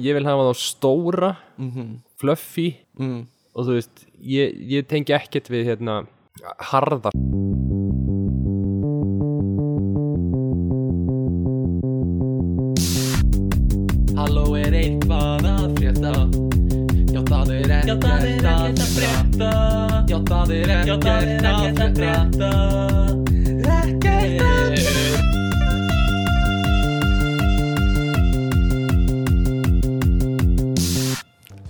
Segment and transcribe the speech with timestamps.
[0.00, 3.22] ég vil hafa þá stóra mm fluffy mm.
[3.58, 6.04] og þú veist, ég, ég tengi ekkert við hérna
[6.70, 7.10] harða.
[14.16, 16.14] Halló er eitthvað að frétta?
[17.12, 19.50] Já það er ekkert að frétta.
[20.12, 21.10] Já það er ekkert
[21.82, 23.21] að frétta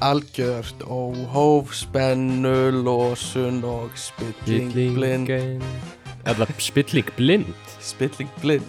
[0.03, 5.31] Algjört óhóf, spennu, losun og spilling blind.
[6.27, 7.55] eða spilling blind.
[7.81, 8.67] Spilling blind.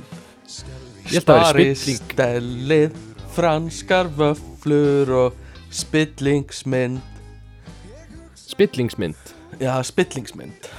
[0.48, 1.22] Spilling.
[1.24, 2.94] Sparistellið,
[3.34, 5.34] franskar vöflur og
[5.72, 7.02] spillingsmynd.
[8.36, 9.34] Spillingsmynd.
[9.60, 10.70] Já, spillingsmynd.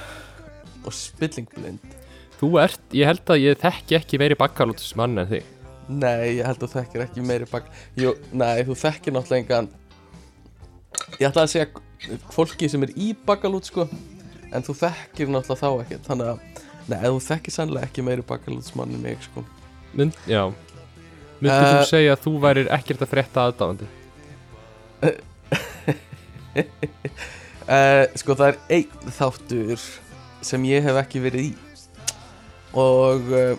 [0.85, 1.95] Og spillingblind
[2.39, 5.45] þú ert, ég held að ég þekki ekki meiri bakkalútis mann en þig.
[5.85, 7.67] Nei, ég held að þú þekkir ekki meiri bak
[7.99, 9.67] Jú, nei, þú þekkir náttúrulega engan
[11.19, 13.87] Ég ætla að segja fólki sem er í bakalút sko
[14.55, 18.93] En þú þekkir náttúrulega þá ekki Þannig að, nei, þú þekkir sannlega ekki meiri bakalútsmann
[18.95, 19.43] en mig sko.
[19.95, 20.43] Mynd, já.
[21.39, 23.87] Myndir Eh, þú segja að þú værir ekkert að frétta aðdáðandi
[25.03, 25.17] uh,
[28.21, 29.81] Sko, það er einn þáttur
[30.45, 31.51] sem ég hef ekki verið í.
[32.77, 33.55] Og, uh,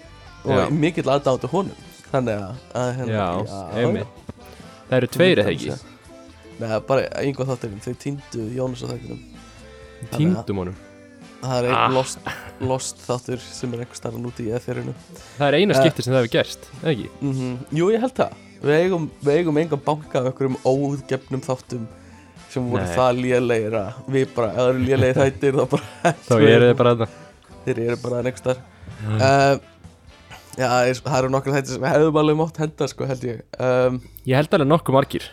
[0.47, 0.61] Já.
[0.63, 1.85] og mikill aðdándu honum.
[2.13, 3.27] Þannig að, að hérna, já,
[3.81, 4.21] einmitt.
[4.87, 5.75] Það eru tveir eða ekki
[6.61, 9.19] Nei, bara einhvað þátturinn, þau týndu Jónas á þættinum.
[10.15, 10.77] Tíndum honum?
[11.43, 11.91] Það er einn Ah.
[11.93, 12.19] lost,
[12.65, 14.95] lost þáttur sem er einhver starf núti í eþerinu
[15.37, 15.81] það er eina Eh.
[15.83, 17.11] skipti sem það hefur gerst, eða ekki?
[17.21, 18.33] Mm Jú, ég held það.
[18.63, 21.87] Við eigum, eigum engan banka af einhverjum óútgefnum þáttum
[22.49, 22.97] sem voru Nei.
[22.97, 26.77] það lélegir að við bara, ef það eru lélegir þættir þá bara þá eru þið
[26.81, 27.09] bara þarna.
[27.67, 28.57] Þeir eru bara next þar
[29.21, 29.59] uh,
[30.57, 33.43] Já, eins- það eru nokkur þættir sem við hefðum alveg mátt henda sko, held ég.
[33.61, 35.27] Um, ég held alveg nokkuð margir,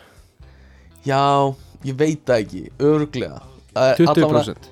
[1.04, 1.20] Já,
[1.84, 3.42] ég veit það ekki, örglega
[3.76, 4.70] uh, 20%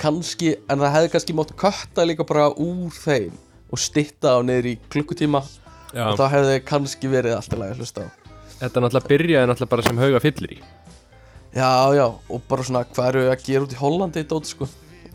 [0.00, 3.34] Kanski, en það hefði kannski mátt kötta líka bara úr þeim
[3.70, 5.42] og stytta á niður í klukkutíma
[5.92, 8.08] já, og þá hefði kannski verið alltaf lægi að hlusta á.
[8.60, 10.60] Þetta náttúrulega byrjaði náttúrulega bara sem hauga fyllir í.
[11.54, 14.68] Já, já, og bara svona hvað eru að gera út í Hollandi dót, sko?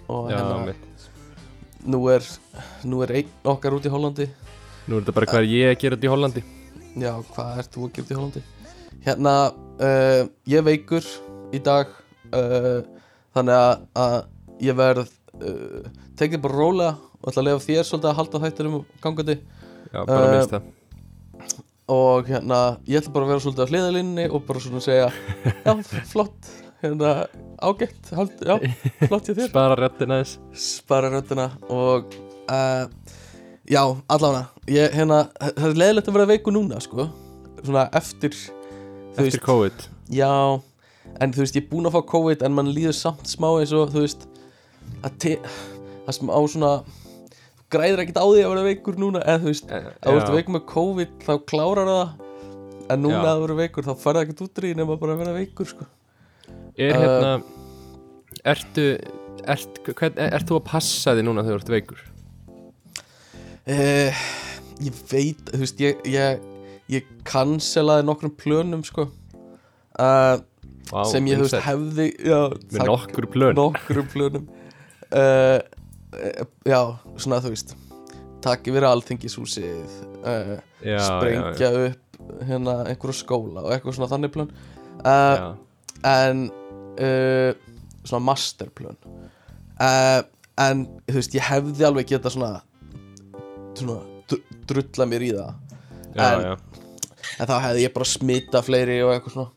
[0.06, 0.76] Og já, hérna,
[1.90, 2.26] nú er
[2.86, 4.30] nú er einn okkar út í Hollandi.
[4.86, 6.46] Nú er þetta bara hvað er ég að gera þetta í Hollandi?
[6.96, 8.46] Já, hvað ert þú að gera út í Hollandi?
[9.06, 9.34] Hérna,
[9.78, 11.06] uh, ég veikur
[11.54, 11.92] í dag
[12.34, 12.80] uh,
[13.36, 14.16] þannig að, að
[14.66, 15.12] ég verð
[15.46, 19.36] uh, tekið bara rólega og ætla að lefa þér svolítið að halda þættinum gangandi.
[19.92, 20.74] Já, bara minnst það
[21.86, 25.12] og hérna, ég ætla bara að vera svolítið á hliðalínni og bara svona segja
[25.68, 25.72] já,
[26.10, 26.50] flott,
[26.82, 27.12] hérna
[27.62, 28.56] ágætt, hald, já,
[29.06, 29.52] flott ég þér.
[29.52, 30.36] Spara réttin aðeins.
[30.58, 32.18] Spara röddina og
[33.70, 37.12] já, allavega ég, hérna, það er leiðilegt að vera veiku núna sko,
[37.62, 38.34] svona eftir
[39.18, 40.32] eftir COVID já,
[41.22, 43.74] en þú veist, ég er búinn að fá COVID en mann líður samt smá eins
[43.76, 44.28] og þú veist
[45.06, 46.72] það sem á svona
[47.74, 50.30] græðir ekkert á því að vera veikur núna eða þú veist, Eh, ef þú ert
[50.30, 50.36] já.
[50.38, 52.10] veikur með COVID þá klárar það
[52.94, 53.32] en núna Já.
[53.34, 55.86] að vera veikur þá farið ekkert út í nema bara að vera veikur sko.
[56.78, 57.44] er Eh, hérna
[58.46, 58.86] ertu
[59.48, 62.04] ert, hvern, ert þú að passa þig núna þegar þú ert veikur
[63.66, 64.14] Eh,
[64.86, 66.40] ég veit, þú veist, ég, ég,
[66.92, 69.08] ég cancelaði nokkrum plönum, sko.
[69.96, 70.38] Uh,
[70.92, 71.64] Vá, sem ég, vinsæll.
[71.66, 72.40] hefði já,
[72.76, 74.46] með nokkur plön nokkrum plönum.
[75.10, 75.60] Uh,
[76.64, 76.80] Já,
[77.20, 77.74] svona, þú veist
[78.46, 80.52] takk yfir alþingishúsið uh,
[80.86, 84.54] já, sprengja upp hérna einhverju skóla og eitthvað svona þannig plön.
[85.04, 85.50] Já,
[86.08, 86.46] en
[88.06, 88.96] svona masterplön.
[90.62, 92.62] En þú veist ég hefði alveg geta svona
[93.76, 93.98] svona
[94.32, 95.52] dr- drulla mér í það.
[96.16, 96.56] Já, já, en- já,
[97.40, 99.52] en þá hefði ég bara smita fleiri og eitthvað svona.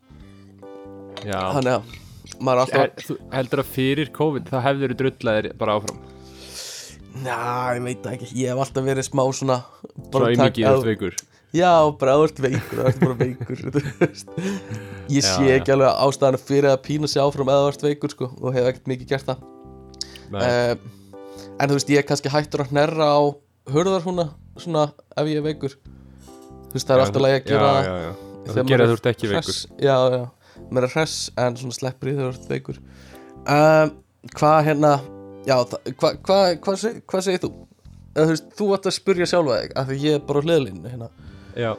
[1.26, 1.40] Já.
[1.56, 1.96] þannig að
[2.38, 6.02] maður er alltaf Er, þú heldur að fyrir COVID þá hefur þú drullaðir bara áfram?
[7.24, 7.38] Ná,
[7.74, 10.76] ég veit ekki, ég hef alltaf verið smá svona svo bara í tak- mikið að-
[10.76, 11.16] þú ert veikur.
[11.56, 13.62] Já, bara ert veikur, ert bara veikur.
[15.08, 15.54] Ég sé já.
[15.56, 18.90] ekki alveg ástæðan fyrir að pína sig áfram eða ert veikur sko, og hef ekkert
[18.92, 19.46] mikið gert það.
[20.34, 20.76] Nei, uh,
[21.58, 23.20] En þú veist, ég er kannski hættur að hnerra á
[23.72, 24.28] hurðarhúna
[24.60, 24.84] svona
[25.16, 25.74] ef ég er veikur
[26.68, 28.10] Þú veist, það er alltaf lægi að gera já, já, já.
[28.48, 29.60] þú gerir er þú ert ekki veikur.
[29.84, 30.24] Já, já,
[30.68, 32.80] maður er hress en svona sleppur í þegar þú ert veikur.
[33.48, 33.86] Uh,
[34.34, 34.90] Hvað hérna,
[35.46, 36.72] já, hvað hva, hva,
[37.08, 37.50] hva segir þú?
[38.12, 40.44] Eða, þú veist, þú ætti að spyrja sjálfa þig af því ég er bara á
[40.44, 41.08] hliðalínu hérna.
[41.54, 41.70] Já,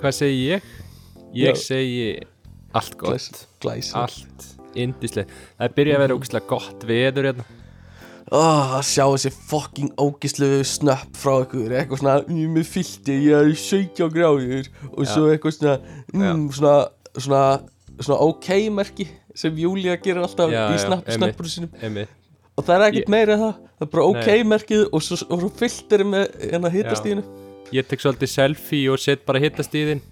[0.00, 0.70] hvað segi ég?
[1.36, 2.06] ég segi
[2.72, 3.42] allt gott.
[3.62, 5.28] Glæs- allt indislega
[5.60, 7.44] það byrjað að vera ógæslega gott veður hérna
[8.32, 12.16] oh, að sjá þessi fucking ógislu snöpp frá ykkur eitthvað svona,
[12.56, 14.72] með fylti, ég er 17 gráður.
[14.92, 15.76] Og svo eitthvað svona,
[16.16, 16.76] mm, svona
[17.20, 17.62] svona,
[18.00, 21.72] svona ok merki sem Júlia gerir alltaf Já, í snappur sínum.
[22.56, 24.44] og það er ekkert Ég- meira það það er bara ok Nei.
[24.44, 27.24] merkið og svo, svo fylltir með hérna hitastíðinu
[27.72, 30.02] Ég tek svolítið selfie og set bara hittast í þinn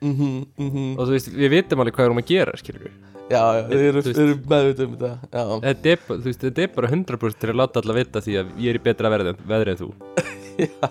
[0.00, 0.98] mhm, mhm.
[0.98, 3.82] Og þú veist, við vitum alveg hvað erum að gera, skilur við Já, já, þið
[3.88, 7.38] eru, Þú veist- þið eru meðvitað um þetta Þetta er, veist, þetta er bara 100%
[7.40, 9.88] til að láta alla vita því að ég er í betra veðri, veðri en þú.
[10.64, 10.90] Já.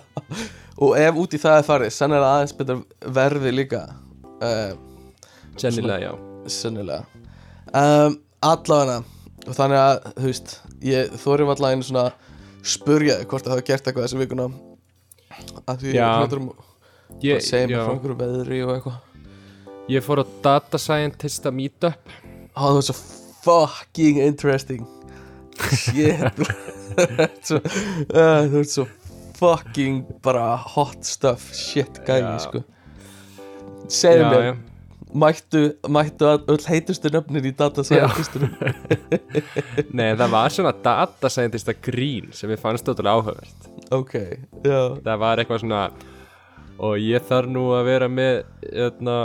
[0.84, 2.82] Og ef út í það er farið, sennilega aðeins betur
[3.20, 3.84] verði líka.
[4.42, 4.74] Uh,
[5.62, 6.14] Sennilega, já.
[6.50, 7.06] Sennilega.
[7.70, 9.04] Um, Allavega
[9.46, 10.54] Og þannig að, þú veist
[10.84, 12.04] Ég var allavega einu svona
[12.64, 14.50] Spurja þig hvort það hafa gert eitthvað þessi vikuna.
[15.68, 16.10] Af því Já.
[16.24, 16.50] hlutur um
[17.24, 19.00] Ég, Segja mér frá einhverju veðri og eitthvað.
[19.94, 22.14] Ég fór á data scientist að meetup
[22.54, 22.96] Ó, það var svo
[23.44, 24.84] fucking interesting
[25.74, 26.44] Shit
[27.48, 28.86] svo, uh, Þú ert svo
[29.40, 32.38] fucking bara hot stuff Shit Já.
[32.46, 32.64] sko
[33.92, 34.54] Segðu mér já.
[35.14, 35.60] Mættu,
[35.94, 38.56] mættu öll heitustu nöfnir í data scientistunum
[39.98, 44.16] Nei, það var svona data scientist að grín sem ég fannst ótrúlega áhugavert Ok,
[44.66, 45.84] já Það var eitthvað svona
[46.84, 48.40] og ég þarf nú að vera með
[48.88, 49.18] öðna,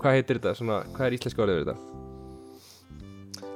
[0.00, 0.52] hvað heitir þetta?
[0.58, 1.89] Svona, hvað er íslenska orðið við þetta?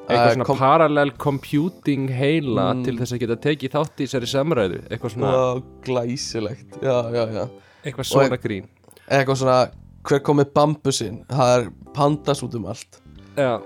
[0.04, 2.84] Eitthvað svona kom- parallel computing heila Mm.
[2.84, 4.80] til þess að geta tekið þátt í þessari samræðu.
[4.90, 6.80] Eitthvað svona, Vá, glæsilegt.
[6.82, 7.48] Já, já, já.
[7.84, 8.66] Eitthvað svona grín.
[9.10, 9.70] Eitthvað svona,
[10.04, 13.00] hver kom með bambusinn Það er pandas út um allt.
[13.36, 13.60] Já,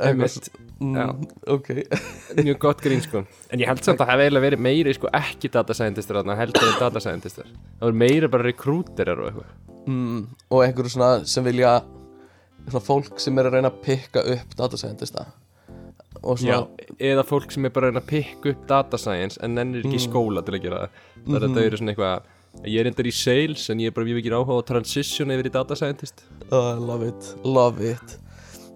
[0.00, 0.48] einmitt,
[0.80, 1.26] mm.
[1.46, 1.68] Ok.
[2.36, 3.24] Mjög gott grín sko.
[3.50, 6.36] En ég held samt að það hefði eiginlega verið meiri sko ekki data scientistar þarna
[6.36, 7.44] heldur en data scientistar.
[7.78, 9.50] Það voru meiri bara rekrúterar og eitthvað.
[9.86, 11.82] Mm, Og einhverju svona sem vilja
[12.66, 15.20] Svona fólk sem er að reyna að pikka upp data scientista.
[15.20, 15.35] Og
[16.40, 16.66] Já,
[16.98, 20.06] eða fólk sem er bara að að pikka upp data science en nennir ekki Mm.
[20.12, 20.88] skóla til að gera það.
[21.26, 21.54] Það er Mhm.
[21.54, 22.20] þetta eru svona eitthvað
[22.64, 25.44] Ég er endar í sales en ég er bara mjög mikið áhuga á transition yfir
[25.44, 26.24] í data scientist.
[26.50, 28.16] Uh, Love it, love it.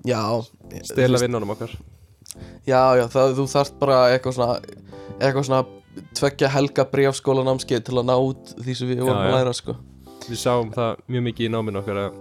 [0.05, 0.45] Já
[0.85, 1.71] Stela þú veist- vinnunum okkar.
[2.67, 4.61] Já, já, það, þú þarft bara eitthvað svona
[5.21, 5.67] Eitthvað svona
[6.15, 9.35] Tveggja helga bréfskólanámskeið til að ná út því sem við Já, vorum að já.
[9.45, 9.77] læra sko.
[10.29, 12.13] Við sáum það mjög mikið í náminu okkar að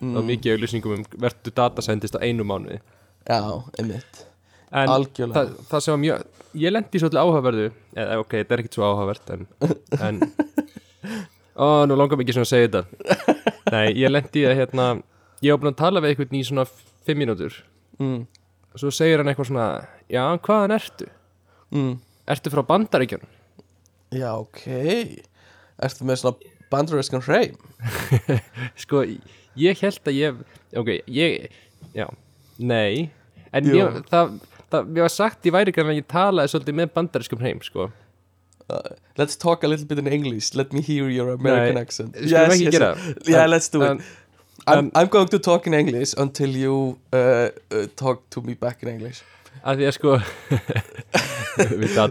[0.00, 2.80] það var mm, mikið auðlýsingum um verður data scientist á einu mánuði.
[3.28, 4.24] Já, einmitt
[4.72, 6.28] En það, það sem var mjög
[6.62, 7.64] Ég lendi svolítið áhugaverðu
[7.96, 9.46] eða, Ok, þetta er ekkert svo áhugavert en,
[10.00, 10.20] en
[11.56, 13.42] Ó, nú langar mig ekki svona að segja þetta
[13.72, 14.86] Nei, ég lendi að hérna
[15.42, 16.64] Ég var búin að tala við einhvern í svona
[17.04, 17.56] fimm mínútur
[18.00, 18.20] mm,
[18.72, 19.66] og svo segir hann eitthvað svona
[20.12, 21.08] Já, hvaðan ertu?
[21.74, 21.92] mm.
[22.32, 23.28] Ertu frá bandaríkjunum?
[24.14, 24.62] Já, ok
[25.82, 27.58] Ertu með svona bandarískan hreim?
[28.84, 29.02] Sko,
[29.58, 30.44] ég held að ég
[30.78, 31.50] Ok, ég
[31.96, 32.06] Já,
[32.62, 33.10] nei
[33.52, 34.38] En ég, það,
[34.72, 37.90] það, mér var sagt ég væri kannan að ég talaði svolítið með bandarískum heim, sko.
[38.70, 40.54] Uh, let's talk a little bit in English.
[40.54, 42.16] Let me hear your American Nei, accent.
[42.16, 42.94] ekki gera.
[42.96, 43.28] það.
[43.28, 43.90] Yeah, let's do it.
[43.90, 44.02] en-
[44.66, 48.54] I'm, en- I'm going to talk in English until you uh, uh, talk to me
[48.54, 49.20] back in English.
[49.66, 50.16] Að því að sko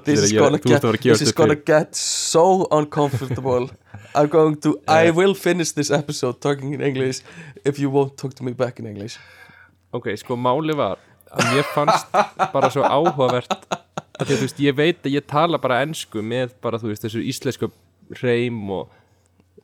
[0.06, 3.70] This is ég, gonna get, this is gonna get so uncomfortable.
[4.14, 5.12] I'm going to, I Eh.
[5.12, 7.22] will finish this episode talking in English
[7.66, 9.18] if you won't talk to me back in English.
[9.94, 10.98] Ok, sko máli var
[11.32, 12.08] að mér fannst
[12.54, 16.22] bara svo áhugavert að því að þú veist, ég veit að ég tala bara ensku
[16.26, 17.66] með bara, þú veist, þessu íslensku
[18.22, 18.86] hreim og,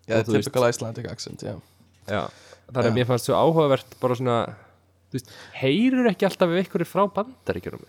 [0.07, 1.57] Yeah, Og þú veist- typical Icelandic accent, yeah
[2.07, 2.21] já
[2.71, 2.91] þannig Já.
[2.91, 4.37] að mér fannst svo áhugavert bara svona
[5.11, 5.29] þú veist,
[5.59, 7.83] heyrur ekki alltaf við einhverju frá bandaríkjunum?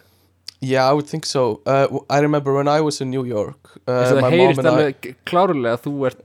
[0.61, 1.61] Yeah, I would think so.
[1.66, 5.14] Uh, I remember when I was in New York uh, það heyrist and I alveg
[5.30, 6.25] klárlega að þú ert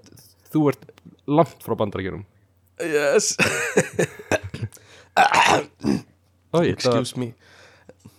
[0.53, 0.81] þú ert
[1.27, 2.25] langt frá bandaríkjunum.
[2.81, 3.38] Yes
[6.55, 7.33] Oi, Excuse me.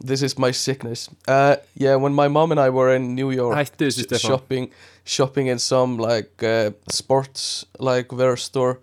[0.00, 1.08] This is my sickness.
[1.28, 4.70] Uh, Yeah, when my mom and I were in New York Hættu þessu Stefán shopping
[5.04, 8.78] shopping in some like uh, sports like wear store.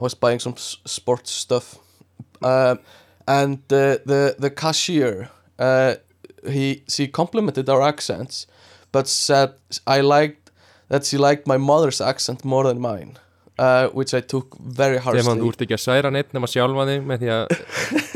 [0.00, 1.76] I was buying some sports stuff.
[2.42, 2.78] Um,
[3.26, 5.94] and uh, the the cashier uh,
[6.48, 8.46] he she complimented our accents
[8.92, 9.50] but said
[9.86, 10.50] I liked
[10.88, 13.18] that she liked my mother's accent more than mine
[13.58, 16.86] uh, which I took very Stefán, þú harshly ert ekki að særa neitt nema sjálfa
[16.90, 17.54] þig með því að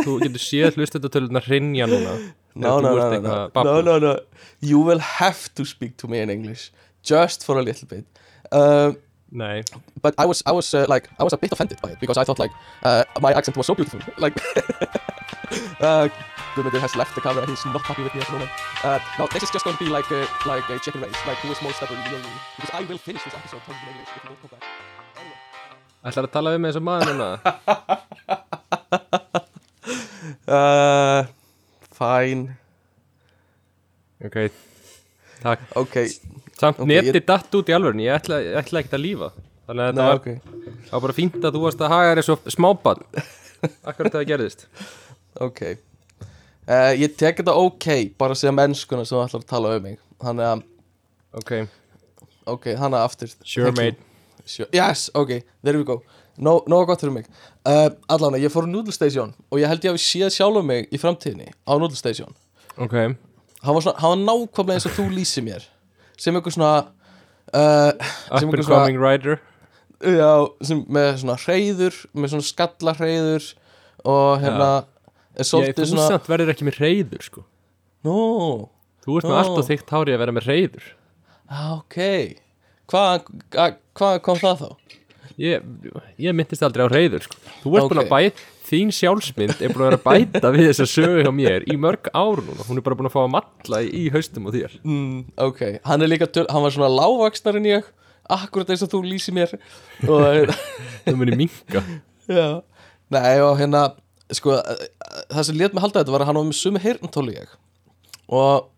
[0.04, 2.16] þú getur séð hlustendatölunar hrinja núna.
[2.54, 4.16] No Þegar no no no, no no no.
[4.60, 6.70] You will have to speak to me in English
[7.02, 8.04] just for a little bit.
[8.52, 8.98] Um,
[9.32, 9.62] Nei,
[10.02, 12.18] but I was I was uh, like I was a bit offended by it because
[12.18, 12.50] I thought like
[12.82, 14.00] uh, my accent was so beautiful.
[14.18, 14.34] Like
[15.80, 16.08] uh,
[16.54, 18.50] Guðmundur has left the camera he's not happy with me at the moment.
[18.82, 21.38] Uh, no this is just going to be like a, like a chicken race like
[21.38, 21.98] who is more stubborn
[22.56, 24.89] because I will finish this episode in English if you don't come back.
[26.06, 27.30] Ætlar að tala við með þessu maður núna?
[30.50, 31.26] Uh,
[31.94, 32.56] fine.
[34.24, 34.36] Ok,
[35.42, 35.62] takk.
[35.78, 35.96] Ok.
[36.58, 39.28] Samt Ok, neti ég- datt út í alvörun, ég ætla, ætla ekkert að lífa.
[39.68, 40.40] Þannig að no, þetta var, okay.
[40.88, 43.04] það var bara fínt að þú varst að haga þér svo smábann
[43.86, 44.66] Akkurat það gerðist.
[45.46, 45.60] Ok.
[46.66, 47.86] Uh, Ég tek þetta ok
[48.18, 50.00] bara sem mennskuna sem ætlar að tala um mig.
[50.20, 50.64] Þannig að,
[52.50, 53.34] Ok, þannig að aftur.
[53.46, 54.09] Sure mate.
[54.72, 56.00] Yes, ok, there we go.
[56.40, 57.26] Nó, Nóga gott fyrir mig.
[57.68, 60.86] Uh, Allan, ég fór á Noodle Station Og ég held ég hafi séð sjálf mig
[60.88, 62.32] í framtíðinni Á Noodle Station.
[62.80, 62.94] Ok,
[63.60, 65.66] Hann var, svona, hann var nákvæmlega eins og þú lýsi mér
[66.16, 66.70] Sem einhver svona
[67.52, 67.92] uh,
[68.32, 69.36] up and coming rider.
[70.00, 73.50] Já, sem, með svona hreyður Með svona skalla hreyður
[74.08, 74.70] Og hérna
[75.36, 77.44] Er Ég, þú svona samt verður ekki með reyður sko.
[78.04, 78.16] Nó,
[79.04, 79.40] Þú ert með Ó.
[79.42, 80.88] allt og þykkt hári að vera með reyður
[81.50, 81.98] ah, ok
[82.90, 83.28] Hvað
[83.96, 84.96] hva kom það þá?
[85.40, 85.68] Ég,
[86.20, 87.38] ég myndist aldrei á reyður sko.
[87.62, 90.84] Þú ert búin að bæta Þín sjálfsmynd er búin að vera að bæta við þessa
[90.86, 92.62] sögu hjá mér í mörg ár núna.
[92.68, 94.76] Hún er bara búin að fá að matla í, haustum og þér.
[94.86, 97.88] Mm, ok, hann er líka töl, Hann var svona lágvaksnar en ég
[98.30, 99.56] Akkurat eins og þú lýsi mér.
[100.06, 100.52] Og
[101.08, 101.82] Þú muni minka
[102.30, 102.60] Já.
[103.10, 103.88] Nei og hérna
[104.38, 104.86] Sko eh,
[105.32, 107.56] það sem lét mig halda þetta var að hann var með sumi heyrntóli ég.
[108.30, 108.68] Og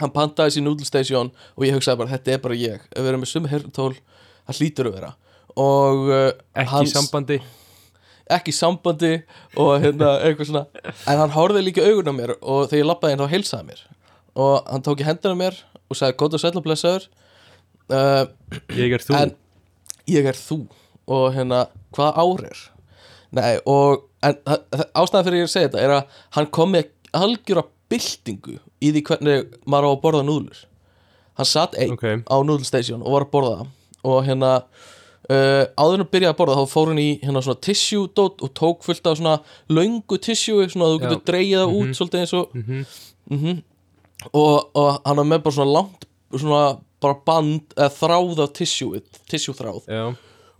[0.00, 2.82] hann pantaði sér Noodle Station Og ég hugsaði bara þetta er bara ég.
[2.92, 3.92] Ef við erum með sumi heyrntól
[4.46, 5.10] Það hlýtur að vera.
[5.56, 6.30] Og uh,
[6.62, 7.38] Ekki í sambandi.
[8.36, 9.12] Ekki sambandi
[9.62, 10.64] Og hérna eitthvað svona.
[11.08, 13.70] En hann hárði líka augun á mér Og þegar ég lappaði inn þá heilsaði hann
[13.72, 13.84] mér.
[14.46, 17.08] Og hann tók í hendina mér Og sagði góð og sæll og blessaður.
[17.86, 18.24] Uh,
[18.74, 19.14] Ég er þú.
[19.20, 19.36] En
[20.10, 20.60] ég er þú.
[21.06, 21.60] Og hérna,
[21.94, 22.62] hvað ár er?
[23.36, 24.34] Nei, og En
[24.96, 27.62] ástæðan fyrir ég að segja þetta Er að hann kom með algjöra
[27.92, 30.58] byltingu Í því hvernig maður á að borða núðlur.
[31.36, 32.04] Hann satt einn Ok.
[32.26, 33.72] á Noodle Station Og var að borða það.
[34.06, 34.50] Og hérna
[35.30, 38.42] uh, Áður en að byrja að borða Þá fór hann í hérna svona tissue dot
[38.46, 39.36] Og tók fullt af svona
[39.72, 42.56] löngu tissue Svona að þú getur dreigið það út Svolítið eins og
[43.26, 43.56] Mhm.
[44.32, 46.60] og, og hann var með bara svona langt Svona
[47.02, 49.82] bara band Eða þráð af tissue Tissue þráð.
[49.90, 50.04] Já,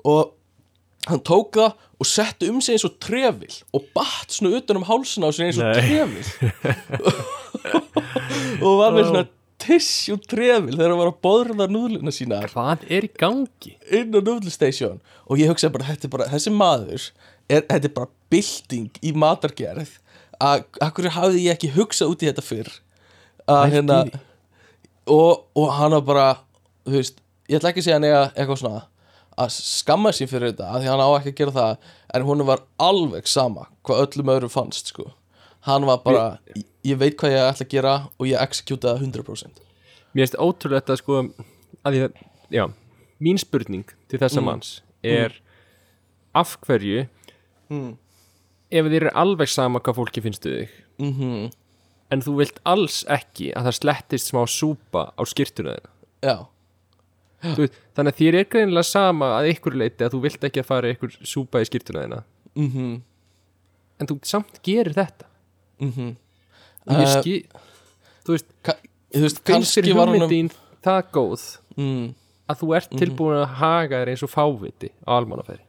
[0.06, 0.32] og
[1.06, 4.88] hann tók það og setti um sig eins og trefil og batt svona utan um
[4.88, 5.80] hálsina á sig eins og Nei.
[5.80, 6.26] trefil.
[8.66, 9.24] Og var með svona
[9.62, 13.72] tissue trefil þegar hann var að borða núðluna sína hvað er í gangi?
[13.90, 14.20] inn á
[14.52, 17.02] Station og ég hugsaði bara, þetta er bara þessi maður
[17.48, 19.92] er, þetta er bara bylting í matargerð.
[20.42, 22.70] Að akkur hafði ég ekki hugsað út í þetta fyrr?
[23.48, 23.98] Að hérna
[25.06, 26.26] og, og hann var bara
[26.84, 27.16] þú veist,
[27.48, 28.82] ég ætla ekki að segja hann eiga eitthvað svona
[29.36, 32.44] að skamma sér fyrir þetta að því hann á ekki að gera það en hún
[32.48, 35.10] var alveg sama hvað öllum öðrum fannst sko.
[35.66, 36.24] Hann var bara,
[36.54, 39.62] ég, ég veit hvað ég ætla að gera og ég execute það 100%
[40.14, 41.20] Mér finnst ótrúlega þetta sko
[41.86, 42.20] að ég,
[42.54, 42.64] já,
[43.20, 44.72] mín spurning til þessa manns
[45.04, 45.34] er
[46.36, 47.04] af hverju
[47.72, 47.92] mm.
[48.70, 51.50] ef þér er alveg sama hvað fólki finnst þig Mm
[52.12, 56.36] en þú vilt alls ekki að það slettist smá súpa á skýrtuna þeirna já,
[57.58, 60.70] veist, þannig að þér er greinilega sama að ykkur leiti að þú vilt ekki að
[60.70, 62.22] fara ykkur súpa í skýrtuna þeirna
[62.54, 62.96] mhm.
[63.96, 65.24] En þú samt gerir þetta.
[65.80, 66.08] Mhm.
[66.86, 67.62] Og ég Eh, skil
[68.26, 68.50] þú veist,
[69.14, 70.50] þú veist, finnst þér hugmyndin
[70.84, 71.44] það góð
[71.78, 72.04] mm,
[72.50, 75.62] að þú ert tilbúin að haga þér eins og fáviti á almannafæri.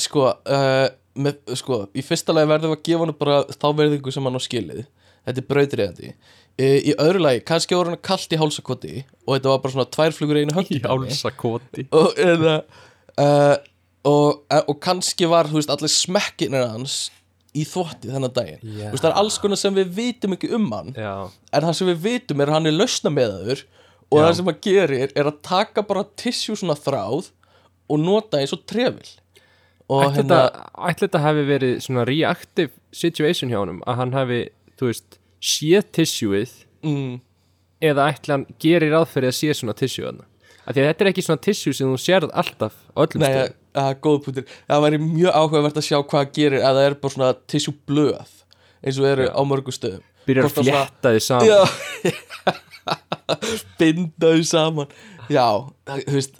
[0.00, 4.14] Sko, uh, með, sko í fyrsta lagi verðum við að gefa hann bara þá verðingu
[4.14, 4.84] sem hann á skilið.
[5.22, 6.16] Þetta er brautriðandi uh,
[6.60, 8.94] í öðru lagi, kannski voru hann kallt í hálsakoti
[9.24, 10.80] og þetta var bara svona tvær flugur í einu höggi.
[10.84, 12.56] Jálsakoti og, eða,
[13.16, 13.56] uh,
[14.08, 16.96] og, uh, og kannski var þú veist, allir smekkinir hans
[17.56, 18.60] í þvotti þennan daginn.
[18.64, 18.88] Já.
[18.88, 21.78] Þú veist, það er alls konar sem við vitum ekki um hann Já, en það
[21.78, 23.64] sem við vitum er að hann er lausna með þaður
[24.12, 24.24] og Já.
[24.24, 27.32] það sem hann gerir er að taka bara tissue svona þráð
[27.92, 29.08] og nota eins og trefil.
[29.92, 30.44] Og ætli hérna
[31.00, 34.44] þetta, hafi verið svona reactive situation hjá honum að hann hafi,
[34.80, 36.52] þú veist séð tissueið
[36.86, 37.16] mm,
[37.82, 40.28] eða ætli hann gerir fyrir að sé svona þarna?
[40.62, 43.32] Af því að þetta er ekki svona tissue sem þú sérð alltaf á öllum Nei,
[43.32, 43.56] stöðum.
[43.74, 46.96] að, að góð pútur Það væri mjög áhugavert að sjá hvað gerir að það er
[47.02, 48.36] bara svona tissue blöð
[48.82, 49.32] eins og eru Já.
[49.34, 50.04] á mörgum stöðum.
[50.26, 51.48] Byrjar að flétta þið saman.
[53.78, 54.94] Binda þau saman.
[55.30, 55.46] Já,
[55.88, 56.38] þú veist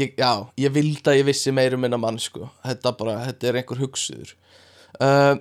[0.00, 0.30] ég, Já,
[0.60, 2.48] ég vildi að ég vissi meira um minna mann sko.
[2.64, 4.34] Þetta bara, þetta er einhver hugsuður.
[5.00, 5.34] Uh,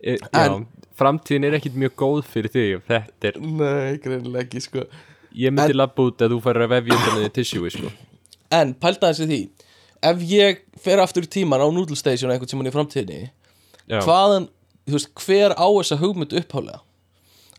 [0.00, 0.66] e, já, En-
[1.00, 4.84] framtíðin er ekkit mjög góð fyrir ef þetta er, Nei, greinilega ekki sko.
[5.34, 7.90] Ég myndi En- labba út að þú færir að vefja undan þið tissue sko.
[8.60, 9.40] En pælta þessi því.
[10.02, 13.18] Ef ég fer aftur í tíman á Noodle Station einhvern tíman í framtíðinni
[13.90, 14.46] já, hvaðan,
[14.88, 16.80] þú veist, hver á þessa hugmynd upphálega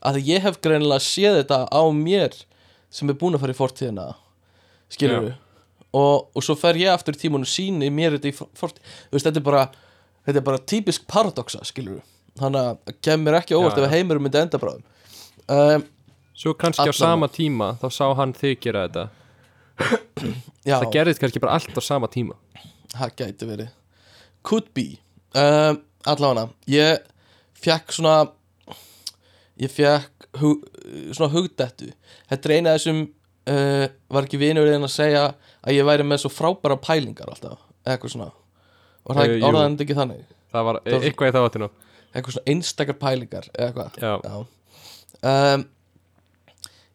[0.02, 2.34] að því ég hef greinilega séð þetta á mér
[2.90, 4.08] sem er búin að fara í fortíðina
[4.92, 5.34] skilur við
[5.94, 8.82] og, og svo fer ég aftur í tíman og síni mér þetta í for- fortíð,
[9.12, 9.64] þú veist, þetta er bara
[10.26, 14.26] þetta er bara típisk paradoxa, skilur við þannig að það kemur ekki óvart ef heimurum
[14.28, 14.84] myndi enda bráðum.
[15.52, 15.84] Um,
[16.38, 19.06] svo kannski á sama tíma þá sá hann þig gera þetta.
[20.70, 22.38] Já, það gerðist kannski bara allt á sama tíma.
[22.94, 23.72] Það gæti verið.
[24.48, 24.88] Could be.
[25.38, 27.04] Um, allavega ég
[27.62, 28.16] fekk svona
[29.62, 30.64] ég fekk hug,
[31.14, 31.92] svona hugdettu.
[32.32, 35.26] Þetta er eina af þessum uh, var ekki vinurinn að segja
[35.62, 38.32] að ég væri með svo frábæra pælingar alltaf eitthvað svona.
[39.06, 39.46] Og það jú.
[39.48, 40.26] orðaði ekki þannig?
[40.52, 41.70] Það var Það var- eitthvað í þá áttinu
[42.14, 44.00] eitthvað svona einstakar pælingar eða eitthvað.
[44.02, 44.46] Já,
[45.56, 45.66] um,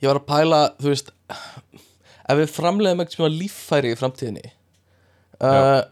[0.02, 1.12] ég var að pæla þú veist
[2.26, 4.48] ef við framleiðum eitthvað svona líffæri í framtíðinni
[5.40, 5.82] uh,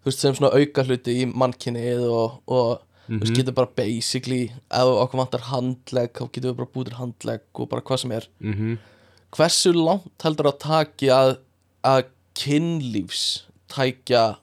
[0.00, 3.20] þú veist sem svona auka hluti í mannkynnið og, og þú Mhm.
[3.24, 7.42] veist getur bara basically ef okkur vantar handlegg þá getum við bara búið til handlegg
[7.58, 8.28] og bara hvað sem er.
[8.38, 8.76] Mhm.
[9.34, 11.32] Hversu langt heldur að taki að,
[11.82, 12.04] að
[12.38, 13.24] kynlífs
[13.70, 14.36] tækja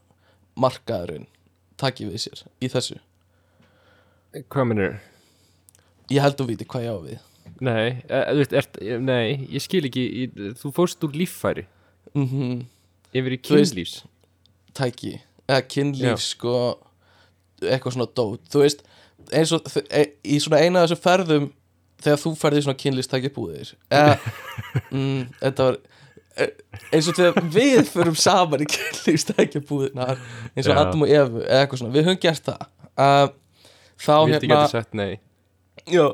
[0.59, 1.27] markaðurinn
[1.79, 2.99] taki við sér í þessu
[4.45, 4.97] Hvað minnur?
[6.13, 7.23] ég held að viti hvað ég á við.
[7.67, 10.25] Nei, e, þú veist, ert, e, nei, ég skil ekki í,
[10.59, 11.67] Þú fórst úr líffæri.
[12.15, 12.65] Mm
[13.15, 14.01] Yfir í kynlífs.
[14.75, 15.13] tæki
[15.47, 16.53] eða kynlíf sko
[17.63, 18.43] eitthvað svona dót.
[18.51, 18.83] Þú veist
[19.31, 21.47] eins og e, í svona eina af þessum ferðum
[22.03, 23.71] þegar þú ferði í svona kynlífstækja búðir.
[23.89, 24.17] Eða
[24.91, 25.79] mm, þetta var
[26.35, 26.49] e,
[26.91, 30.11] eins og þegar við förum saman í kynlífstækja búðina
[30.53, 30.75] eins og.
[30.75, 31.95] Adam og Evu eða eitthvað svona.
[31.95, 32.67] Við höfum gert það.
[32.97, 33.27] Uh,
[34.01, 35.07] þá Vildi hérna
[35.87, 36.09] Jó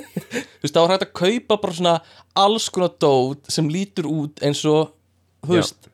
[0.60, 1.94] Þú veist, þá er hægt að kaupa bara svona
[2.38, 4.92] alls konar dót sem lítur út eins og
[5.44, 5.90] þú veist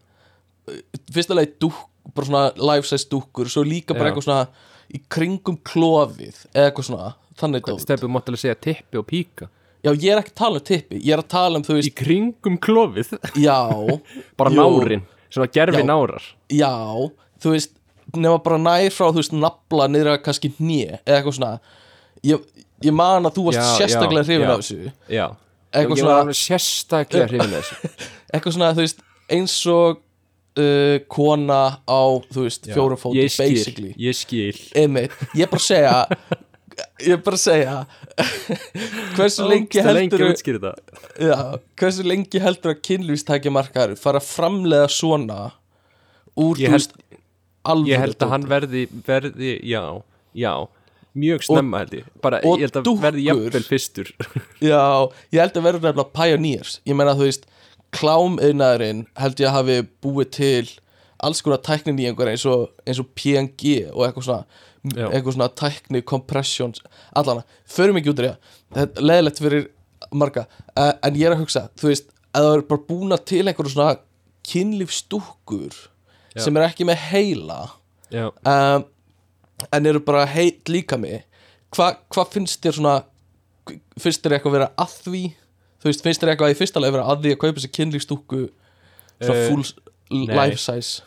[1.14, 1.76] fyrsta leið dúk,
[2.14, 4.14] bara svona life size dúkkur svo líka bara Já.
[4.14, 7.82] eitthvað svona í kringum klofið eða eitthvað svona þannig dót.
[7.84, 9.48] Stefið mátt alveg segja tippi og píka?
[9.84, 11.80] Já, ég er ekki að tala um tippi, ég er að tala um þú Í
[11.80, 13.12] veist, kringum klofið?
[13.38, 13.58] Já.
[14.40, 14.62] Bara Jú.
[14.62, 15.86] nárin, svona gerfi Já.
[15.86, 16.26] nárar.
[16.50, 16.72] Já,
[17.42, 17.75] þú veist
[18.14, 21.52] nema bara nær frá, þú veist, nafla niður að kannski hnje, eða eitthvað svona.
[22.26, 22.46] Ég,
[22.86, 24.54] ég man að þú varst Já, sérstaklega já, hrifin já.
[24.54, 24.92] af þessu.
[25.10, 25.26] Já,
[25.76, 28.08] Eitthvað ég svona- var alveg sérstaklega hrifin af þessu.
[28.32, 29.04] Eitthvað svona, þú veist,
[29.36, 30.00] eins og
[30.56, 33.92] uh, kona á, þú veist, fjórum fótum, Ég skil, basically.
[33.98, 34.60] ég skil.
[34.78, 35.96] Einmitt, ég er bara að segja
[37.06, 37.76] ég er bara að segja
[39.16, 40.98] hversu lengi Það er lengi heldur að útskýra þetta.
[41.26, 41.36] Já,
[41.80, 45.38] hversu lengi heldur að kynlýfstækja markaður fara að framlega svona
[46.36, 46.96] úr, Ég þú held- veist
[47.72, 49.82] alvöru Ég held að hann verði, verði, já,
[50.36, 50.52] já
[51.16, 52.08] Mjög snemma held ég.
[52.20, 53.44] Bara, og ég held að verði dúkkur.
[53.46, 54.10] jafnvel fyrstur.
[54.70, 54.82] Já,
[55.32, 56.74] ég held að verður nefnilega pioneers.
[56.84, 57.46] Ég meina, þú veist,
[57.96, 60.66] klámiðnaðurinn held ég að hafi búið til
[61.24, 64.44] alls konar tæknin í einhver eins og, eins og PNG og eitthvað svona
[64.92, 65.06] Já.
[65.08, 66.82] eitthvað svona tækni, compressions
[67.16, 69.66] allana, förum ekki út í það þetta er leðilegt fyrir
[70.12, 70.44] marga.
[70.76, 73.72] Uh, en ég er að hugsa, þú veist að það er bara búna til einhverju
[73.72, 73.96] svona
[74.46, 75.80] kynlífstúkkur
[76.36, 76.42] Já.
[76.44, 77.58] sem er ekki með heila
[78.12, 78.84] um,
[79.72, 81.24] en eru bara heit líka mig.
[81.74, 82.96] Hvað hva finnst þér svona
[84.00, 85.22] finnst þér eitthvað vera að því?
[85.82, 88.40] Þú veist, finnst þér eitthvað í fyrsta leið vera að því að kaupa sér kynlífstúkku
[89.20, 90.36] svona Eh, full nei.
[90.36, 91.02] life size?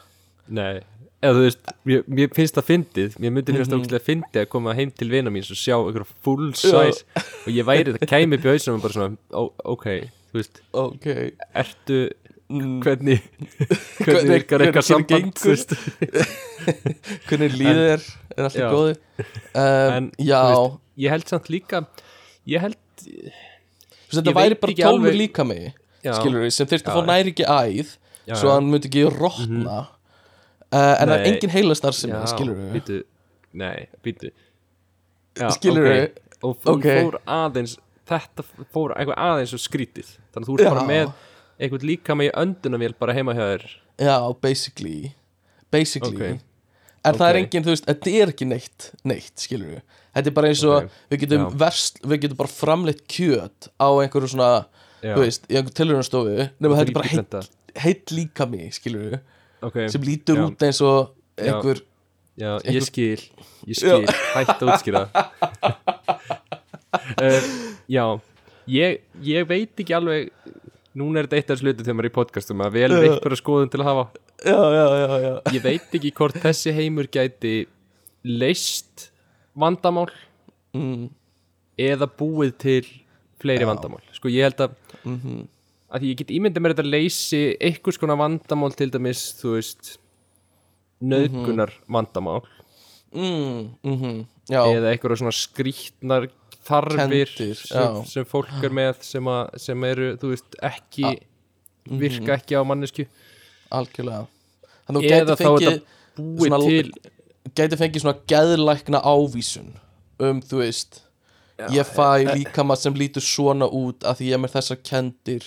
[0.50, 0.80] Nei.
[1.22, 3.15] Eða þú veist, mér, mér finnst það fyndið.
[3.20, 3.86] Mér myndi finnst það Mhm.
[3.86, 7.04] ógæslega fyndið að koma heim til vina mín og sjá einhver full size.
[7.46, 9.18] Og ég væri það kæmi upp í hausnum og bara svona,
[9.65, 9.86] ok,
[10.32, 11.06] þú veist ok.
[11.56, 13.20] ertu, mm, hvernig
[14.00, 15.38] Hvernig- hvernig virkar eitthvað samband
[17.30, 18.08] hvernig líður þér?
[18.36, 18.70] Er alltaf Já.
[18.74, 21.84] góði um, En, veist, ég held samt líka
[22.50, 26.90] ég held veist, þetta ég væri bara tómur alveg- líka mig skilur við, sem þurfti
[26.90, 27.94] að fá næri ekki æð
[28.30, 29.80] já, svo hann myndi ekki rotna.
[30.70, 32.98] Uh, en það er engin heilastar sem já, skilur við býtu,
[33.58, 35.96] nei, býtu já, Skilurðu?
[36.08, 36.20] ok.
[36.46, 36.86] og þú Ok.
[36.88, 37.74] fór aðeins
[38.10, 40.08] þetta fór eitthvað aðeins og skrítið.
[40.34, 41.12] Þannig að þú ert bara með
[41.60, 43.65] eitthvað líka með öndunarvél bara heima hjá þér
[44.00, 45.12] Já, basically
[45.72, 46.45] Basically Ok.
[47.08, 49.82] En það er engin, þú veist, þetta er ekki neitt Neitt, skilur við
[50.17, 50.95] Þetta er bara eins og Ok.
[51.13, 54.50] við getum verst Við getum bara framleitt kjöt á einhverju svona
[55.00, 55.13] Já.
[55.15, 57.52] Þú veist, í einhverju tilhörunstofu Nefnum þetta er bara heitt, 3%.
[57.86, 59.19] heitt líka mig, skilur við
[59.69, 59.88] okay.
[59.93, 60.48] Sem lítur Já.
[60.50, 61.84] út eins og einhver
[62.39, 63.22] Já, Einhver- ég skil
[63.67, 65.06] Ég skil, hætt að útskýra
[67.19, 67.48] uh,
[67.95, 68.06] Já
[68.69, 70.30] ég, ég veit ekki alveg
[70.97, 73.39] Núna er þetta eitt af slutu þegar maður er í podcastum að vel er einhverja
[73.41, 74.06] skoðun til að hafa.
[74.41, 75.34] Já, já, já, já.
[75.54, 77.54] Ég veit ekki hvort þessi heimur gæti
[78.25, 79.10] leist
[79.60, 80.10] vandamál
[80.73, 81.06] mm,
[81.80, 82.82] eða búið til
[83.39, 83.69] fleiri Já.
[83.69, 84.02] vandamál.
[84.17, 84.75] Sko ég held að
[85.06, 85.47] mm
[85.89, 89.95] að ég get ímyndið mér þetta að leysi einhvers konar vandamál til dæmis þú veist
[91.02, 92.43] nöðgunar vandamál
[93.15, 96.30] mm, mm Já, eða einhverja svona skrýtnar
[96.70, 98.04] þarfir Kenndir, sem, já.
[98.14, 102.00] sem fólk er með sem, að, sem eru, þú veist, ekki mhm.
[102.04, 103.06] virka ekki á mannesku
[103.76, 104.26] algjörlega.
[104.90, 107.16] Eða þá er fengið þetta búið til
[107.56, 109.70] Gæti fengið svona geðlækna ávísun
[110.20, 110.98] Um, þú veist
[111.72, 115.46] Ég fæ líkama sem lítur svona út að því ég er með þessar kendir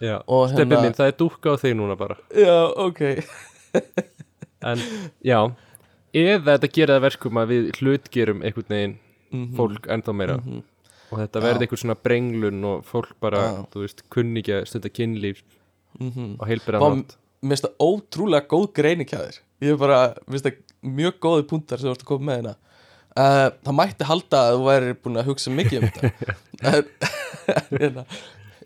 [0.00, 2.16] já, og stefið hérna- minn, það er dúkka á þig núna bara.
[2.32, 3.02] Já, ok.
[4.60, 4.80] En
[5.24, 5.38] já,
[6.12, 8.96] eða þetta gera það verkum að við hlutgerum einhvern veginn
[9.32, 9.56] Mhm.
[9.56, 10.62] fólk ennþá meira Mhm.
[11.12, 11.44] og þetta Já.
[11.46, 13.66] verði einhver svona brenglun og fólk bara, Já.
[13.72, 15.42] þú veist, kunni ekki að stunda kynlíf
[16.00, 16.36] Mhm.
[16.38, 20.14] á heilbyrðan Vá, hátt Mér finnst það ótrúlega góð greining hjá þér Ég er bara,
[20.28, 22.54] mér finnst það mjög góði punktar sem þú ert að koma með hérna
[23.16, 26.34] uh, Það mætti halda að þú væri búin að hugsa mikið um þetta
[26.74, 26.90] En-
[27.80, 28.04] hérna,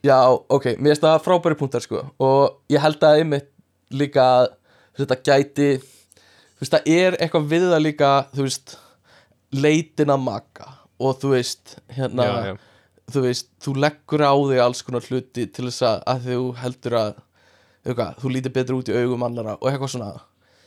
[0.05, 0.19] Já,
[0.51, 3.49] ok, mér finnst það frábæri punktar sko Og ég held að einmitt
[3.91, 4.49] líka að
[4.99, 8.77] þetta gæti Þú veist, það er eitthvað við það líka Þú veist,
[9.55, 10.71] leitin að maka
[11.03, 12.55] Og þú veist, hérna já, já.
[13.11, 16.95] þú veist, þú leggur á þig alls konar hluti til þess að, að þú heldur
[17.01, 17.09] að
[17.85, 20.13] eitthvað, þú lítir betur út í augum annara og eitthvað svona.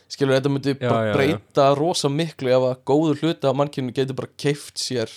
[0.08, 4.16] Skilur þetta myndi Já, bara breyta rosa miklu ef að góður hluti af mannkynnu getur
[4.20, 5.10] bara keift sér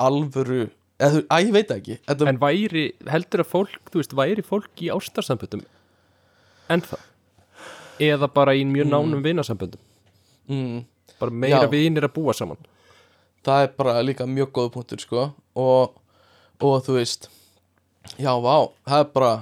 [0.00, 0.66] alvöru
[1.02, 4.44] eða að ég veit það ekki þetta, En væri, heldur að fólk, þú veist, væri
[4.46, 5.64] fólk í ástarsamböndum
[6.72, 7.00] ennþá?
[8.02, 9.82] Eða bara í mjög nánum vinasamböndum?
[10.48, 10.84] Mm,
[11.22, 12.60] bara meira vinir að búa saman.
[13.46, 15.30] Það er bara líka mjög góð punktur sko.
[15.58, 15.94] Og,
[16.62, 17.30] og þú veist
[18.18, 19.32] já, vá, það er bara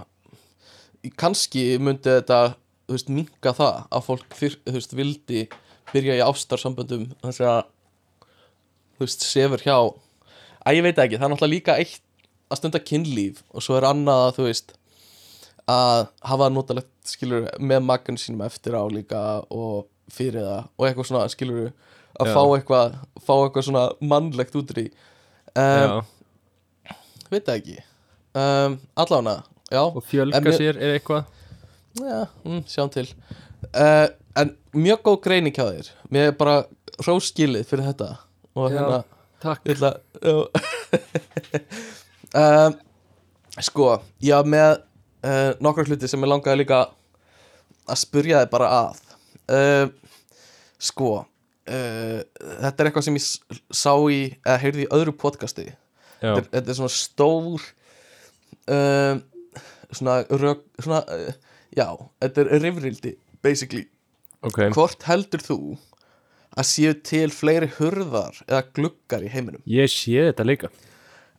[1.20, 2.40] kannski myndi þetta
[2.90, 5.42] þú veist, minka það að fólk fyr, þú veist, vildi
[5.92, 7.60] byrja í ástarsamböndum þess að
[8.98, 12.02] þú veist, sefur hjá að ég veit ekki, það er náttúrulega líka eitt
[12.50, 14.74] að stunda kynlíf og svo er annað að þú veist
[15.70, 19.20] að hafa notalegt skilur með makan sínum eftir á líka
[19.54, 21.70] og fyrir það og eitthvað svona skilur
[22.20, 22.34] að Já.
[22.34, 22.96] fá eitthvað
[23.26, 24.86] fá eitthvað svona mannlegt út því.
[25.58, 26.00] Um,
[27.30, 27.76] veit það ekki.
[28.34, 29.36] Um, allána,
[29.70, 29.82] já.
[29.86, 31.24] Og fjölga mér- sér er eitthvað.
[32.00, 33.08] Já, mm, sjáum til.
[33.74, 35.88] Uh, En mjög góð greining hjá þér.
[36.14, 36.60] Mér er bara
[37.02, 38.12] hróskilið fyrir þetta.
[38.54, 39.00] Og hérna
[39.42, 39.64] Takk.
[39.66, 39.90] ætla,
[40.22, 40.46] um,
[43.66, 43.88] Sko,
[44.22, 44.76] já með
[45.26, 46.78] uh, nokkra hluti sem ég langaði líka
[47.90, 49.00] að spurja þið bara að
[49.50, 49.90] uh,
[50.80, 51.24] Sko uh,
[51.66, 53.26] Þetta er eitthvað sem ég
[53.76, 55.66] sá í eða heyrði í öðru podcasti.
[56.20, 57.68] Þetta, er- þetta er svona stór
[58.70, 59.22] um,
[59.96, 61.32] svona rök svona, uh,
[61.76, 61.86] já,
[62.22, 63.86] þetta er rifrildi basically,
[64.44, 64.66] ok.
[64.76, 65.58] Hvort heldur þú
[66.58, 69.62] að séu til fleiri hurðar eða gluggar í heiminum?
[69.70, 70.70] Ég sé þetta líka.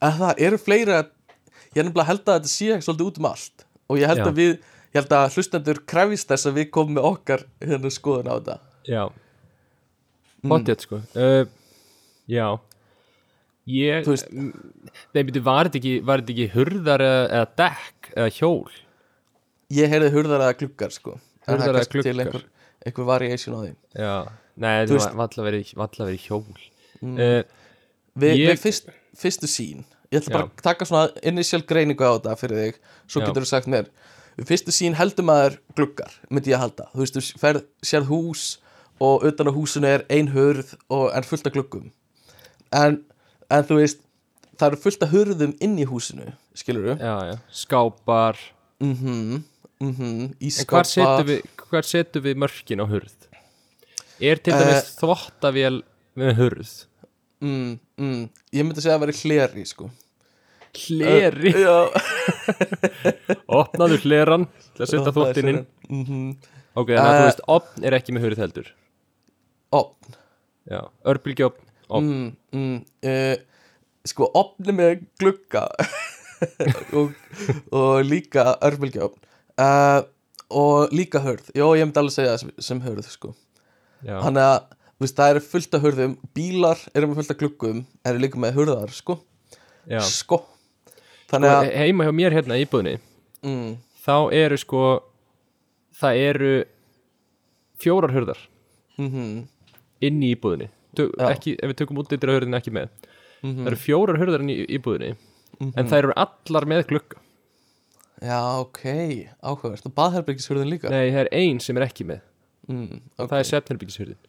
[0.02, 1.10] Að það eru fleiri að
[1.76, 3.66] ég er nefnilega held að þetta sé svolítið út um allt.
[3.92, 4.28] Og ég held Já.
[4.32, 4.54] að við
[4.92, 8.58] ég held að hlustendur krefist þess að við komum með okkar hérna skoðun á þetta.
[8.90, 9.04] Já.
[10.42, 10.52] Mm.
[10.52, 11.02] Pottet sko.
[11.16, 11.46] Uh,
[12.32, 12.48] Já.
[13.72, 14.52] Ég mm,
[15.14, 18.72] Nei, byrju, var þetta ekki, þetta ekki hurðar eða, dekk eða hjól?
[19.72, 21.16] Ég heyrði hurðar eða gluggar sko.
[21.48, 22.46] Hurðar eða kannski til einhver,
[22.88, 23.72] einhver variation á því.
[24.02, 24.16] Já,
[24.58, 26.46] nei, veist- var alltaf verið, verið hjól.
[27.02, 27.16] Mm.
[27.18, 27.60] uh,
[28.12, 32.20] Vi, Ég- við fyrst, fyrstu sín ég ætla bara að taka svona initial greiningu á
[32.20, 33.26] þetta fyrir þig, svo Já.
[33.30, 33.88] getur þú sagt mér
[34.40, 38.12] við fyrstu sín heldur maður gluggar myndi ég að halda, þú veist, þú ferð sérð
[38.12, 38.44] hús
[39.02, 41.88] og utan á húsinu er ein hurð og er fullt af gluggum.
[42.72, 43.00] En,
[43.50, 44.04] en þú veist
[44.60, 46.98] það eru fullt af hurðum inn í húsinu skilur þú?
[47.02, 48.38] Já, já, skápar.
[48.82, 49.42] Mhm,
[49.82, 53.18] mhm, í En hvar setum við, við mörkin á hurð?
[54.22, 55.82] Er til Eh, dæmis þvottavél
[56.16, 56.72] með hurð?
[57.42, 59.90] mm, mm, ég myndi segja að það veri hleri sko
[60.78, 61.52] Hleri.
[61.52, 61.76] Já,
[63.62, 65.62] Opnaðu hleran til að setja þvottin inn.
[65.90, 66.30] mhm,
[66.80, 68.70] Ok, þannig að þú Eh, veist, opn er ekki með hurð heldur.
[69.76, 70.14] Opn.
[70.72, 70.80] Já,
[71.12, 72.08] örbylgjófn opn.
[72.08, 72.78] mm, mm,
[73.12, 73.36] uh,
[74.08, 75.66] sko opni með glugga
[76.98, 77.12] og,
[77.76, 79.20] og líka örbylgjófn
[79.60, 80.04] uh,
[80.52, 83.34] og líka hörð já ég myndi alveg segja sem, sem hörð sko.
[84.06, 84.62] Þannig að
[85.02, 88.56] veist, það eru fullt af hörðum bílar eru með fullt af gluggum eru líka með
[88.62, 89.18] hörðar sko,
[89.90, 90.00] já.
[90.08, 90.42] sko.
[91.32, 92.98] Þannig Og að heima hjá mér hérna í íbúðinni
[93.48, 93.72] mm,
[94.04, 94.84] þá eru sko
[96.02, 96.54] það eru
[97.82, 98.46] fjórar hurðar
[99.00, 99.48] mm
[100.02, 100.32] inn í
[101.14, 101.28] Já.
[101.32, 102.90] ekki, ef við tökum út yttir hurðin ekki með.
[103.42, 103.60] Mhm.
[103.62, 105.12] það eru fjórar hurðar inn í íbúðinni
[105.62, 107.22] en það eru allar með glugga.
[108.22, 108.82] Já ok,
[109.42, 110.90] áhugavert og baðherbergishörðin líka?
[110.94, 112.20] Nei, það er ein sem er ekki með.
[112.70, 114.20] Mm, og ok, það er setnherbyggishurðin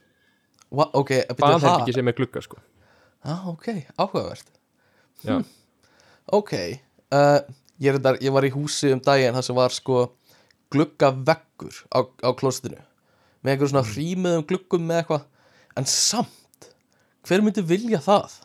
[0.72, 2.60] Hva, ok, byrju, það baðherbyggi sem er glugga sko.
[3.22, 3.66] Ah, ok,
[4.00, 4.48] áhugavert
[5.22, 5.36] já,
[6.32, 6.52] Ok
[7.12, 7.40] uh,
[7.82, 10.04] ég, þetta, ég var í húsi um daginn þar sem var sko
[10.72, 12.80] gluggaveggur á, á klostinu
[13.42, 15.26] með einhverjum svona hrímiðum gluggum með eitthvað.
[15.76, 16.68] En samt
[17.26, 18.38] hver myndi vilja það?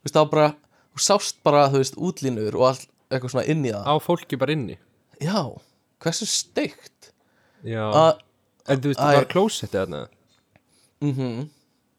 [0.00, 0.48] Þú veist það var bara
[0.90, 3.84] þú sást bara þú veist útlínur og all, eitthvað svona inn í það.
[3.84, 4.78] Á fólki bara inni?
[5.20, 5.42] Já,
[6.00, 7.12] hversu steikt?
[7.66, 8.22] Já, að
[8.70, 10.02] en þú veist, það var klósettið þarna?
[11.00, 11.36] Mhm,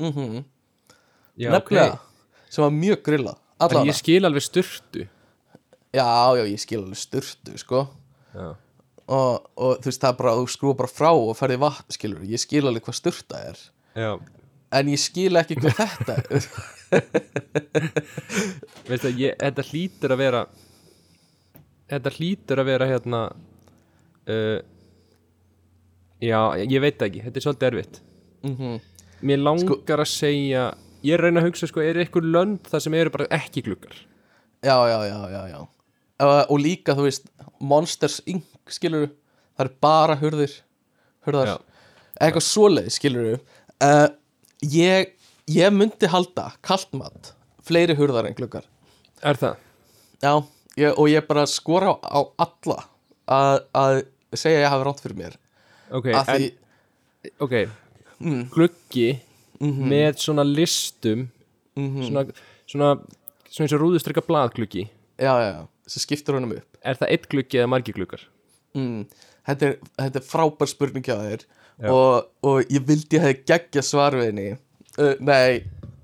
[0.02, 0.42] mhm
[1.42, 2.00] já, nefnilega,
[2.50, 5.06] sem var mjög grillað en allavega, ég skil alveg sturtu
[5.96, 7.86] já, já, ég skil alveg sturtu sko.
[8.36, 8.50] Já,
[9.12, 12.28] og, og þú veist það er bara, þú skrúa bara frá og ferði vatn skilur,
[12.28, 13.64] ég skil alveg hvað sturta er.
[13.98, 14.12] Já,
[14.80, 16.50] en ég skil ekki hvað þetta er.
[18.90, 20.46] Veistu að ég, þetta hlýtur að vera
[21.92, 23.26] þetta hlýtur að vera hérna
[24.32, 24.60] uh,
[26.24, 27.26] já, ég veit það ekki.
[27.28, 28.02] Þetta er svolítið erfitt.
[28.48, 28.80] Mm
[29.26, 30.64] mér langar að segja
[31.06, 33.96] ég er reyna að hugsa sko, er eitthvað lönd það sem eru bara ekki gluggar?
[34.62, 35.60] Já, já, já, já, já.
[36.22, 37.24] Uh, og líka, þú veist,
[37.66, 38.44] Monsters Inc.
[38.70, 39.08] skilur
[39.58, 40.54] það er bara hurðir
[41.26, 41.56] hurðar,
[42.22, 43.30] eitthvað svoleið skilur
[43.82, 44.08] uh,
[44.62, 45.16] ég,
[45.50, 47.32] ég myndi halda kaltmat
[47.66, 48.68] fleiri hurðar en gluggar.
[49.26, 49.58] Er það?
[50.22, 50.32] já,
[50.78, 52.78] ég, og ég bara skora á, á alla
[53.32, 53.98] að, að
[54.38, 55.36] segja að ég hafi rátt fyrir mér.
[55.92, 56.48] Ok, að því,
[57.26, 57.58] en, ok.
[58.54, 59.10] Gluggi
[59.62, 59.84] Mhm.
[59.92, 61.28] með svona listum
[61.76, 62.24] svona,
[62.66, 62.92] svona
[63.46, 64.88] svona eins og rúðustrykka blaðgluggi.
[65.22, 66.80] Já, já, já, sem skiptir honum upp.
[66.84, 68.24] Er það eitt gluggi eða margi gluggar?
[68.78, 69.04] mm.
[69.50, 71.46] þetta, er, þetta er frábær spurning hjá þér.
[71.92, 74.50] Og, og ég vildi að hefði geggja svar við henni.
[75.00, 75.64] Uh, nei,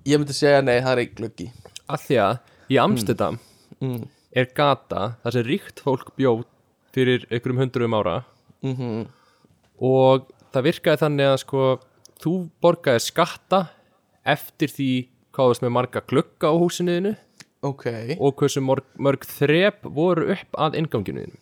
[0.09, 1.49] ég myndi segja nei, það er einn gluggi.
[1.87, 2.37] Af því að
[2.73, 3.37] í Amsterdam
[3.83, 3.99] mm.
[4.35, 6.47] er gata þar sem ríkt fólk bjóð
[6.95, 8.17] fyrir einhverjum hundruðum ára.
[8.65, 9.05] Mm
[9.77, 11.63] og það virkaði þannig að sko
[12.21, 13.59] þú borgaði skatta
[14.27, 14.91] eftir því
[15.35, 17.13] hvað þú veist með marga glugga á húsinuðinu
[17.63, 17.85] ok,
[18.19, 21.37] og hversu mörg, mörg þrep voru upp að inganginuðinu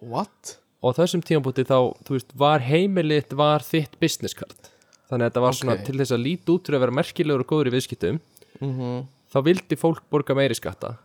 [0.00, 0.56] what?
[0.82, 4.70] og þessum tímabúti þá, þú veist, var heimilitt var þitt business card.
[5.10, 5.84] Þannig að þetta var svona Ok.
[5.86, 8.20] til þess að líti út fyrir að vera merkilegur og góður í viðskiptum.
[8.60, 9.06] Mm
[9.36, 10.96] þá vildi fólk borga meiri skatta.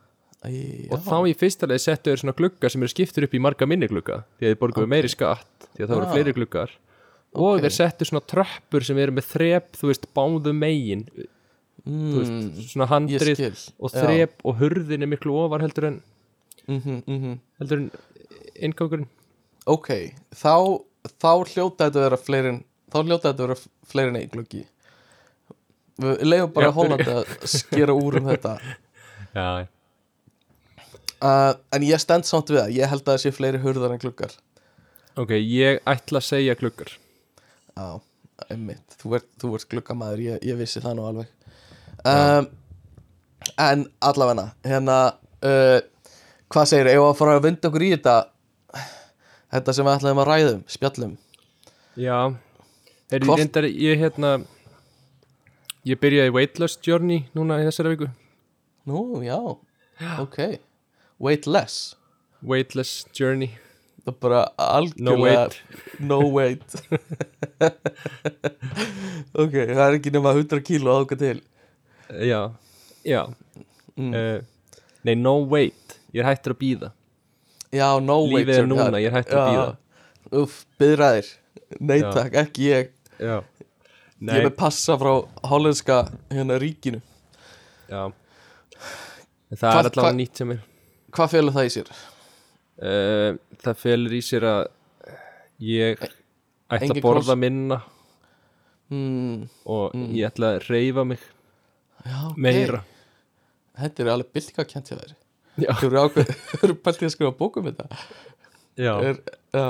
[0.45, 3.41] Æ, og þá í fyrsta leið settu þeir svona glugga sem eru skiptur upp í
[3.41, 4.23] marga minni glugga.
[4.39, 6.13] Því að þeir borguðu meiri skatt því að það voru Ah.
[6.13, 6.71] fleiri gluggar.
[7.35, 7.61] Og Ok.
[7.65, 11.07] þeir settu svona tröppur sem eru með þrep þú veist, báðu megin
[11.85, 13.41] þú veist, mm, svona handrið
[13.79, 14.01] og Já.
[14.03, 16.01] þrep og hurðin er miklu ofar heldur en
[16.67, 17.91] mm -hmm, heldur en
[18.55, 19.07] inngangurinn.
[19.65, 19.89] Ok,
[20.35, 20.81] þá
[21.17, 24.29] þá hljóta þetta að vera fleiri en þá hljóta þetta að vera fleiri en einn
[24.29, 24.65] gluggi.
[26.01, 26.71] Við leiðum bara Já.
[26.71, 28.59] Hollandi að skera úr um þetta.
[29.37, 29.67] Já,
[31.21, 34.01] uh, en ég stend samt við það ég held að það sé fleiri hurðar en
[34.01, 34.31] gluggar.
[35.17, 36.97] Ok, ég ætla að segja gluggar.
[37.75, 38.01] Já,
[38.49, 41.29] einmitt, þú ert, ert gluggamæður, ég, ég vissi það nú alveg
[42.07, 42.47] um,
[43.61, 44.97] En allavega hérna
[45.45, 45.79] uh,
[46.51, 48.15] Hvað segir, eigum við að fara að vinda okkur í þetta
[49.51, 51.15] Þetta sem við ætlaðum að ræðum, spjallum?
[51.99, 52.17] Já,
[53.11, 54.29] er ég reyndar ég hérna
[55.83, 58.07] ég byrjaði Weight Loss Journey núna í þessari viku.
[58.87, 59.35] Nú, já,
[60.23, 60.39] ok.
[61.19, 61.97] Wait less
[62.41, 63.51] Weightless Journey,
[64.01, 65.57] Það er bara no algjörlega weight.
[65.99, 66.69] No weight.
[69.43, 71.37] Ok, það er ekki nema 100 kíló áka til
[72.11, 72.51] já,
[73.05, 73.21] já.
[73.97, 74.13] Mm.
[74.13, 74.41] uh,
[75.03, 75.97] nei, no wait.
[76.13, 76.91] Ég er hættur að býða
[77.71, 81.29] Já, no weight lífið er núna, það- ég er hættur að býða Uff, byðraðir
[81.79, 82.89] Nei takk, ekki ég.
[83.19, 83.43] Ég
[84.35, 85.11] er með passa frá
[85.47, 86.99] hollenska hérna ríkinu.
[87.89, 88.11] Já.
[89.51, 90.59] Það Hvað- er allavega nýtt sem er
[91.11, 91.89] Hvað felur það í sér?
[92.81, 94.61] uh, það felur í sér að
[95.59, 96.05] ég
[96.71, 97.81] ætla að borða minna.
[98.91, 101.19] Hmm, og ég ætla að reyfa mig
[102.05, 102.41] já, ok.
[102.41, 102.81] Meira.
[103.81, 105.15] Þetta er alveg byltinga kent hjá þér.
[105.61, 107.87] Þú eru ákveð, þú eru pæltið að skrifa bókum þetta.
[108.79, 108.93] Já.
[109.03, 109.17] er,
[109.51, 109.65] Já,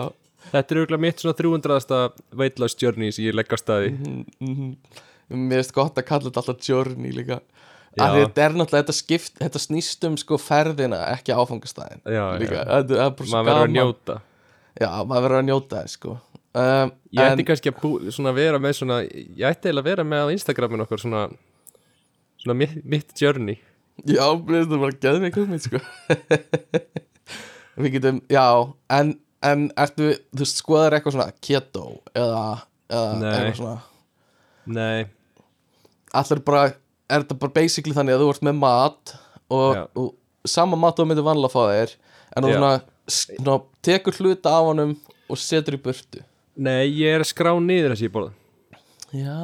[0.52, 2.02] þetta er auðvitað mitt svona 300.
[2.38, 4.74] weight loss journey sem ég legg á staði mm, mm,
[5.32, 7.39] Mér finnst gott að kalla þetta alltaf journey líka.
[7.91, 12.04] Því þetta er náttúrulega, þetta skipt Þetta snýst um sko ferðina, ekki áfangastæðin
[12.39, 13.78] líka, það er bara svo maður verður að gaman.
[13.78, 14.17] njóta.
[14.80, 16.17] Já, maður verður að njóta þess sko.
[16.52, 17.91] Um, ég en, ætti kannski að bú,
[18.36, 21.22] vera með svona ég ætti eiginlega að vera með á Instagramin okkar svona
[22.41, 23.60] svona mitt, mitt journey.
[24.08, 25.82] Já, það bara geðum ekki hugmynd sko.
[27.82, 28.43] Við getum, já
[28.91, 29.13] En,
[29.45, 31.86] en ertu, þú skoðar eitthvað svona keto
[32.17, 32.43] eða,
[32.91, 33.30] eða Nei.
[33.32, 33.77] eitthvað svona?
[34.71, 35.06] Nei,
[36.17, 36.65] Allir bara,
[37.08, 39.13] er þetta bara basically þannig að þú ert með mat
[39.51, 41.95] og, og sama mat þú myndir vanlega að fá þér
[42.36, 42.73] en þú svona,
[43.15, 44.93] svona tekur hluta af honum
[45.32, 46.23] og setur í burtu?
[46.62, 48.36] Nei, ég er að skrá niður þessi ég borða
[49.12, 49.38] Já.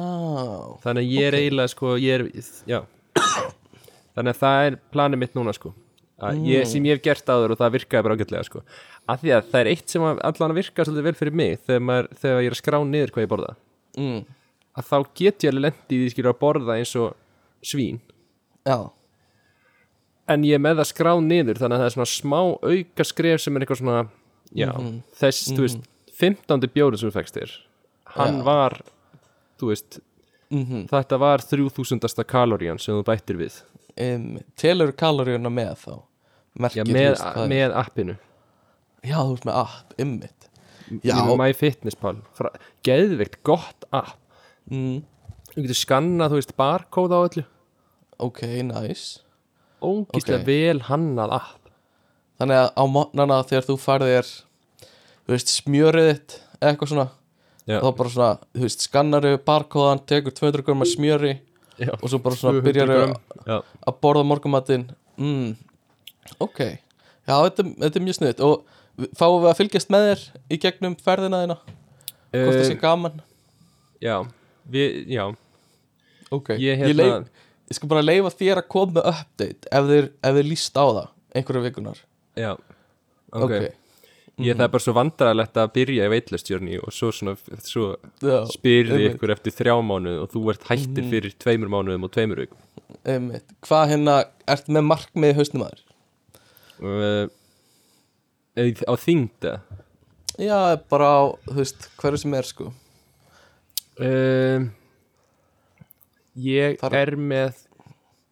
[0.84, 2.24] Þannig að ég er eiginlega sko ég er,
[4.16, 5.74] þannig að það er planið mitt núna sko.
[6.18, 8.64] Að ég, sem ég hef gert áður og það virkaði bara ágætlega sko.
[9.08, 11.60] Af því að það er eitt sem að allan að virka svolítið vel fyrir mig
[11.62, 13.54] þegar, maður, þegar ég er að skrá niður hvað ég borða.
[13.98, 14.18] Mm.
[14.78, 18.00] að þá get ég alveg lendið í því að borða eins og svín.
[18.68, 18.78] Já,
[20.28, 23.42] en ég er með það skrá niður þannig að það er svona smá auka skref
[23.42, 24.02] sem er eitthvað svona
[24.56, 24.70] já,
[25.20, 25.88] þess, þú veist
[26.20, 26.68] 15.
[26.74, 27.54] bjórið sem þú fekst þér
[28.16, 28.44] hann Já.
[28.48, 28.78] var
[29.60, 29.98] þú veist,
[30.50, 32.24] mm þetta var 3000.
[32.24, 33.60] kalorían sem þú bættir við.
[33.98, 35.94] Um, telur kaloríuna með þá?
[36.58, 38.16] Merkir, já, með, veist, er- með appinu.
[39.04, 40.34] Já, þú veist með app, ymmit
[41.38, 42.16] MyFitnessPal.
[42.86, 44.16] Geðveikt gott app.
[44.70, 45.02] Mm,
[45.52, 47.44] þú getur skannað, þú veist, barcode á öllu.
[48.18, 49.20] Ok, nice.
[49.82, 50.46] Ógíslega Ok.
[50.48, 51.68] vel hannað app.
[52.40, 54.28] Þannig að á mótnana þegar þú farið er
[55.28, 57.08] þú veist, smjörið þitt eða eitthvað svona,
[57.68, 61.34] já, þá bara svona þú veist, skannaru barkóðan, tekur 200 grömm af smjöri
[61.78, 61.92] já.
[61.94, 63.16] og svo bara svona 200 byrjar grömm.
[63.46, 64.86] já, að borða morgumatinn
[65.18, 65.56] mm,
[66.40, 66.60] ok.
[67.28, 68.62] Já, þetta, þetta er mjög sniðt og
[68.98, 70.22] við- fáum við að fylgjast með þér
[70.56, 71.58] í gegnum ferðina þína,
[72.32, 73.20] hvort það sé Eh, gaman?
[74.00, 74.16] já,
[74.70, 75.26] við, já.
[76.30, 77.28] Ok, ég, hérna leif,
[77.68, 80.84] ég skal bara leifa þér að koma með update ef þér, ef þér líst á
[80.88, 82.00] það einhverju vikunar
[82.36, 82.50] já,
[83.32, 83.68] ok, ok,
[84.38, 87.34] ég það er bara svo vandrarlegt að byrja í veitlustjörni og svo svona,
[87.66, 87.96] svo
[88.52, 91.10] spyrði ykkur eftir þrjá mánuð og þú ert hættir Mhm.
[91.10, 92.58] fyrir tveimur mánuðum og tveimur vikum.
[93.66, 94.14] Hvað hérna,
[94.46, 95.82] ert með markmið hausnum að þér?
[96.86, 97.28] uh,
[98.86, 99.60] á þingda
[100.38, 101.20] Já, bara á,
[101.50, 102.72] þú veist, hverju sem er sko.
[103.98, 104.70] Um,
[106.38, 107.54] ég Þar- er með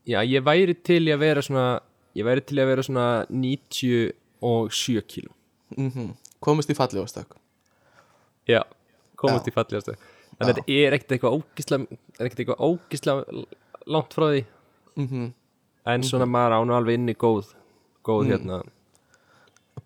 [0.06, 1.80] já, ég væri til að vera svona
[2.14, 5.32] ég væri til að vera svona 97 kíló
[5.76, 7.36] mm Komist í falli ástak
[8.48, 8.62] já,
[9.16, 9.50] komast Já.
[9.50, 11.78] í fallegast en þetta er ekkert eitthvað ógisla
[12.20, 13.14] er ekkert eitthvað ógisla
[13.86, 14.44] langt frá því.
[14.96, 15.32] Mm
[15.86, 17.52] en svona maður ánu alveg inni góð
[18.04, 18.30] góð Mm.
[18.32, 18.62] hérna.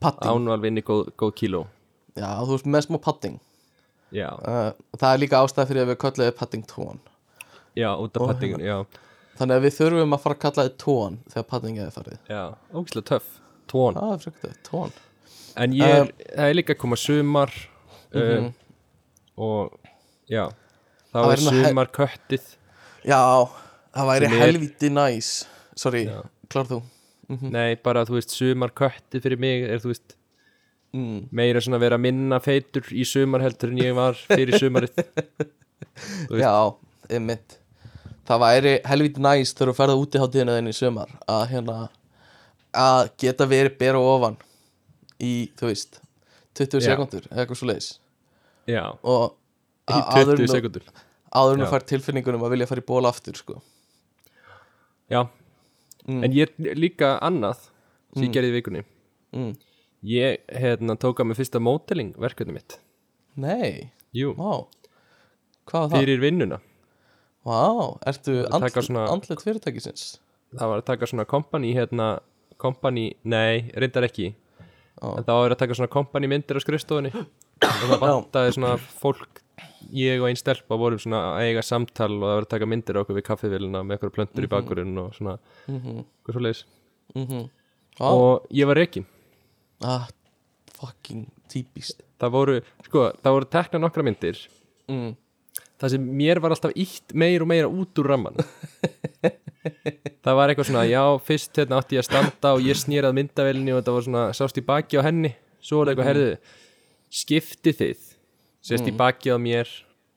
[0.00, 1.66] Patting, ánu alveg inni góð, góð kíló.
[2.16, 3.38] Já, þú veist með smá patting
[4.12, 6.98] já, uh, Það er líka ástæð fyrir að við köllum patting tón.
[7.76, 8.84] Já, út af Og pattingun já,
[9.38, 12.18] Þannig að við þurfum að fara að kalla þið tón þegar patting er farið.
[12.28, 12.42] Já,
[12.74, 13.28] ógislega töff.
[13.70, 14.92] Tón, þetta, tón
[15.56, 17.50] en ég er það er líka að koma sumar
[18.14, 18.52] uh, Mhm.
[19.36, 19.78] og
[20.30, 20.48] já
[21.12, 22.44] þá Það he- sumar köttið
[23.04, 23.48] Já,
[23.96, 25.28] það væri Sem er- helviti næs
[25.76, 26.22] Sorry, Já.
[26.48, 26.82] klár þú
[27.30, 27.50] Mhm.
[27.52, 30.16] nei, bara þú veist, sumar köttið fyrir mig er þú veist,
[30.92, 31.28] mm.
[31.32, 34.90] meira svona að vera minna feitur í sumar heldur en ég var fyrir sumarið.
[36.30, 36.74] Já,
[37.10, 37.56] einmitt
[38.26, 41.88] Það væri helviti næs þegar þú ferða út í hátíðinu þinn í sumar að hérna
[42.74, 44.36] að geta verið bera ofan
[45.20, 46.00] í, þú veist
[46.58, 46.88] 20 Já.
[46.92, 47.90] sekundur eða eitthvað svo leiðis
[48.70, 49.36] já, og
[49.90, 50.84] í a- áður 20 en þú- sekundur
[51.30, 51.64] áður en Já.
[51.66, 53.60] þú fær tilfinningunum að vilja fara í ból aftur sko.
[55.10, 55.28] já,
[56.08, 56.24] Mm.
[56.24, 56.48] en ég
[56.80, 57.68] líka annað
[58.14, 58.82] sem ég gerði í vikunni
[59.36, 59.50] mm.
[60.02, 62.78] ég hérna tók að mig fyrsta móteling verkefni mitt
[63.36, 64.66] Nei, vá
[65.66, 65.98] Hvað var það?
[66.00, 66.60] fyrir vinnuna
[67.44, 68.64] Vá, ertu Að
[69.12, 70.18] andlet, fyrirtækisins?
[70.56, 72.20] það var að taka svona kompani hérna,
[72.58, 74.34] kompani, nei, reyndar ekki.
[75.00, 77.12] En það var að taka svona kompani myndir á skrifstofunni.
[77.60, 79.40] Og það vantaði svona fólk
[79.96, 82.98] ég og einn stelpa vorum svona að eiga samtal og það var að taka myndir
[82.98, 86.62] á okkur við kaffivélina með eitthvað plöntur í bakurinn og svona Mhm, eitthvað svo leiðis
[87.16, 87.48] mhm.
[88.00, 89.06] Vá, og ég var reikin
[89.84, 90.06] ah,
[90.76, 92.02] fucking típist.
[92.20, 92.54] Það voru,
[92.86, 94.38] sko, það voru tekna nokkra myndir.
[94.90, 95.16] Mm.
[95.80, 98.36] það sem mér var alltaf ítt meir og meira út úr ramman
[100.24, 103.74] það var eitthvað svona já, fyrst hérna átti ég að standa og ég snýrað myndavelinni
[103.74, 106.32] og þetta var svona sást í baki á henni, svo var eitthvað herðu,
[107.20, 108.08] skipti þið
[108.70, 109.70] sést í baki á mér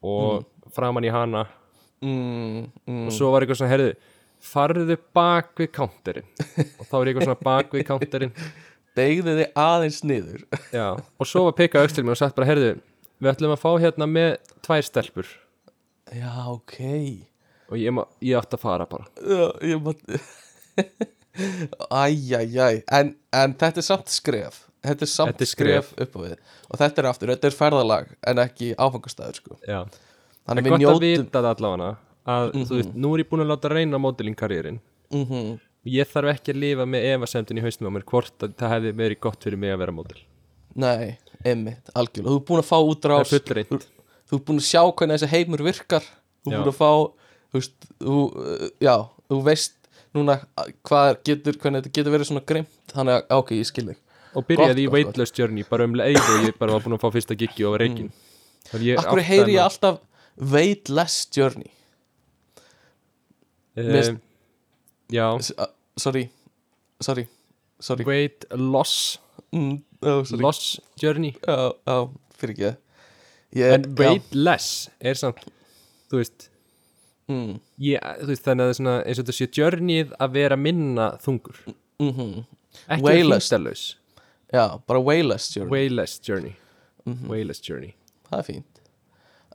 [0.03, 0.43] og
[0.75, 1.45] framan í hana.
[2.03, 3.05] Mm, mm.
[3.07, 3.93] og svo var eitthvað svona herðu
[4.43, 6.29] farðu bak við counterinn.
[6.79, 8.33] Og þá var ég eitthvað svona bak við counterinn.
[8.97, 10.43] Beigði þig aðeins niður.
[10.75, 12.73] Já, og svo var pikkað aukst til mig og sagt bara herðu,
[13.17, 14.33] við ætlum að fá hérna með
[14.65, 15.37] tvær stelpur.
[16.13, 17.31] Já, ok
[17.73, 19.09] og ég, má- ég átti að fara bara.
[19.17, 20.05] Já, ég mátt
[21.89, 24.61] Æjæjæj en, en þetta er samt skref.
[24.83, 25.91] Þetta er samt Þetta er skref.
[25.91, 26.07] skref.
[26.07, 26.33] upp á við.
[26.69, 29.57] Og þetta er aftur, þetta er ferðalag En ekki áfangastæður sko.
[29.65, 29.79] Já.
[30.43, 31.91] Þannig við gott að njótum vita það allavega
[32.33, 34.77] að þú veist, nú er ég búin að láta reyna modelingkarriðin
[35.13, 38.71] mm ég þarf ekki að lifa með efasemdin í haustum á mér hvort að það
[38.71, 40.21] hefði verið gott fyrir mig að vera model
[40.79, 42.29] Nei, einmitt, algjörlega.
[42.31, 43.43] Þú er búin að fá það útrás er
[44.31, 46.07] Þú er búin að sjá hvernig þessi heimur virkar.
[46.43, 46.91] Þú er búin að fá
[47.53, 48.95] Þú veist, þú, uh, já,
[49.29, 49.77] þú veist
[50.13, 50.39] núna
[50.85, 53.99] hvað er- getur, hvernig þetta getur verið svona grimt Þannig að, ok, ég skil þig.
[54.33, 57.13] Og byrjaði í weightless journey bara um leið og ég bara var búin að fá
[57.13, 58.99] fyrsta giggi og var reikin mm.
[59.01, 59.99] Akkur heyri ég alltaf
[60.37, 61.69] weightless journey?
[63.77, 64.19] Um,
[65.13, 66.29] já, S uh, Sorry,
[67.01, 67.27] sorry,
[67.79, 68.05] sorry.
[68.05, 69.19] Weight loss
[69.51, 70.41] mm, oh, sorry.
[70.41, 71.35] loss journey.
[71.45, 71.97] Já, já,
[72.37, 72.71] fyrir ekki
[73.53, 75.45] ég, en weightless er samt
[76.09, 76.52] þú veist, já,
[77.31, 77.53] mm,
[77.85, 81.07] ég, veist þannig að það er svona eins og þetta sé journeyð að vera minna
[81.23, 81.59] þungur.
[82.01, 82.43] Mm
[82.89, 83.49] ekki Weightless.
[83.49, 83.81] þingdalus
[84.53, 85.71] já, bara weightless journey.
[85.71, 86.55] Weightless journey.
[87.05, 87.27] Mhm.
[87.29, 87.93] weightless journey.
[88.29, 88.81] Það er fínt.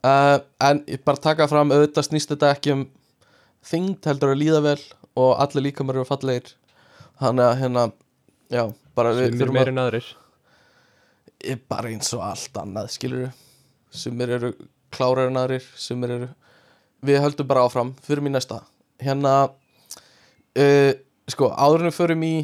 [0.05, 2.87] Uh, En ég bara taka fram auðvitað snýst þetta ekki um
[3.67, 4.81] þyngd heldur að líða vel
[5.19, 6.55] og allir líkamar eru fallegir.
[7.19, 7.85] Þannig að hérna,
[8.55, 8.65] já,
[8.95, 10.09] bara við sem er þurfum að aðrir.
[11.45, 13.33] Er bara eins og allt annað skilur
[13.91, 14.53] sumir eru
[14.95, 16.29] klárar en aðrir sumir eru
[17.05, 18.63] við höldum bara áfram fyrir mér næsta.
[19.03, 19.35] Hérna
[20.59, 20.93] uh,
[21.31, 22.35] sko, áðurinn við förum í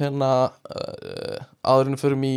[0.00, 0.30] hérna
[0.68, 2.34] uh, áðurinn við förum í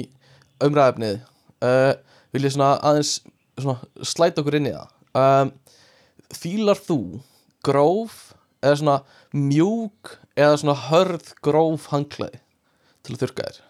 [0.63, 1.19] umræðefnið
[1.65, 1.93] uh,
[2.35, 3.17] vil ég svona aðeins
[3.59, 4.91] svona slæta okkur inn í það.
[5.15, 5.53] Um,
[6.35, 6.99] fílar þú
[7.65, 8.33] gróf
[8.65, 8.97] eða svona
[9.35, 12.41] mjúk eða svona hörð gróf hanglaði
[13.05, 13.61] til að þurrka þér?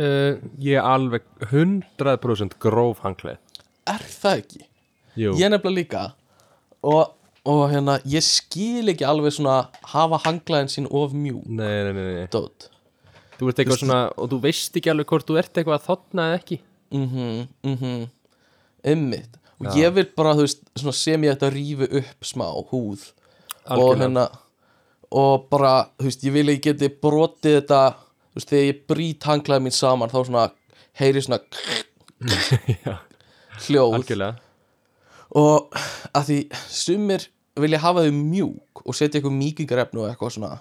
[0.00, 3.40] Ég er alveg 100% gróf hangleð
[3.90, 4.62] er það ekki?
[5.18, 6.02] Jú, ég nefnilega líka
[6.86, 7.14] og,
[7.48, 9.56] og hérna, ég skil ekki alveg svona
[9.92, 12.28] hafa hanglaðin sín of mjú nei, nei, nei, nei.
[12.32, 12.68] Dót.
[13.40, 16.26] Þú ert eitthvað svona, og þú veist ekki alveg hvort þú ert eitthvað að þotna
[16.28, 16.60] eða ekki.
[16.96, 17.30] Mhm,
[17.70, 18.02] mhm.
[18.90, 19.72] Ymmit og Já.
[19.76, 23.02] ég vil bara, þú veist, svona sem ég þetta rífi upp smá húð.
[23.68, 23.98] Og Algjörlega.
[24.00, 24.28] hérna
[25.20, 27.80] og bara, þú veist, ég vil að ég geti brotið þetta,
[28.30, 30.44] þú veist, þegar ég brýt hanglaðin mín saman, þá svona
[31.00, 31.40] heyri svona
[32.84, 32.94] Já,
[33.66, 33.98] hljóð.
[34.00, 34.49] Algjörlega
[35.36, 35.76] og
[36.16, 36.38] að því
[36.72, 37.28] sumir
[37.60, 40.54] vilja hafa þau mjúk og setja eitthvað mýkingarefni og eitthvað svona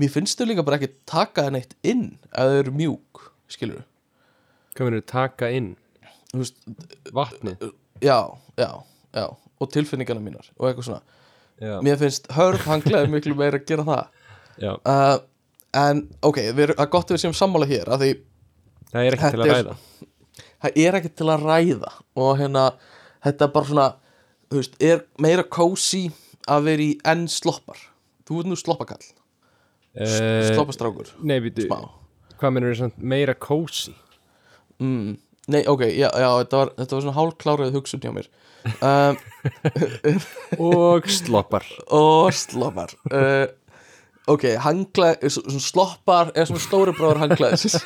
[0.00, 3.86] mér finnst þau líka bara ekki taka það neitt inn ef þau eru mjúk, skilur
[4.72, 5.74] Hvað verður taka inn?
[6.32, 6.56] veist,
[7.12, 7.72] Vatnið?
[8.00, 8.18] Já,
[8.56, 8.70] já,
[9.12, 9.26] já
[9.62, 11.18] og tilfinningarna mínar og eitthvað svona.
[11.62, 14.08] Já, mér finnst hörð hanglaði miklu meira að gera það.
[14.62, 15.18] Uh,
[15.78, 18.10] en ok, það er gott að við séum sammála hér að því
[18.92, 19.76] það er ekki til að ræða.
[20.62, 21.92] Það er ekki til að ræða
[22.24, 22.64] og hérna,
[23.24, 23.88] þetta er bara svona
[24.52, 26.04] þú veist, er meira kósi
[26.50, 27.80] að vera í enn sloppar.
[28.28, 29.02] Þú ert nú sloppakall,
[29.96, 31.12] uh, sloppastrákur.
[31.24, 31.66] Nei, býtu,
[32.38, 33.94] hvað mennur er meira kósi?
[34.82, 35.18] mm.
[35.50, 38.28] Nei, ok, já, já þetta, var, þetta var svona hálfklárið hugsun hjá mér.
[38.78, 39.16] Um,
[40.70, 41.66] Og sloppar.
[41.98, 42.94] Og sloppar.
[43.10, 43.48] Uh,
[44.30, 47.78] ok, hangla svona sloppar er svona stóri bróður hanglaðis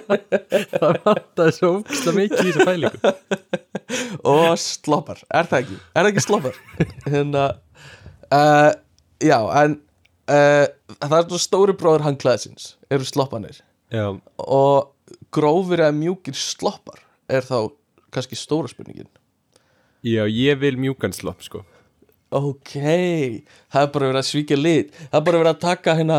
[0.72, 3.12] Það vantaði svo ógsta mikið í þessu fælingu
[4.32, 5.78] og sloppar, er það ekki?
[5.92, 6.60] er það ekki sloppar?
[7.12, 7.44] hérna
[8.32, 8.72] uh,
[9.20, 9.78] já, en
[10.32, 10.66] uh,
[10.96, 13.60] það er svona stóri bróður hanglaðisins eru sloppanir
[13.92, 17.68] Já, og grófir eða mjúkir sloppar er þá
[18.14, 19.06] kannski stóra spurningin.
[20.06, 21.62] Já ég vil mjúkan slopp sko
[22.34, 22.72] ok,
[23.72, 24.90] það er bara verið að svíkja lit.
[25.10, 26.18] Það er bara verið að taka hérna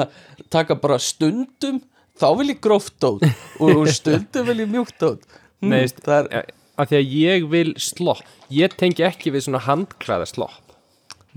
[0.54, 1.82] taka bara stundum
[2.18, 3.26] þá vil ég gróft dót.
[3.60, 5.26] Og stundum vil ég mjúkt dót.
[5.62, 8.24] Hm, Nei, það er, eh, af því að ég vil slopp.
[8.54, 10.64] Ég tengi ekki við svona handklæða slopp.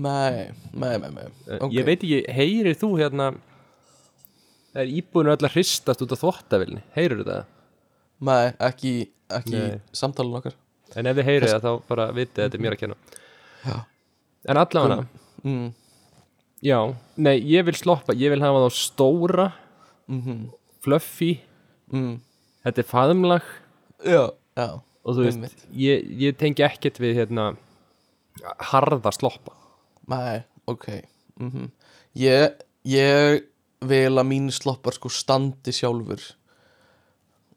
[0.01, 1.27] Nei, nei, nei, nei.
[1.47, 1.71] Eh, ok.
[1.75, 3.31] Ég veit ekki, heyrir þú hérna
[4.71, 7.41] Það er íbúinu öll að hristast út á þvottavilni Heyrir þetta?
[8.23, 8.93] nei, ekki,
[9.35, 9.79] ekki Nei.
[9.91, 10.53] samtalun okkar.
[10.95, 12.95] En ef þið heyrið það þá bara vitið að þetta er mér að kenna.
[13.65, 13.75] Já.
[14.49, 15.05] En allavega
[15.43, 15.67] mm,
[16.65, 16.77] Já,
[17.17, 19.47] nei, ég vil sloppa Ég vil hafa þá stóra
[20.09, 20.47] mm
[20.81, 21.35] Fluffy.
[21.93, 22.15] Mm,
[22.65, 23.49] Þetta er faðumlag
[24.01, 24.23] já,
[24.57, 24.67] já
[25.05, 25.61] Og þú veist, Einmitt.
[25.77, 27.51] ég, ég tengi ekkert við hérna
[28.71, 29.53] Harða sloppa.
[30.09, 30.87] Nei, ok.
[31.41, 31.69] Mm
[32.17, 33.43] ég, ég
[33.81, 36.21] vil að mín sloppar sko standi sjálfur.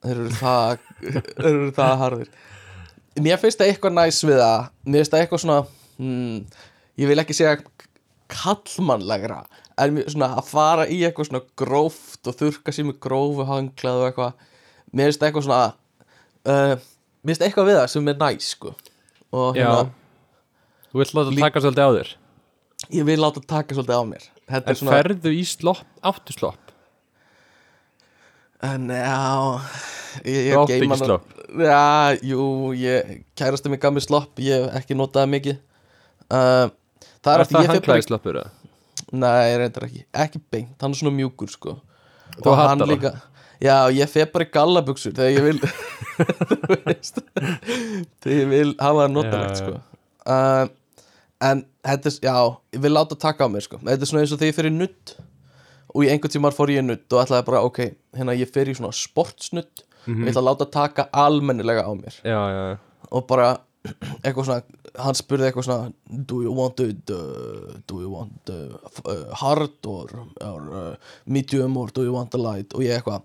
[0.04, 2.30] Þeir eru það þeir eru það harðir.
[3.24, 4.68] Mér finnst það eitthvað næs við það.
[4.84, 5.58] Mér finnst það eitthvað svona
[5.98, 6.38] hmm,
[7.00, 7.58] ég vil ekki segja
[8.34, 9.42] kallmannlegra
[9.82, 14.06] en svona að fara í eitthvað svona gróft og þurka sér með grófu hanglað og
[14.08, 14.44] eitthvað
[14.94, 15.62] mér finnst það eitthvað svona
[16.46, 16.74] uh,
[17.24, 18.74] mér finnst eitthvað við það sem er næs sko.
[19.34, 19.88] Og hérna,
[20.94, 22.10] Þú vilt láta taka svolítið á þér?
[22.94, 24.26] Ég vil láta taka svolítið á mér.
[24.46, 26.60] Þetta En svona ferðu í slopp, áttu slopp?
[28.64, 29.18] En já
[30.22, 31.34] ég, Þú áttu ekki geyma hana- slopp?
[31.58, 31.82] já,
[32.30, 32.44] jú,
[32.78, 35.58] ég kærasti mig gaf mér slopp ég hef ekki notaði mikið.
[36.30, 36.70] Uh,
[37.24, 38.38] það er það handklæði sloppur?
[38.42, 38.50] eða?
[39.14, 41.76] Nei, reyndar ekki, ekki beint, hann er svona mjúkur sko.
[42.38, 43.14] Þú Og hann líka
[43.62, 45.60] Já, ég fer bara í gallabuxur þegar ég vil.
[46.18, 47.20] Þú veist.
[48.24, 49.76] Þegar ég vil hafa það notalegt sko.
[50.26, 50.66] uh,
[51.44, 52.34] En þetta er, já,
[52.74, 53.78] ég vil láta taka á mér sko.
[53.84, 55.14] Þetta er svona eins og þegar ég fer í nutt
[55.94, 57.80] Og í einhvern tímar fór ég í nutt og ætlaði bara, ok
[58.18, 60.18] Hérna ég fer í svona sportsnutt Mhm.
[60.20, 62.12] Og ég ætla að láta taka almennilega á mér.
[62.20, 63.06] Já, já, já.
[63.08, 63.46] Og bara
[64.24, 64.62] eitthvað svona,
[65.04, 70.08] hann spurði eitthvað svona do you want it uh, do you want uh, hard or,
[70.40, 70.94] or uh,
[71.26, 73.22] medium or do you want a light og ég eitthvað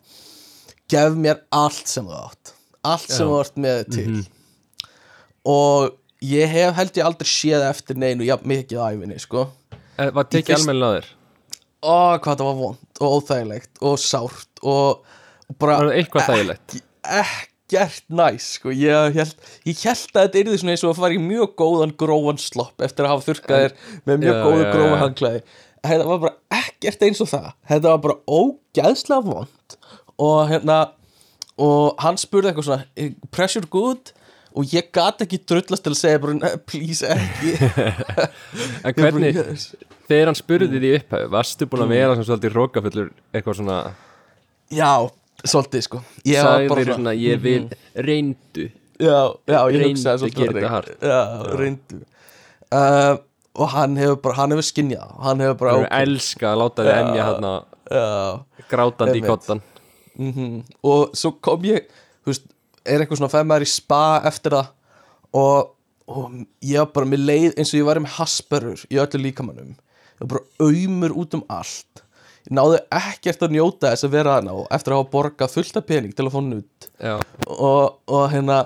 [0.91, 2.53] gef mér allt sem þú átt
[2.83, 3.29] allt sem Já.
[3.31, 4.19] þú átt með til
[5.49, 5.95] og
[6.25, 9.47] ég hef held ég aldrei séð eftir neinu jafn mikið æfinni sko
[9.99, 11.07] Eh, Var tekið fyrst- þér?
[11.83, 15.01] ó hvað það var vond og óþægilegt og sárt og,
[15.59, 16.75] bara Var það eitthvað þægilegt?
[17.69, 18.73] Ekkert næs sko.
[18.73, 19.35] ég, held,
[19.69, 23.13] að þetta yrði svona eins og að fara í mjög góðan grófan slopp eftir að
[23.13, 23.75] hafa þurrkað þér
[24.09, 25.01] með mjög Já, góðu já, grófa já.
[25.03, 25.41] hanglaði
[25.87, 27.49] þetta var bara ekkert eins og það.
[27.69, 29.75] Þetta var bara ógæðslega vond.
[30.19, 30.79] Og hérna
[31.59, 34.13] og hann spurði eitthvað svona pressure good?
[34.57, 37.51] Og ég gat ekki drullast til að segja bara, "Nei, please ekki.
[38.87, 39.37] En hvernig,
[40.09, 43.77] þegar hann spurði því upphæðu varstu búin að vera sem svolítið rókafullur eitthvað svona,
[44.73, 44.89] já,
[45.45, 46.01] svolítið sko.
[46.27, 48.67] Ég var bara þér svona ég vil reyndu.
[48.99, 50.59] Já, já, ég Reyndu hugsaði að svolítið þannig.
[50.59, 50.69] þetta.
[50.75, 50.89] hart.
[51.01, 51.19] já,
[51.61, 51.99] reyndu.
[52.69, 53.15] Uh,
[53.59, 56.91] og hann hefur bara, hann hefur skinjað hann hefur bara og elska að láta þið
[56.91, 56.99] Já.
[57.01, 57.53] emja hérna
[57.89, 58.03] já,
[58.69, 59.29] grátandi í Einmitt.
[59.31, 59.61] kottan.
[60.19, 61.87] Mm og svo kom ég
[62.21, 62.45] þú veist,
[62.85, 64.69] er eitthvað svona femmar í spa eftir það
[65.39, 65.71] og,
[66.11, 69.73] og ég var bara með leið eins og ég var með hasperur í öllu líkamannum
[69.73, 72.03] ég var bara auðmur út um allt
[72.49, 75.77] ég náði ekkert að njóta þess að vera hana og eftir að hafa borgað fullt
[75.77, 78.59] af pening til að nutt já, og, og hérna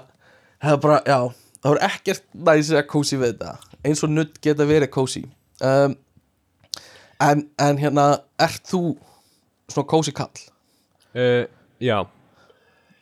[0.64, 1.20] það bara, já,
[1.60, 5.26] það var ekkert næs að kósi við þetta eins og nutt geta verið kósi.
[5.60, 5.98] Um,
[7.20, 8.06] en, en hérna
[8.42, 8.96] ert þú
[9.68, 10.46] svona kósi kall?
[11.14, 11.44] Uh,
[11.84, 12.00] já.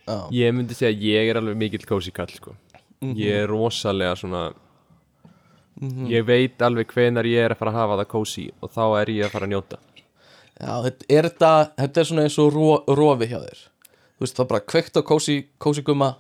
[0.10, 2.56] Já, ég myndi segja að ég er alveg mikill kósi kall sko.
[3.18, 4.50] ég er rosalega svona
[6.10, 9.12] ég veit alveg hvenar ég er að fara að hafa það kósi og þá er
[9.14, 9.80] ég að fara að njóta
[10.62, 11.52] Já, þetta er, þetta,
[11.82, 12.70] þetta er svona eins og ro,
[13.02, 13.62] rofi hjá þér.
[13.90, 16.12] Þú veist, það er bara kveikt á kósi, kósi gumma.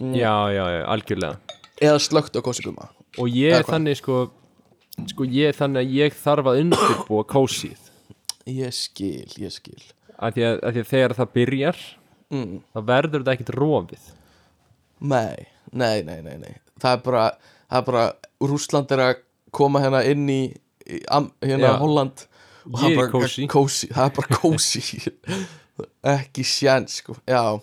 [0.00, 1.58] Já, já, já, algjörlega.
[1.82, 2.90] Eða slögt á kósi gumma.
[3.22, 4.24] Og ég er þannig sko
[5.10, 7.90] sko ég er þannig að ég þarf að undirbúa kósið.
[8.50, 9.80] Ég skil, ég skil.
[10.18, 11.80] Af því því að þegar það byrjar
[12.32, 12.58] mm.
[12.74, 14.10] þá verður þetta ekkert rofið.
[15.12, 16.52] Nei, nei, nei, nei, nei.
[16.82, 17.24] Það er bara,
[17.70, 18.04] það er bara
[18.52, 19.14] Rússland er að
[19.54, 20.42] koma hérna inn í,
[20.86, 21.78] í hérna Já.
[21.80, 22.26] Holland
[22.66, 24.82] og það er bara kósí Það er bara kósi
[26.12, 27.60] Ekki sjens, sko Já,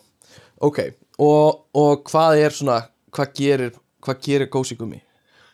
[0.61, 0.79] ok
[1.19, 2.77] og, og hvað er svona
[3.11, 5.01] hvað gerir, hvað gerir kósi gummi?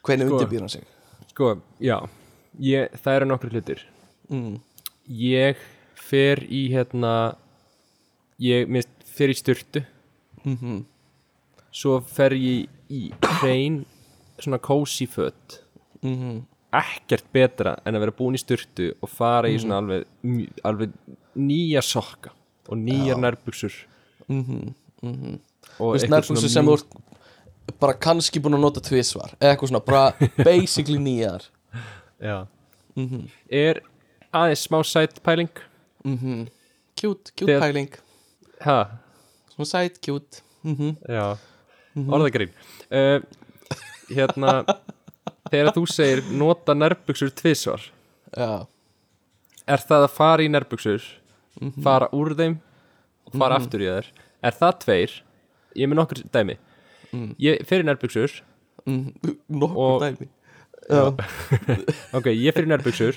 [0.06, 0.36] Hvernig Sko.
[0.38, 0.84] undirbýr hann sig?
[1.32, 1.98] sko, já
[2.62, 3.86] ég, það eru nokkur hlutir
[4.30, 4.56] Mm.
[5.08, 5.56] ég
[5.93, 7.36] fer í hérna
[8.41, 9.84] ég mist, fer í styrtu
[10.43, 10.84] Mm
[11.76, 13.02] svo fer ég í
[13.41, 13.82] hrein
[14.39, 15.60] svona kósi fött
[16.02, 16.41] -hmm.
[16.80, 20.05] Ekkert betra en að vera búin í styrtu og fara í svona alveg,
[20.63, 20.93] alveg
[21.36, 22.32] nýja sokka
[22.69, 23.73] og nýjar nærbuxur.
[24.28, 24.73] Mm -hmm.
[25.80, 29.51] og Þú veist, eitthvað nærbúksur svona sem ert bara kannski búin að nota tvisvar eða
[29.55, 30.13] eitthvað svona, bara
[30.49, 31.41] basically nýjar.
[32.21, 32.47] Já.
[32.95, 33.28] Mhm.
[33.49, 33.82] er
[34.34, 35.49] aðeins smá sætt pæling?
[36.05, 36.47] Mm
[37.01, 37.89] Cute, cute Þegar- pæling.
[38.61, 38.86] Ha,
[39.55, 40.41] Svona sæt, cute.
[40.63, 41.38] Mm já.
[41.95, 42.49] Orðagrín.
[42.91, 43.21] Uh,
[44.09, 44.63] hérna
[45.52, 47.82] þegar þú segir nota nærbuxur tvisvar.
[48.36, 48.66] Já,
[49.68, 51.02] er það að fara í nærbuxur
[51.62, 51.84] Mhm.
[51.84, 52.58] fara úr þeim
[53.28, 54.06] og fara aftur í þær?
[54.43, 55.12] Er það tveir?
[55.76, 56.58] Ég er með nokkur dæmi.
[57.14, 57.36] Mm.
[57.39, 58.41] ég fer í nærbuxur
[58.86, 59.14] mm,
[59.50, 60.28] nokkuð Og- dæmi.
[60.89, 61.04] Já,
[62.18, 63.16] ok, ég fer í nærbuxur.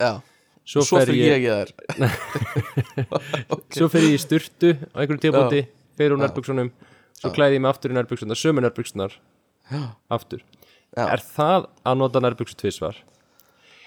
[0.00, 0.20] Já.
[0.66, 1.70] Svo, Svo fer ég, ég í þær.
[3.76, 5.60] Svo fer ég í sturtu á einhverjum tíðbúti,
[5.96, 6.72] fer úr nærbuxunum
[7.16, 9.14] svo klæði ég mig aftur í nærbuxunar sömu nærbuxunar
[10.10, 10.42] aftur
[10.96, 11.04] Já.
[11.12, 13.00] er það að nota nærbuxur tvisvar?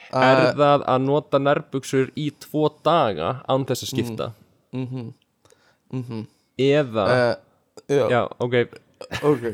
[0.10, 4.32] Uh, er það að nota nærbuxur í tvo daga án þess að skipta?
[6.60, 7.36] Eða uh,
[7.90, 8.56] Já, já, ok,
[9.26, 9.46] ok.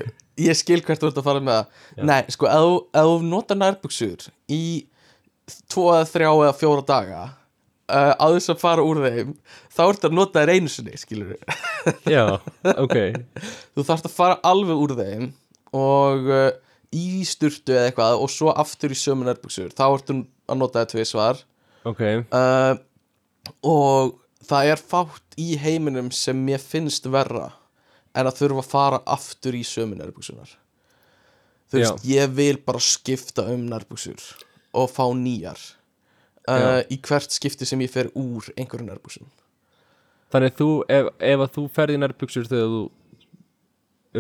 [0.42, 2.08] Ég skil hvert þú ert að fara með það.
[2.10, 4.64] Nei, sko, ef þú- nota nærbuxur í
[5.72, 7.22] tvo eða þrjá eða fjóra daga
[7.94, 9.36] uh, á þess að fara úr þeim
[9.72, 11.36] þá ertu að nota þær einu sinni, skilur
[12.10, 12.26] já,
[12.84, 12.98] ok.
[13.78, 15.30] Þú þarfst að fara alveg úr þeim
[15.76, 16.32] og
[16.94, 19.72] í sturtu eða eitthvað og svo aftur í sömu nærbuxur.
[19.76, 21.42] Þá ertu að nota það tvisvar.
[21.86, 22.02] Ok,
[22.34, 22.76] uh,
[23.66, 24.16] og
[24.46, 27.52] það er fátt í heiminum sem mér finnst verra
[28.16, 30.56] en að þurfa að fara aftur í sömu nærbuxunar
[31.72, 34.22] þú veist, ég vil bara skipta um nærbuxur
[34.76, 35.60] og fá nýjar
[36.50, 39.28] uh, í hvert skipti sem ég fer úr einhverju nærbuxum.
[40.34, 42.84] Þannig þú ef, ef að þú ferði nærbuxur þegar þú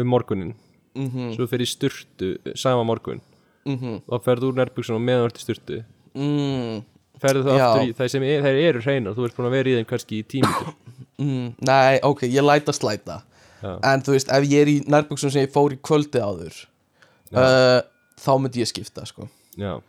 [0.02, 0.54] um morgunin
[0.96, 3.22] mm svo fer í sturtu sama morgun.
[3.66, 4.02] -hmm.
[4.08, 5.78] og ferðu úr nærbuxunum meðan þú ert í sturtu.
[6.16, 6.84] Mm,
[7.22, 7.66] ferðu þú Já.
[7.66, 9.88] aftur í það sem er, þær eru hreinar þú ert búin að vera í þeim
[9.90, 10.54] kannski í tími
[11.20, 13.22] mm, nei, ok, ég læt að slæta.
[13.64, 13.80] Já.
[13.84, 16.54] en þú veist, ef ég er í nærbuxum sem ég fór í kvöldi áður
[17.34, 17.82] uh,
[18.22, 19.28] þá myndi ég skipta sko.
[19.58, 19.80] Já,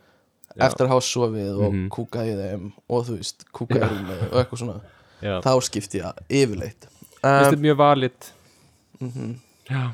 [0.57, 1.89] eftir að hafa sofið og Mhm.
[1.93, 4.81] kúka í þeim og þú veist, kúka í rúmi og eitthvað svona
[5.43, 6.87] þá skipti ég yfirleitt.
[7.21, 8.31] Þetta um, er mjög valit?
[8.99, 9.35] Mhm.
[9.69, 9.91] já,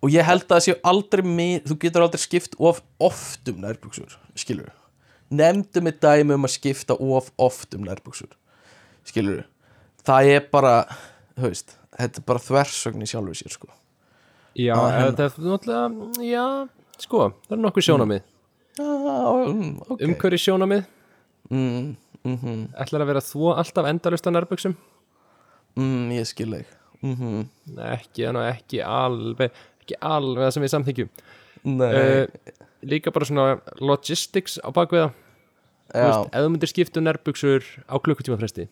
[0.00, 3.60] og ég held að það séu aldrei mið, þú getur aldrei skipt of oft um
[3.64, 4.70] nærbuxur skilur
[5.30, 8.32] nefndu mig dæmi um að skipta of oft um nærbuxur
[9.06, 9.44] skilur
[10.06, 10.74] það er bara,
[11.38, 13.70] veist þetta er bara þversögn í sjálfu sér sko.
[14.58, 15.12] Já hennar.
[15.14, 16.44] þetta er náttúrulega já,
[16.98, 18.22] sko, það er nokkuð sjónamið
[18.80, 20.02] mm, ok.
[20.08, 20.84] Umhverju sjónamið
[21.52, 21.92] mm,
[22.26, 24.76] mm, ætlar að vera þú alltaf endalust á nærbuxum?
[25.78, 27.46] Mm, ég skil ekki mm
[27.86, 29.54] ekki, ekki alveg
[29.90, 31.10] ekki alveg það sem við samþykjum
[31.84, 32.22] uh,
[32.90, 33.48] líka bara svona
[33.82, 35.10] logistics á bakveða
[35.90, 38.68] ef þú myndir skipta um nærbuxur á klukkutíma fresti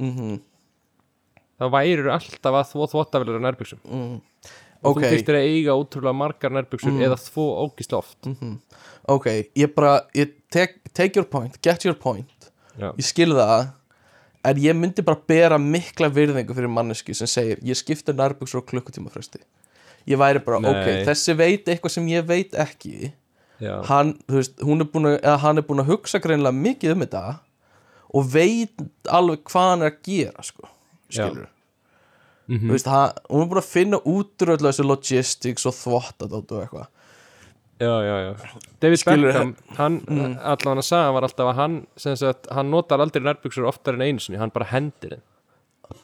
[0.00, 0.40] mhm,
[1.60, 3.82] þá værir alltaf að þvó þvóttavelar á nærbuxum.
[3.84, 4.14] Mm.
[4.82, 4.98] og Ok.
[4.98, 8.30] þú þyrftir að eiga ótrúlega margar nærbuxur eða þvó ógislega oft.
[9.12, 12.50] Ok, ég bara ég take, take your point, get your point.
[12.74, 12.88] Já.
[12.96, 13.70] Ég skil það
[14.42, 18.66] En ég myndi bara bera mikla virðingu fyrir manneski sem segir Ég skipta nærbuxur á
[18.66, 19.38] klukkutíma fresti
[20.06, 20.70] Ég væri bara, Nei.
[20.70, 23.12] ok, þessi veit eitthvað sem ég veit ekki.
[23.86, 24.56] Hann, veist,
[25.06, 27.38] er eða hann er búin að hugsa greinlega mikið um þetta
[28.12, 30.66] og veit alveg hvað hann er að gera sko,
[31.08, 31.46] skilur
[32.48, 32.66] Mhm.
[32.66, 36.32] þú veist, hann, hún er búin að finna út úr öllu þessu logistics og þvottat
[36.34, 36.88] og eitthvað.
[37.78, 38.58] Já, já, já.
[38.80, 40.38] David Skilurðu, Beckham, hann Mm.
[40.42, 44.00] allan að sagða var alltaf að hann sem sagt, hann notar aldrei nærbuxur oftar en
[44.02, 45.22] einu sinni hann bara hendir þeim,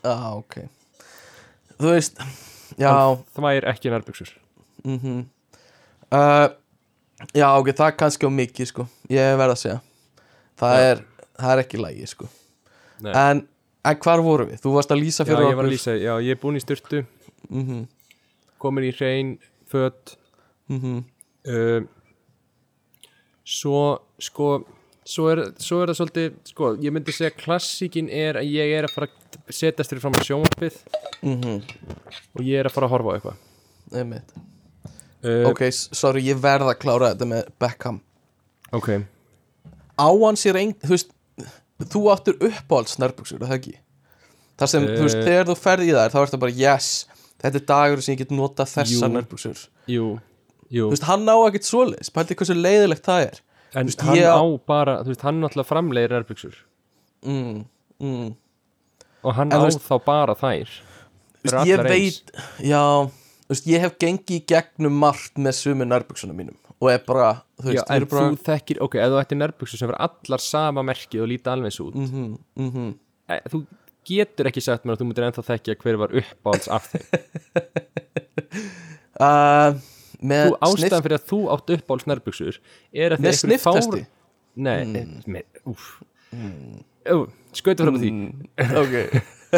[0.04, 0.68] já, ok.
[1.78, 2.18] Þú veist,
[2.78, 4.32] það væri ekki nærbuxur
[4.84, 5.26] mhm.
[6.08, 6.48] Uh,
[7.36, 9.80] já, ok, það er kannski á mikið sko, ég verð að segja.
[10.58, 10.86] Það Já.
[10.92, 11.02] er,
[11.36, 12.28] það er ekki lægi sko.
[13.04, 13.42] En,
[13.84, 14.62] en hvar vorum við?
[14.62, 15.68] Þú varst að lýsa Já, fyrir ég var okkur.
[15.68, 17.02] að lýsa, já, ég er búin í styrtu
[17.50, 17.84] mhm,
[18.62, 19.34] komin í hrein,
[19.68, 20.16] föt.
[20.72, 21.04] Mhm.
[21.48, 21.84] Uh,
[23.44, 23.82] svo
[24.20, 24.48] sko
[25.08, 28.88] svo er, svo er það svolítið sko, ég myndi segja klassíkin er að ég er
[28.88, 30.78] að fara að setjast þér fram á sjónvarpið.
[31.22, 31.54] Mhm,
[32.36, 33.42] og ég er að fara að horfa á eitthvað.
[35.24, 38.00] Uh, Ok, sorry, ég verð að klára þetta með Beckham.
[38.76, 38.88] Ok,
[39.98, 41.14] Á hann sér ein, þú veist
[41.78, 43.72] Þú áttur uppáhalds nærbuxur, er það ekki?
[44.58, 45.26] Það sem, þú veist, Eh.
[45.28, 46.86] þegar þú ferð í þær þá er það bara, yes,
[47.38, 49.12] þetta er dagur sem ég get notað þessar Jú.
[49.14, 49.60] nærbuxur.
[49.86, 50.06] Jú,
[50.74, 50.88] jú.
[50.88, 53.38] Þú veist, hann á ekkert svoleiðis, pældi hversu leiðilegt það er
[53.74, 56.60] en veist, hann á bara, þú veist, hann náttúrulega framleiðir nærbuxur
[57.26, 57.64] mm,
[58.00, 58.28] mm.
[59.24, 60.68] og hann En á veist- þá bara þær
[61.42, 62.32] veist, ég veit,
[62.64, 62.84] já
[63.48, 66.56] ég hef gengið í gegnum margt með sumi nærbuxunum mínum.
[66.78, 69.38] Og er bara, þú Já, veist, en er bara þú þekkir, ok, ef þú ættir
[69.40, 71.96] nærbuxur sem verður allar sama merkið og líta alveg eins út.
[71.98, 72.26] Mhm,
[72.60, 72.90] mhm.
[73.26, 73.62] e, þú
[74.08, 77.04] getur ekki sagt mér að þú myndir ennþá þekkja hver var uppáhalds af þeim.
[79.18, 79.74] Uh,
[80.22, 82.58] með þú ástæðan fyrir að þú átt uppáhalds nærbuxur
[82.92, 84.06] er að með einhverjir fár-
[84.58, 85.22] Nei, Mm.
[85.26, 86.02] með, úf
[86.34, 87.28] mm.
[87.54, 88.10] Skautu fram á því.
[88.82, 88.94] Ok.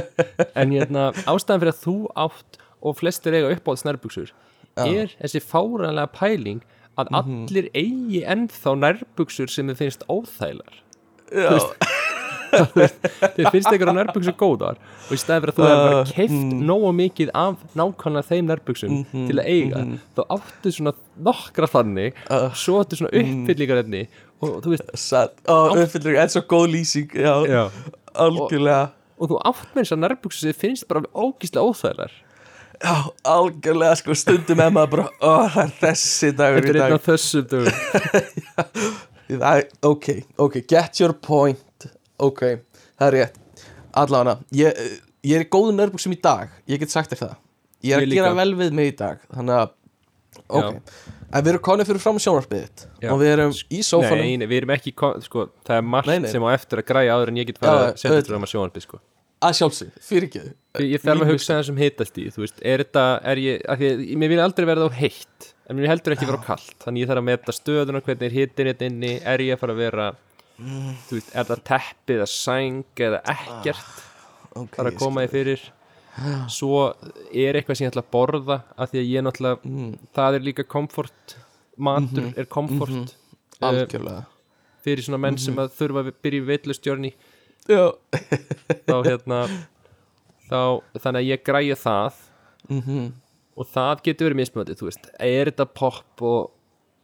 [0.60, 4.30] En hérna, ástæðan fyrir að þú átt og flestir eiga uppáhalds nærbuxur
[4.76, 6.60] er þessi fáranlega pæling
[7.00, 7.48] að Mhm.
[7.48, 10.78] allir eigi ennþá nærbuxur sem þið finnst óþælar
[11.32, 11.58] Já,
[12.50, 16.34] þið finnst einhverja nærbuxur góðar og í stæði fyrir að þú hefur bara Uh, keift
[16.36, 16.62] mm.
[16.70, 19.82] nógu mikið af nákvæmlega þeim nærbuxum Mhm, til að eiga
[20.16, 20.94] þá áttu svona
[21.30, 24.02] nokkra þannig Uh, svo áttu svona uppfyllingarefni
[24.40, 24.88] og þú veist
[25.46, 27.62] ó, uppfyllir en svo góð lýsing, já, já.
[28.14, 28.90] algjörlega.
[29.20, 32.12] Og þú átt með þessar nærbuxur sem þið finnst bara ógíslega óþælar
[32.80, 32.94] Já,
[33.28, 36.96] algjörlega, sko, stundum maður bara, ó, það er þessi dagur þetta í er einn dag.
[36.96, 37.44] af þessum
[39.30, 40.06] Það- Ok,
[40.40, 41.60] ok, get your point
[42.20, 42.42] Ok,
[43.00, 43.38] það er rétt.
[44.00, 44.80] Allavega, ég,
[45.26, 47.36] ég er í góðum nærbuxum í dag Ég get sagt þér það.
[47.82, 48.36] Ég er Ég að gera líka.
[48.38, 49.72] vel við mig í dag Þannig að,
[50.48, 50.80] ok.
[51.30, 53.10] En við erum konið fyrir fram Já.
[53.14, 54.18] Og við erum í sófanum.
[54.24, 56.30] Nei, nei, við erum ekki, ko- sko, það er margt Nei, nei.
[56.30, 58.36] sem á eftir að græja áður en ég get fara Já, að setja auðvitað.
[58.40, 59.00] um að sjónarbyð, sko.
[59.40, 60.40] Að sjálfsög, fyrir ekki.
[60.80, 63.78] Ég ég þarf að hugsa þessum hitast í, þú veist, er þetta, er ég, af
[63.80, 66.74] því að mér vil aldrei verða á heitt, en mér heldur ekki vera á kallt,
[66.84, 69.72] þannig ég þarf að meta stöðuna, hvernig er hittin hérna inni, er ég að fara
[69.72, 70.08] að vera,
[70.60, 74.00] þú veist, er það teppið eða sæng eða ekkert,
[74.54, 75.62] okay, þarf að koma því fyrir,
[76.52, 76.80] svo
[77.32, 79.98] er eitthvað sem ég ætla að borða, af því að ég náttúrulega, Mm.
[80.14, 81.36] það er líka komfort,
[81.78, 82.34] matur Mhm.
[82.38, 83.14] er komfort,
[83.62, 84.26] uh, Algjörlega.
[84.84, 85.38] fyrir svona menn Mhm.
[85.44, 87.12] sem að þurfa að byrja veitlustjörni,
[87.68, 89.40] þá hérna,
[90.50, 92.12] þá, þannig að ég græja það,
[92.70, 93.12] Mhm.
[93.56, 95.10] og það getur verið mismöndið, þú veist.
[95.18, 96.50] Er þetta pop og,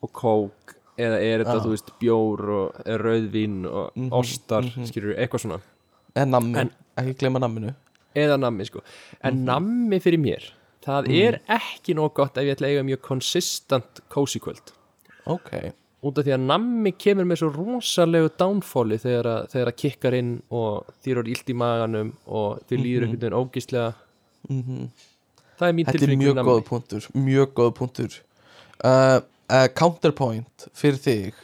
[0.02, 4.86] og kók eða er þetta, þú veist, bjór og eða rauðvín og Mhm, ostar mhm.
[4.90, 5.60] skilur eitthvað svona,
[6.16, 7.74] En nammi, En- ekki gleyma namminu.
[8.16, 8.80] Eða nammi sko.
[9.22, 10.42] En nammi fyrir mér
[10.82, 14.72] það er ekki nóg gott ef ég ætla að eiga mjög konsistant cozy kvöld.
[15.26, 15.50] Ok.
[16.02, 20.14] Út af því að nammi kemur með svo rosalegu downfalli þegar að, þegar að kikkar
[20.14, 23.94] inn og þýr er illt í maganum og þið líður einhvern veginn ógíslega
[24.48, 24.90] Mhm.
[25.58, 26.50] það er mín Þetta er mjög nammi.
[26.50, 28.20] góð punktur Mjög góð punktur.
[28.84, 29.20] Uh,
[29.50, 31.34] uh, Counterpoint fyrir þig.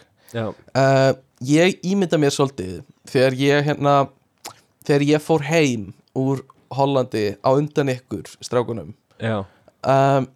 [0.76, 3.94] Uh, Ég ímynda mér svolítið Þegar ég hérna
[4.86, 5.88] Þegar ég fór heim
[6.18, 8.94] úr Hollandi á undan ykkur strákunum.
[9.84, 10.28] Um,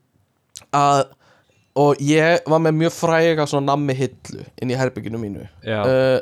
[0.76, 1.06] að
[1.76, 5.46] og ég var með mjög fræga svona nammi hillu inn í herbygginu mínu.
[5.84, 6.20] Uh,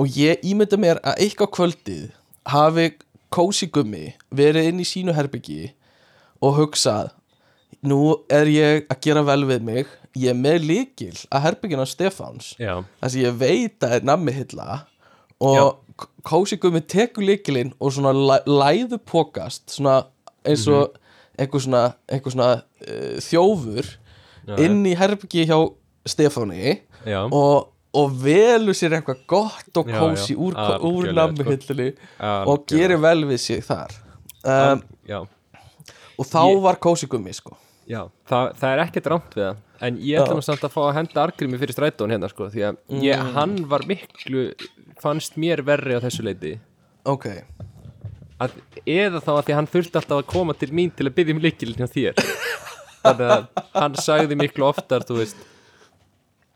[0.00, 2.04] og ég ímynda mér að eitthvað kvöldið
[2.48, 2.86] hafi
[3.32, 5.72] kósi gummi verið inn í sínu herbyggi
[6.40, 7.10] og hugsað
[7.84, 8.00] nú
[8.32, 12.54] er ég að gera vel við mig ég er með líkil að herbyggina Stefáns.
[12.58, 14.80] Já, þess að ég veit að er nammi hilla
[15.40, 15.76] og
[16.24, 19.98] Kósi Gummi tekur líkilinn og svona læ- læðu pokast svona
[20.48, 20.94] eins og
[21.40, 23.88] einhver svona, einhver svona uh, þjófur
[24.48, 25.58] Já, inn í herbyggi hjá
[26.08, 31.12] Stefáni já, og, og velur sér eitthvað gott og Já, kósi já, úr, úr algjörlega,
[31.20, 31.50] nammi sko.
[31.52, 32.30] algjörlega.
[32.48, 33.92] og gerir vel við sig þar.
[34.44, 35.20] Um, Já,
[36.16, 37.52] og þá Ég- var Kósi Gummi sko.
[37.88, 40.94] Já það, það er ekkert rámt við það En ég nú samt að fá að
[40.98, 43.32] henda argrimi fyrir strætón hérna sko Því að ég, Mm.
[43.36, 44.42] hann var miklu,
[45.00, 46.58] fannst mér verri á þessu leiti.
[47.08, 47.26] Ok,
[48.40, 48.50] að,
[48.84, 51.40] Eða þá að því hann þurfti alltaf að koma til mín til að byggja um
[51.44, 52.20] líkilin hjá þér.
[53.00, 53.46] Þannig að
[53.80, 55.36] hann sagði miklu oftar, þú veist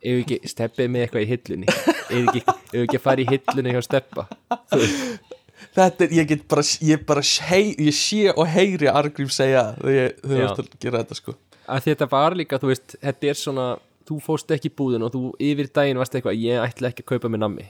[0.04, 3.72] Ef ekki steppið með eitthvað í hillunni Ef ekki, ef ekki að fara í hillunni
[3.72, 4.26] hjá steppa?
[4.68, 5.30] Þú veist.
[5.74, 10.12] Þetta er, ég get bara ég bara hei, ég sé og heyri Argrím segja þegar
[10.20, 11.34] þú ert að gera þetta sko
[11.66, 13.66] að þetta var líka, þú veist, þetta er svona
[14.08, 17.10] þú fóst ekki í búðin og þú yfir daginn varst eitthvað, ég ætla ekki að
[17.12, 17.68] kaupa mér nammi.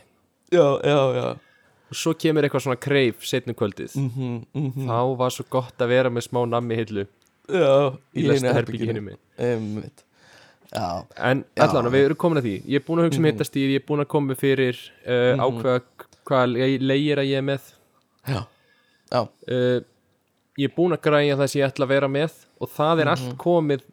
[0.52, 1.26] Já, já, já.
[1.92, 3.94] Og svo kemur eitthvað svona kreif setnum kvöldið.
[4.00, 7.06] Mm -hmm, þá var svo gott að vera með smá nammi hillu.
[7.48, 10.04] Já, í lesta herbyggi hinni mig einmitt.
[10.72, 12.56] Já, en allan, við erum komin að því.
[12.66, 15.82] Ég er búin að hugsa um hittastíð, ég er búin að koma fyrir uh, ákveða
[16.24, 17.68] hvað leigir að ég er með.
[18.26, 18.40] Já,
[19.12, 19.80] já, uh,
[20.58, 23.12] ég er búin að græja það sem ég ætla að vera með og það er
[23.14, 23.84] allt komið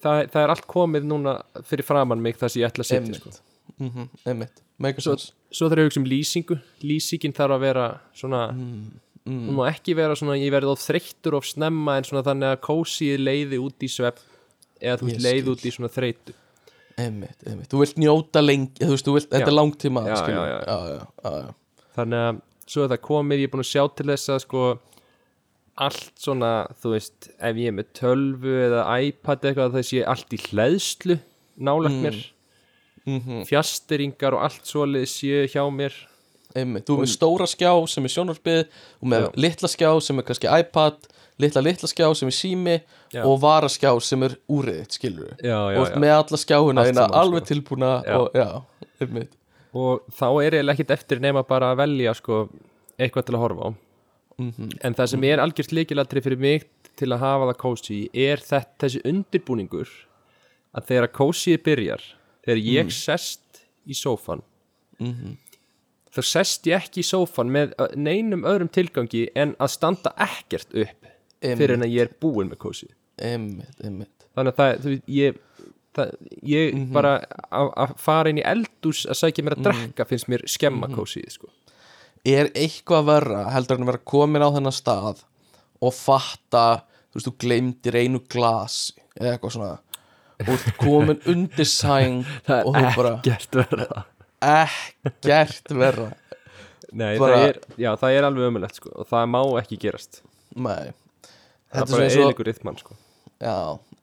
[0.00, 3.18] það, það er allt komið núna fyrir framann mig það sem ég ætla að setja
[3.20, 3.34] sko.
[3.78, 4.44] mm
[4.84, 5.14] a svo,
[5.54, 6.56] svo þarf ég að hugsa um lýsingu.
[6.82, 7.84] Lýsingin þarf að vera
[8.16, 8.86] svona mm,
[9.24, 12.62] hún má ekki vera svona ég verði of þreyttur of snemma en svona þannig að
[12.66, 14.18] kósið leiði út í svepp
[14.82, 16.34] eða þú leiði út í svona þreytu.
[17.00, 20.36] Einmitt, einmitt, þú vilt njóta lengi þú veist, þú vilt, þetta er langtíma Já, skilur.
[20.36, 20.58] já, já.
[20.66, 21.86] já, já, já, já.
[21.96, 22.42] þannig að
[22.74, 24.66] svo er það komið ég er búin að sjá til þess að sko
[25.74, 26.52] allt svona
[26.82, 31.18] þú veist ef ég er með tölvu eða iPad eitthvað það sé allt í hleðslu
[31.56, 32.20] nálagt mér.
[33.04, 35.92] Mm fjasteringar og allt svoleið séu hjá mér.
[36.56, 38.60] Einmitt, þú er með stóra skjá sem er sjónarpið
[39.02, 39.30] og með Já.
[39.44, 41.08] litla skjá sem er kannski iPad
[41.42, 42.76] litla litla skjá sem er sími
[43.12, 43.24] Já.
[43.26, 47.48] og varaskjá sem er úriðitt skilur já, já, og með alla skjáuna eina alveg sko.
[47.50, 48.36] tilbúna og
[49.74, 52.44] og þá er eiginlega ekkert eftir nema bara að velja sko
[52.94, 53.70] eitthvað til að horfa á
[54.38, 54.70] Mhm.
[54.82, 56.64] en það sem er algjört líkilatri fyrir mig
[56.96, 59.88] til að hafa það kósi er þetta, þessi undirbúningur
[60.74, 62.02] að þegar kósið byrjar
[62.44, 64.42] þegar ég sest í sófan
[65.00, 65.36] Mhm.
[66.14, 71.06] þá sest ég ekki í sófan með neinum öðrum tilgangi en að standa ekkert upp
[71.42, 75.38] fyrir en að ég er búinn með kósið einmitt, einmitt þannig að það, þú ég
[75.94, 76.92] það, ég Mhm.
[76.92, 77.18] bara
[77.52, 81.28] að að fara inn í eldús að sækja mér að drekka finnst mér skemma Mhm.
[81.30, 81.48] sko.
[82.24, 85.22] Er eitthvað verra heldur en að vera komin á þennan stað
[85.84, 86.64] og fatta
[87.12, 88.78] þú veist, þú gleymdir einu glas
[89.18, 89.74] eða eitthvað svona.
[90.34, 92.24] Og þú ert komin undir sæng
[92.66, 94.04] og þú bara ekkert verða
[94.44, 96.10] ekkert verra.
[96.94, 100.20] Nei, Bara- það er, já, það er alveg ömulegt sko, og það má ekki gerast.
[100.54, 100.92] Nei.
[101.74, 102.96] Það er bara eiligur rithmann sko.
[103.42, 103.54] Já,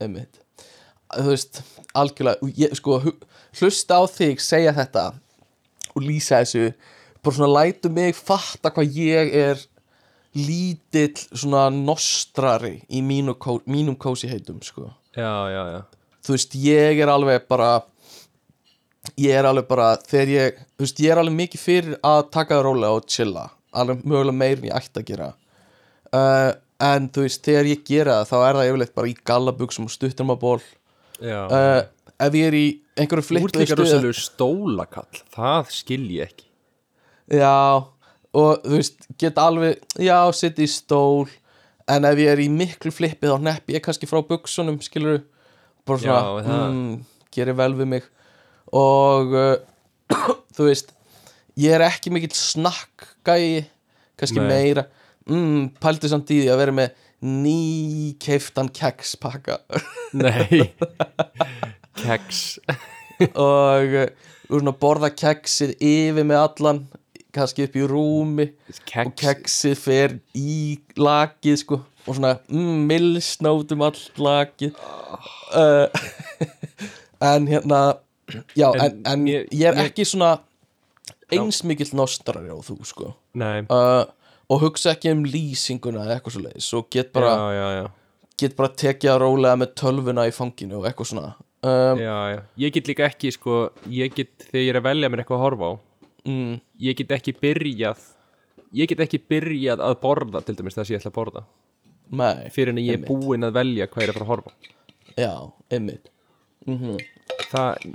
[0.02, 0.40] einmitt.
[1.12, 1.62] Þú veist,
[1.96, 2.98] algjörlega ég, sko,
[3.60, 5.06] hlusta á þig segja þetta
[5.92, 6.72] og lýsa þessu
[7.22, 9.62] bara svona lætu mig fatta hvað ég er
[10.34, 14.90] lítill svona nostrari í mínu, mínum kósi heitum sko.
[15.16, 15.82] já, já, já.
[16.22, 17.82] Þú veist, ég er alveg bara
[19.18, 22.56] ég er alveg bara þegar ég, þú veist, ég er alveg mikið fyrir að taka
[22.56, 25.32] það rólega og chilla alveg mögulega meir en ég ætti að gera.
[26.12, 26.52] Uh,
[26.82, 29.94] en þú veist, þegar ég gera það þá er það yfirleitt bara í gallabuxum og
[29.94, 30.60] stuttarmaból
[31.22, 31.82] uh,
[32.18, 32.66] ef ég er í
[32.98, 36.48] einhverju Þú ert líka rosalegu stólakall Það skil ég ekki
[37.30, 37.84] já,
[38.32, 41.28] og þú veist, get alveg já, sitt í stól
[41.90, 45.22] en ef ég er í miklu flippi þá neppi ég kannski frá buxunum, skilur
[45.86, 46.90] bara svona, Já, mm,
[47.34, 48.08] gerir vel við mig.
[48.72, 49.54] Og uh,
[50.56, 50.92] þú veist
[51.60, 53.66] ég er ekki mikill snakkgæi
[54.20, 54.48] kannski Nei.
[54.48, 54.86] meira.
[55.28, 59.60] Mm, pældi samt í því að vera með nýkeiftan kekspakka.
[60.18, 60.72] Nei.
[62.02, 62.42] Keks.
[63.38, 66.82] Og uh, borða keksið yfir með allan
[67.32, 73.72] kannski upp í rúmi og Keks keksið fer í lakið sko og svona mm, milsnót
[73.76, 74.74] um all lakið.
[75.54, 75.86] Uh,
[77.32, 77.82] en hérna
[78.58, 80.34] já, en, En en, ég- ég, er ekki svona
[81.32, 83.12] eins mikill nostrari á þú sko.
[83.70, 84.04] Uh,
[84.52, 87.86] og hugsa ekki um lýsinguna eða eitthvað svo leiðis og get bara, Já, já,
[88.42, 91.32] get bara tekið að rólega með tölvuna í fanginu og eitthvað svona.
[91.62, 92.00] Um,
[92.58, 95.44] ég get líka ekki sko, ég get, þegar ég er að velja mér eitthvað að
[95.46, 95.72] horfa á
[96.28, 98.02] mm, ég get ekki byrjað
[98.76, 101.44] ég get ekki byrjað að borða til dæmis það sem ég ætla að borða.
[102.12, 104.52] Nei, fyrir en ég er búinn að velja hvað ég er að fara að horfa.
[104.52, 104.64] Á.
[105.20, 105.32] já,
[105.72, 106.10] einmitt.
[107.52, 107.86] Það,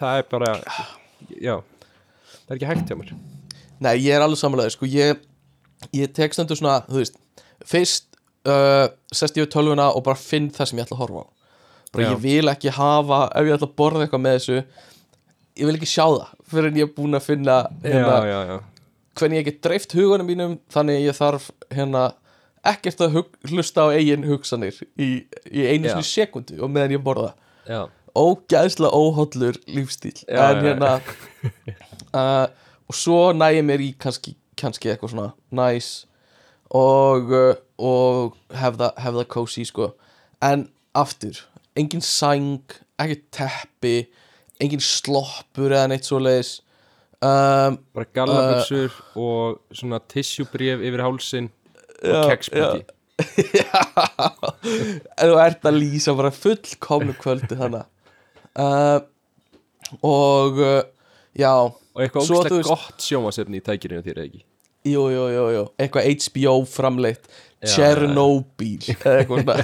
[0.00, 0.52] það er bara
[1.40, 3.12] já, það er ekki hægt hjá mér.
[3.80, 5.26] Nei, ég er alveg samanlega, sko, ég
[5.96, 7.20] ég tek stundu svona, þú veist
[7.68, 8.10] fyrst
[8.48, 11.28] uh, sest ég við tölvuna og bara finn það sem ég ætla að horfa á.
[11.90, 12.10] Bara Já.
[12.12, 14.58] ég vil ekki hafa, ef ég ætla að borða eitthvað með þessu
[15.60, 18.40] ég vil ekki sjá það fyrir en ég er búin að finna hérna, já, já,
[18.48, 18.56] já,
[19.20, 22.08] hvernig ég get dreift hugunum mínum þannig ég þarf hérna
[22.66, 27.04] ekkert að hug, hlusta á eigin hugsanir í, í einu sinni sekundu og meðan ég
[27.04, 27.32] borða.
[28.10, 30.16] Ógæðslega óhollur lífstíl.
[30.28, 30.96] En hérna
[32.12, 32.46] uh,
[32.90, 35.90] og svo næ ég mér í kannski, kannski eitthvað svona næs
[36.76, 39.92] og, uh, og hef það, hef það cozy sko.
[40.44, 41.38] En aftur,
[41.78, 43.94] engin sæng ekki teppi
[44.60, 46.52] engin sloppur eða neitt svoleiðis.
[47.20, 51.50] Um, bara gallabuxur og svona tissjúbrif yfir hálsin
[52.00, 52.80] og keksbúti
[55.20, 57.84] en þú ert að lýsa bara fullkomnu kvöldi þannig
[58.56, 59.02] uh,
[60.00, 60.78] og uh,
[61.36, 64.40] já, og eitthvað Svo, veist- gott sjómasefni í tækirinu þér ekki?
[64.88, 65.64] Jú, jú, jú, jú.
[65.76, 67.26] Eitthvað HBO framleitt.
[67.68, 69.58] Chernobyl eða eitthvað svona.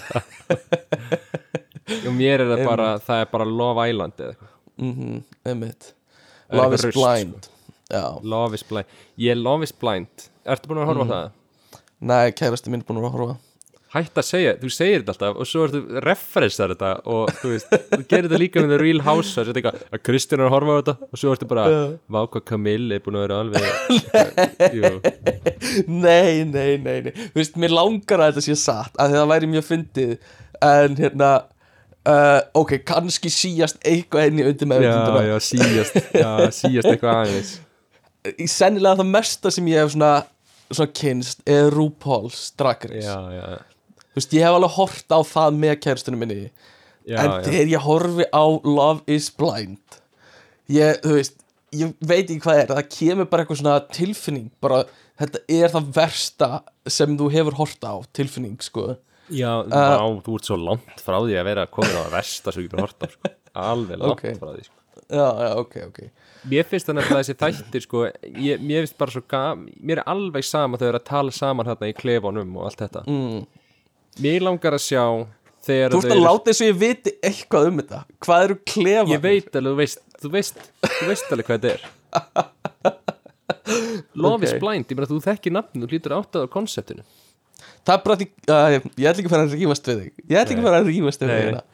[2.19, 5.93] Mér er það bara, það er bara Love Island eða eitthvað mhm, einmitt.
[6.51, 7.49] Er Love is rusl, blind.
[7.91, 8.87] já, Love is Blind.
[9.18, 10.29] Ég er Love is Blind.
[10.47, 11.35] Ertu búin að horfa á það?
[12.07, 13.37] nei, kærasti minn er búin að horfa
[13.97, 17.70] hætt að segja, þú segir þetta alltaf og svo ertu referensar þetta og þú veist,
[17.93, 20.55] þú gerir þetta líka með The Real House þetta er eitthvað, að Kristján er að
[20.57, 21.64] horfa á þetta og svo ertu bara,
[22.12, 23.64] vá hvað Camille er búin að vera alveg
[26.07, 27.12] nei, nei, nei, nei.
[27.14, 30.12] Þú veist, mér langar að þetta sé satt að það væri mjög fyndið.
[30.66, 31.31] En hérna
[32.07, 34.97] uh, ok, kannski síjast eitthvað inn í undir með já,
[35.27, 37.53] já, síjast já, síjast eitthvað aðeins.
[38.37, 40.15] Í sennilega það mesta sem ég hef svona,
[40.71, 43.05] svona kynst er RuPaul's Drag Race.
[43.07, 46.49] Já, já, þú veist, ég hef alveg hort á það með kæristunum minni.
[47.07, 50.01] Já, en þegar ég horfi á Love is Blind
[50.73, 51.43] ég, þú veist
[51.77, 54.85] ég veit ekki hvað er, það kemur bara eitthvað svona tilfinning, bara
[55.21, 56.49] þetta er það versta
[56.91, 58.95] sem þú hefur hort á tilfinning, sko
[59.31, 62.62] já, vá, þú ert svo langt frá því að vera komin á að versta svo
[62.62, 63.33] ekki bara horta sko.
[63.66, 64.24] alveg langt Ok.
[64.41, 64.77] frá því sko.
[65.11, 66.01] já, já, ok, ok
[66.47, 68.05] Mér finnst þannig að þessi þættir sko,
[68.39, 71.66] ég, mér finnst bara svo gam, mér er alveg sama þau eru að tala saman
[71.66, 73.41] hérna í klefanum og allt þetta mm.
[74.22, 75.03] Mér langar að sjá
[75.66, 79.11] þegar þú ert að láta eins og ég viti eitthvað um þetta hvað eru klefar
[79.11, 81.83] Ég veit alveg, þú veist, þú veist, þú veist alveg hvað þetta er
[84.14, 84.61] Love is Ok.
[84.62, 87.03] blind, ég meina þú þekkir nafn þú hlýtur áttað á konseptinu
[87.87, 90.12] það er bara því, uh, ég ætla ekki að fara að rífast við þig.
[90.26, 91.64] Ég ætla ekki að fara að rífast við þig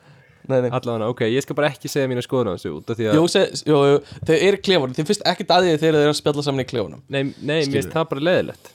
[0.51, 3.15] Allavega, ok, ég skal bara ekki segja mínu skoðun á þessu út af því að,
[3.15, 6.11] Jú, se, jú, jú, þeir eru klefunum Þeir finnst ekkert að því þegar þeir eru
[6.11, 8.73] að spjalla saman í klefunum nei, nei mér finnst það bara leðilegt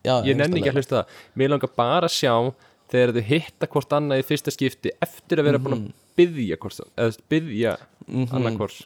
[0.00, 1.18] Já, Ég nenni ekki að hlusta það.
[1.36, 2.32] Mér langar bara að sjá
[2.90, 5.92] þegar þau hitta hvort annað í fyrsta skipti eftir að vera búin Mhm.
[5.92, 7.74] að byðja hvort, eða byðja
[8.08, 8.32] mm -hmm.
[8.40, 8.80] annað hvort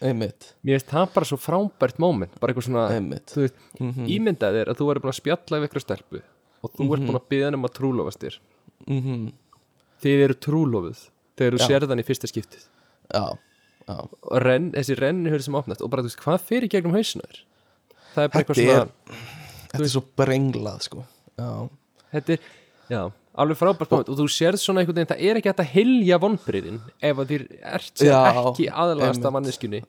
[0.00, 3.26] Einmitt, Mér finnst það bara svo frábært moment bara eitthvað svona, einmitt.
[3.36, 3.54] þú veist,
[4.08, 6.22] ímyndað þér að þú væri búin að spjalla við eitthvað stelpu
[6.62, 8.40] og þú ert búin að byðja um að trúlofast þér.
[8.86, 9.30] Mm
[10.00, 11.00] Þið eru trúlofuð.
[11.36, 11.66] Þegar þú Já.
[11.68, 12.62] sérð hann í fyrsta skiptið.
[13.12, 13.24] Já,
[13.84, 13.96] já.
[14.00, 17.40] Og renn, þessi rennuhur sem opnast og bara, þú veist, hvað fyrir gegnum hausinu þér?
[18.14, 19.18] Það er bara eitthvað er, svona
[19.70, 21.04] þetta er svo brenglað, sko.
[21.36, 21.50] Já,
[22.10, 22.46] Þetta er,
[22.90, 23.02] já,
[23.44, 26.18] alveg frábært moment og þú sérð svona einhvern veginn, það er ekki hægt að hilja
[26.24, 26.80] vonbriðin
[27.10, 27.44] ef að þér
[27.76, 29.82] ert sér Já, ekki af manneskjunni.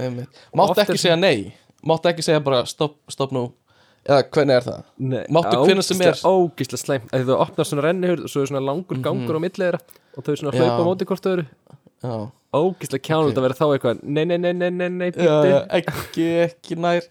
[0.00, 0.40] Einmitt.
[0.56, 1.52] Máttu ekki er- segja nei.
[1.86, 3.52] Máttu ekki segja bara stopp, stopp nú
[4.08, 4.84] Eða hvernig er það?
[5.12, 6.14] Nei, Máttu hvenær sem er.
[6.24, 9.60] Ógislega slæmt, að þú opnar svona rennuhur og svo er svona langur gangur á milli
[9.60, 9.80] þeirra
[10.16, 10.56] og þau svona Mhm.
[10.56, 10.64] Já.
[10.64, 11.44] hlaupa á móti hvort öðru
[12.00, 12.14] Já,
[12.56, 16.78] Ógislega kjánulegt að vera þá eitthvað Nei, nei, nei, nei, nei, nei, já, ekki, ekki
[16.80, 17.04] nær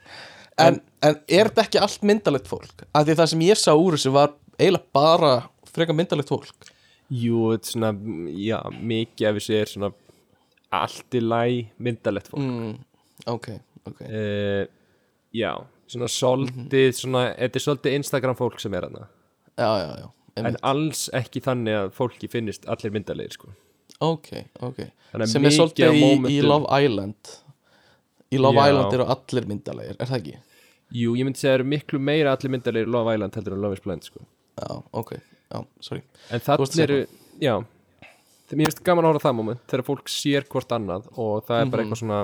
[0.57, 2.83] en, en er þetta ekki allt myndalegt fólk?
[2.93, 5.31] Af því það sem ég sá úr þessu var eiginlega bara
[5.69, 6.51] frekar myndalegt fólk
[7.09, 7.93] Jú, þetta er svona,
[8.35, 9.93] já, mikið af þessu er svona
[10.73, 12.77] allt í læ myndalegt fólk mm,
[13.29, 13.47] Ok,
[13.87, 14.65] ok uh,
[15.37, 15.53] Já,
[15.89, 19.07] svona svolítið svona, þetta er svolítið Instagram fólk sem er hana
[19.59, 20.07] Já, já, já
[20.39, 20.61] en einmitt.
[20.63, 23.49] alls ekki þannig að fólki finnist allir myndalegir sko.
[24.05, 24.29] Ok,
[24.63, 24.77] ok
[25.09, 27.31] Þannig að Sem er mikið svolítið af í, í momentum- Love Island
[28.31, 28.67] Í Love Já.
[28.69, 30.35] Island eru allir myndalegir, er það ekki?
[30.99, 33.61] Jú, ég myndi segja að það eru miklu meira allir myndalegir Love Island heldur en
[33.65, 34.21] Love is Blind sko.
[34.61, 34.69] Já,
[35.01, 35.11] ok,
[35.51, 36.99] já, sorry en varst að þannig eru,
[37.41, 37.55] já
[38.49, 41.43] þegar mér finnst gaman að horfa á það moment þegar fólk sér hvort annað og
[41.49, 42.21] það er bara eitthvað svona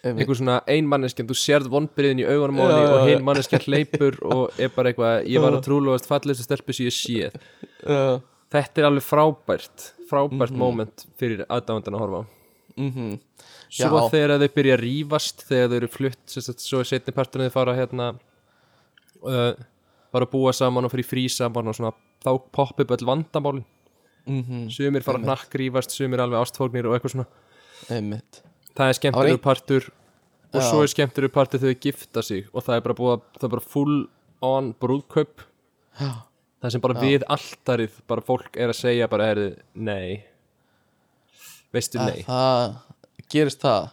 [0.00, 3.00] Eitthvað svona ein manneskja, þú sérð vonbyrðin í augunum og já.
[3.10, 6.96] hinn manneskja hleypur og er bara eitthvað, ég var að trúlóðast fallegstu stelpu sem ég
[6.96, 7.36] séð.
[8.50, 10.58] Þetta er alveg frábært frábært Mhm.
[10.58, 12.22] moment fyrir aðdáðandan að horfa
[12.80, 13.18] mm
[13.70, 14.08] svo Já.
[14.10, 17.74] þegar þau byrja að rífast þegar þau eru flutt sagt, svo setni parturinn þau fara
[17.76, 18.08] hérna
[19.22, 19.52] uh,
[20.10, 21.92] fara að búa saman og fyrir frí saman og svona
[22.24, 23.64] þá poppa upp öll vandamálin.
[24.26, 25.28] Mhm, sumir fara Einmitt.
[25.30, 27.26] hnakkrífast, sumir alveg ástfóknir og eitthvað svona.
[27.90, 28.42] Einmitt
[28.78, 29.86] það er skemmtilegu partur
[30.50, 30.66] og Já.
[30.70, 33.46] svo er skemmtilegu partur þegar þau gifta sig og það er bara búið að, það
[33.48, 33.96] er bara full
[34.50, 35.46] on brúðkaup.
[36.00, 36.10] Já.
[36.60, 40.24] það sem bara við alltarið bara fólk er að segja bara herri, nei.
[41.72, 42.76] Veistu Að nei, Það
[43.30, 43.88] gerist það?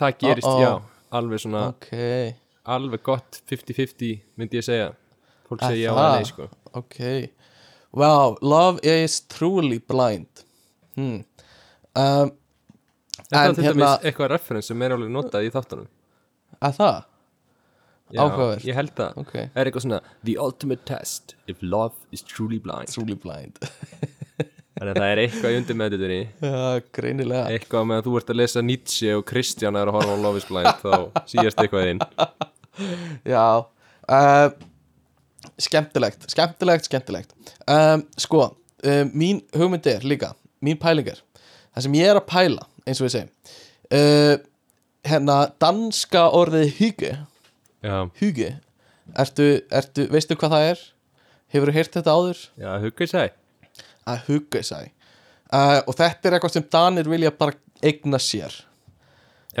[0.00, 0.54] Það gerist, ó.
[0.62, 0.72] já.
[1.14, 1.90] Alveg svona, Ok,
[2.74, 4.88] alveg gott 50-50 myndi ég segja.
[5.46, 6.06] Fólk Að segja já það?
[6.08, 6.48] eða nei sko.
[6.80, 6.98] Ok.
[7.94, 10.42] Wow, love is truly blind.
[10.96, 11.20] Hmm.
[11.94, 12.32] um,
[13.18, 15.88] þetta er til hérna- dæmis eitthvað reference sem er alveg notað í þáttunum.
[16.64, 17.02] Að það?
[18.14, 18.64] Já, Áhugavert.
[18.68, 19.14] ég held það.
[19.22, 22.92] Ok, Það er eitthvað svona The ultimate test if love is truly blind.
[22.92, 23.58] Truly blind.
[24.74, 27.44] Þannig að það er eitthvað í undirmeðutunni Já, greinilega.
[27.54, 30.40] Eitthvað með að þú ert að lesa Nietzsche og Kristján er að horfa á Love
[30.42, 30.94] is blind þá
[31.30, 32.02] síðast eitthvað inn.
[33.34, 34.48] Já uh,
[35.62, 37.34] Skemmtilegt, skemmtilegt, skemmtilegt.
[37.70, 38.42] Um, Sko,
[38.82, 40.32] um, mín hugmynd er líka
[40.64, 41.20] Mín pæling er
[41.74, 43.30] Það sem ég er að pæla, eins og við segjum
[43.98, 44.34] uh,
[45.04, 47.10] Hérna, danska orðið hygge.
[47.84, 48.54] Já, Hygge.
[49.20, 50.84] Ertu, ertu, veistu hvað það er?
[51.52, 52.38] Hefur heyrt þetta áður?
[52.56, 52.70] já,
[53.10, 53.34] seg
[54.08, 58.56] Að hugge sæ uh, Og þetta er eitthvað sem Danir vilja bara eigna sér.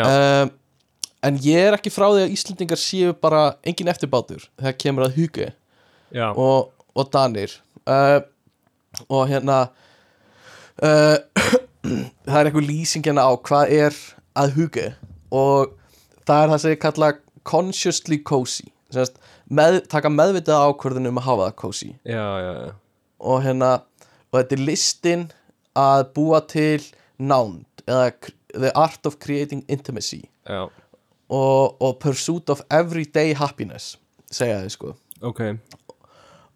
[0.00, 0.54] Um,
[1.24, 5.18] En ég er ekki frá því að Íslendingar séu bara engin eftirbátur þegar kemur að
[6.12, 7.54] Já, og, og Danir.
[7.88, 8.20] Uh,
[9.08, 9.60] og hérna
[10.84, 11.16] uh,
[11.84, 13.98] það er eitthvað lýsingina á hvað er
[14.38, 14.86] að huga
[15.34, 15.74] og
[16.26, 17.10] það er það sem ég kalla
[17.44, 18.70] consciously cozy.
[19.52, 21.90] Með, taka meðvitað ákvörðun um að hafa það cozy.
[22.06, 22.70] Já, já, já.
[23.20, 23.72] og hérna
[24.30, 25.26] og þetta er listin
[25.76, 26.86] að búa til
[27.18, 28.12] nánd eða
[28.54, 30.24] the art of creating intimacy.
[30.48, 30.70] Já.
[31.28, 33.96] og, og pursuit of everyday happiness
[34.32, 34.92] segja þið sko.
[35.24, 35.40] Ok,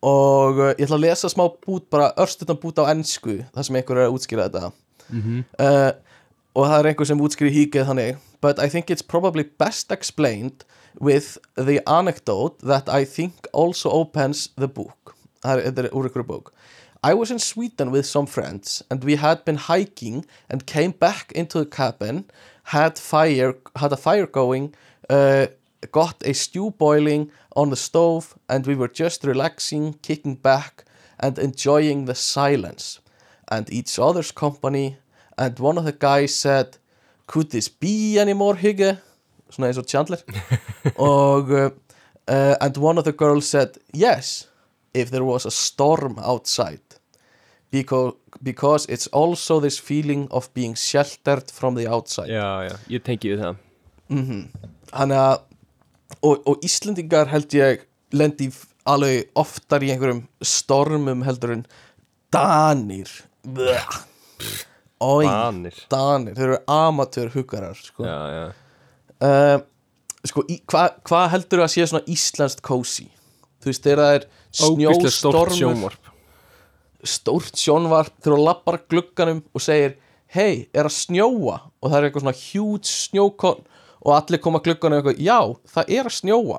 [0.04, 3.78] og uh, ég ætla að lesa smá bút bara örstutan bút á ennsku þar sem
[3.80, 4.70] einhver er að útskýra þetta
[5.58, 5.92] uh,
[6.54, 8.16] og það er einhver sem útskýri híkið þannig.
[8.40, 10.64] But I think it's probably best explained
[11.00, 15.14] with the anecdote that I think also opens the book.
[15.42, 16.52] Það er úr ykkur bók.
[17.02, 21.30] I was in Sweden with some friends and we had been hiking and came back
[21.32, 22.24] into the cabin
[22.64, 24.74] had fire had a fire going
[25.08, 25.46] uh,
[25.92, 30.84] got a stew boiling on the stove and we were just relaxing kicking back
[31.20, 32.98] and enjoying the silence
[33.50, 34.96] and each other's company
[35.36, 36.78] and one of the guys said
[37.26, 38.96] could this be any more hygge?
[39.50, 40.20] Svona eins og Chandler.
[40.96, 41.70] Og uh,
[42.28, 44.48] uh, and one of the girls said yes
[44.94, 46.80] if there was a storm outside
[47.70, 52.28] because, because it's also this feeling of being sheltered from the outside.
[52.28, 53.62] Já, já, ég tengi við það.
[54.88, 55.36] Þannig að
[56.24, 57.84] og, og Íslendingar held ég
[58.16, 58.48] lendi
[58.88, 61.66] alveg oftar í einhverjum stormum heldur en
[62.32, 63.10] Danir
[64.98, 65.76] Ói, Danir.
[65.92, 68.46] Danir, þeir eru amatör huggarar sko, Já, já,
[69.22, 69.60] uh,
[70.26, 73.06] sko í- hvað hva heldur að sé svona íslenskt kósi
[73.62, 74.26] þú veist, þegar það er
[74.58, 75.58] óbyrst stórt snjóstormur.
[75.60, 76.10] sjónvarp.
[77.06, 79.94] Stórt sjónvarp þegar þú lappar glugganum og segir
[80.34, 81.60] hei, er að snjóa?
[81.80, 83.62] Og það er eitthvað svona huge snjókon
[84.02, 85.38] og allir koma að glugganum og eitthvað, já,
[85.74, 86.58] það er að snjóa.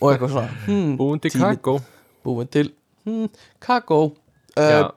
[0.00, 1.76] Og eitthvað svona, hmm, Búin til tími- kakó.
[2.24, 2.72] Búin til
[3.04, 3.28] hmm,
[3.60, 4.00] kakó.
[4.56, 4.90] Uh, já,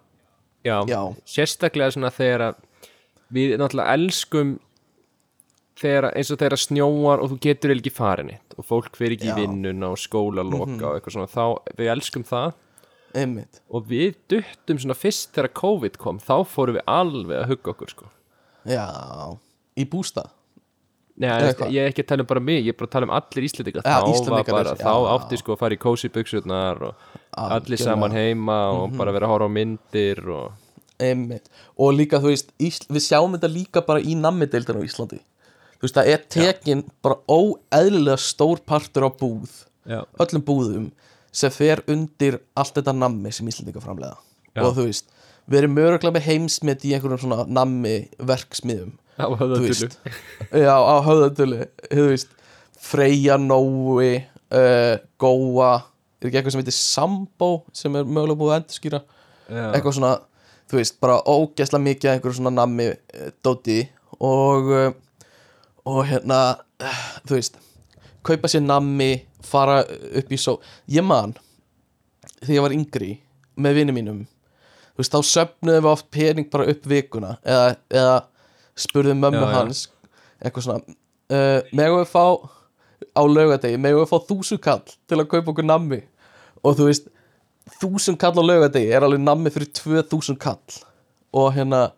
[0.64, 0.99] já.
[1.28, 2.61] sérstaklega svona þegar að
[3.34, 4.55] við náttúrulega elskum
[5.80, 9.16] þegar, eins og þegar að snjóar og þú getur ekki farin eitt og fólk fer
[9.16, 9.34] ekki Já.
[9.36, 12.53] Í vinnuna og skóla loka og eitthvað svona, þá við elskum það.
[13.14, 13.59] Einmitt.
[13.70, 17.91] Og við duttum svona fyrst þegar COVID kom þá fórum við alveg að hugga okkur
[17.93, 18.07] sko.
[18.70, 18.86] Já,
[19.78, 20.32] í bústað?
[21.14, 23.05] Nei, ég, ég er ekki að tala um bara mig, ég er bara að tala
[23.05, 25.09] um allir Íslendinga Já, þá Íslendingar bara, er- þá já.
[25.14, 27.03] átti sko að fara í kósi buksutnar og
[27.38, 30.52] allir saman heima og bara vera að horfa á myndir og
[31.04, 35.20] einmitt, og líka þú veist Ísl, við sjáum þetta líka bara í nammideildinu á Íslandi.
[35.80, 40.86] Þú veist, það er tekin bara óeðlilega stór partur á búð já, öllum búðum
[41.34, 44.16] sem fer undir allt þetta nammi sem Íslandinga framlega
[44.54, 44.62] Já.
[44.64, 45.10] og þú veist,
[45.50, 49.26] við erum mörglega með heimsmet í einhverjum svona nammi verksmiðum á
[49.58, 49.98] veist.
[50.54, 50.96] Já, á
[51.92, 52.32] veist
[52.84, 54.24] Freyja Nói
[54.54, 55.72] uh, Góa,
[56.24, 59.02] er ekki eitthvað sem heitir Sambo sem er mögulega búið að endurskýra?
[59.44, 59.64] Já.
[59.76, 60.14] eitthvað svona,
[60.72, 63.80] þú veist, bara ógeðslega mikið af einhverju svona nammi uh, dóti
[64.24, 64.92] og uh,
[65.90, 66.40] og hérna,
[66.80, 67.60] uh, þú veist
[68.24, 69.12] kaupa sér nammi
[69.44, 70.56] fara upp í só
[70.92, 71.36] ég man,
[72.40, 73.12] þegar ég var yngri
[73.60, 74.22] með vinum mínum
[74.94, 78.18] þú veist, þá söfnuðum við oft pening bara upp vikuna eða, eða
[78.80, 79.86] spurðum mömmu Já, hans
[80.40, 82.26] eitthvað svona uh, megum við fá
[83.14, 86.00] á laugadegi, megum við fá þúsu kall til að kaupa okkur nammi
[86.64, 87.07] og þú veist,
[87.80, 90.82] þúsund kall á laugadegi er alveg nammi fyrir 2000 kall.
[91.34, 91.91] Og hérna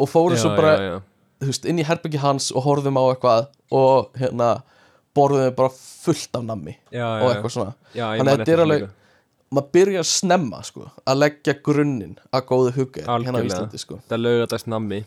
[0.00, 1.00] og fórum svo bara já, já.
[1.46, 4.50] veist, inn í herbyggi hans og horfðum á eitthvað og hérna
[5.14, 7.74] borðum bara fullt af nammi Já, og eitthvað svona.
[7.94, 8.88] Þannig að þetta er alveg-
[9.54, 13.46] maður byrjar snemma sko að leggja grunninn að góðu hugga hérna á.
[13.46, 14.00] Íslandi sko.
[14.02, 15.04] Þetta lögadags nammi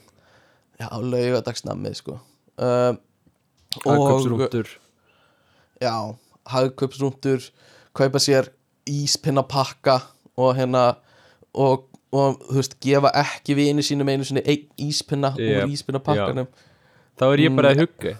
[0.80, 2.20] já, laugadagsnammið sko.
[2.58, 3.00] Um,
[3.78, 4.70] Hagköpsrúntur
[5.82, 5.94] já,
[6.50, 7.50] hagköpsrúndur
[7.98, 8.48] kaupa sér
[8.92, 9.98] íspinnapakka
[10.38, 10.84] og hérna
[11.58, 16.50] og, og þú veist, gefa ekki vini sínum einu sinni einn íspinna Jep, úr íspinnapakkanum
[17.18, 18.12] Þá er ég bara að hugga.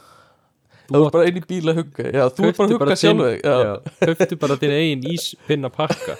[0.88, 2.04] Þú er bara einn í bíl að hugga.
[2.10, 3.74] Já, þú er bara að hugga sjálf þig já.
[4.02, 6.16] Köftu bara þinn eigin íspinna pakka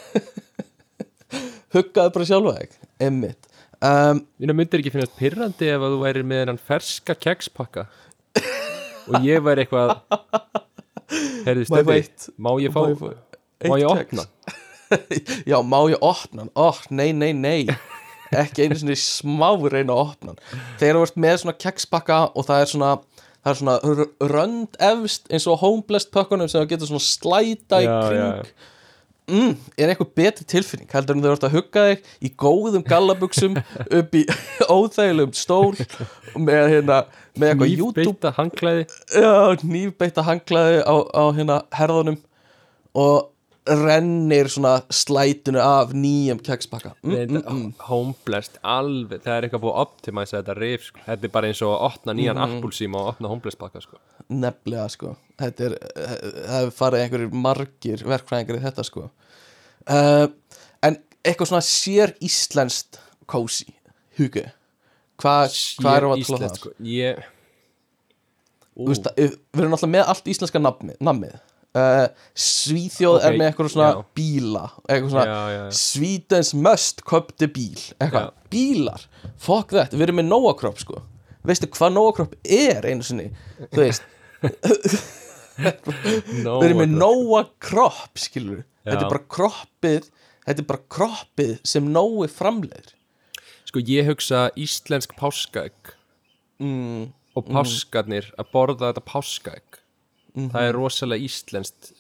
[1.76, 2.76] huggaði bara sjálf þig,
[3.08, 3.50] emmitt
[3.82, 7.88] um, Mínu myndir ekki finnast pyrrandi ef að þú væri með hennan ferska kekspakka?
[9.08, 9.96] Og ég væri eitthvað
[11.48, 12.30] Herði Má ég fá stöfi, eitt?
[12.38, 12.82] má ég fá
[13.66, 14.28] Má ég opna?
[15.52, 16.52] já, má ég opna hann?
[16.56, 17.66] oh, nei, nei, nei
[18.36, 22.48] ekki einu sinni smá reyna að opna hann þegar þú ert með svona kekspakka og
[22.48, 22.96] það er svona
[23.48, 27.88] það er svona rönd efst eins og homeblest pökkunum sem þú getur svona slæta í
[27.88, 28.52] kring.
[29.28, 33.58] Mm, er eitthvað betri tilfinning heldur en þú ert að hugga þig í góðum gallabuxum
[34.00, 34.22] upp í
[34.72, 35.74] óþægilegum stól
[36.40, 37.02] með hérna
[37.36, 39.34] með eitthvað YouTube Nýfbeita hangklæði já,
[39.68, 42.22] nýfbeitta hanglaði á, á hérna herðunum
[42.96, 43.28] og
[43.68, 47.70] rennir svona slætinu af nýjum kekspakka mm, mm, mm.
[47.88, 51.04] Homeblast, alveg Það er eitthvað búið að optimæsa þetta rif sko.
[51.06, 52.68] Þetta er bara eins og að opna nýjan mm.
[52.96, 54.00] og opna homeblast pakka sko.
[54.28, 60.28] nefnilega sko þetta er, eh, það hefur farið einhverjir margir verkfræðingar í þetta sko uh,
[60.84, 63.00] en eitthvað svona sér íslenskt
[63.30, 63.70] kósi
[64.20, 64.46] hugu
[65.22, 66.74] hvað hva við að tala um Íslenskt, það sko.
[66.84, 67.26] Ég
[68.78, 71.38] Þú veist, við erum alltaf með allt íslenska nammi, nammið
[71.78, 72.08] uh,
[72.48, 74.02] Svíþjóð er Ok, með eitthvað svona já.
[74.20, 75.70] bíla eitthvað svona.
[75.80, 78.50] Svídens must köpti bíl eitthvað, Já.
[78.54, 79.06] bílar,
[79.38, 81.02] fuck that við erum með Nóa Kropp sko.
[81.48, 83.30] Veistu hvað Nóa Kropp er einu sinni?
[83.72, 84.08] Þú veist,
[85.58, 89.06] við erum með Nóa Kropp skilur, þetta Já.
[89.06, 90.10] er bara kroppið
[90.48, 92.94] þetta er bara kroppið sem Nói framleiðir.
[93.68, 95.94] Sko ég hugsa íslensk páskaegg.
[96.64, 99.82] Mm, og páskarnir að borða þetta páskaegg
[100.38, 100.50] Mhm.
[100.54, 101.92] það er rosalega íslenskt.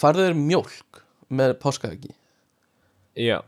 [0.00, 2.14] Farðu þér mjólk með páskaðegi
[3.20, 3.40] Já,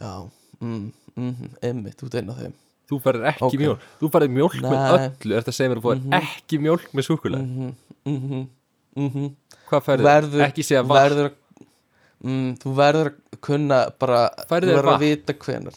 [0.00, 2.54] já, mm, mm, einmitt, þú af þeim.
[2.88, 3.54] Þú færðir ekki Ok.
[3.60, 3.84] mjólk.
[4.00, 4.90] Þú færðir mjólk með Nei.
[4.96, 7.74] öllu eftir að segja mér að þú færðir ekki mjólk með súkulega mm
[8.96, 9.30] -hmm.
[9.68, 10.04] Hvað færðir?
[10.04, 10.98] verður, ekki segja vatn.
[11.00, 11.30] verður
[12.24, 15.74] mm, þú verður að kunna bara, þú verður að vita hvenar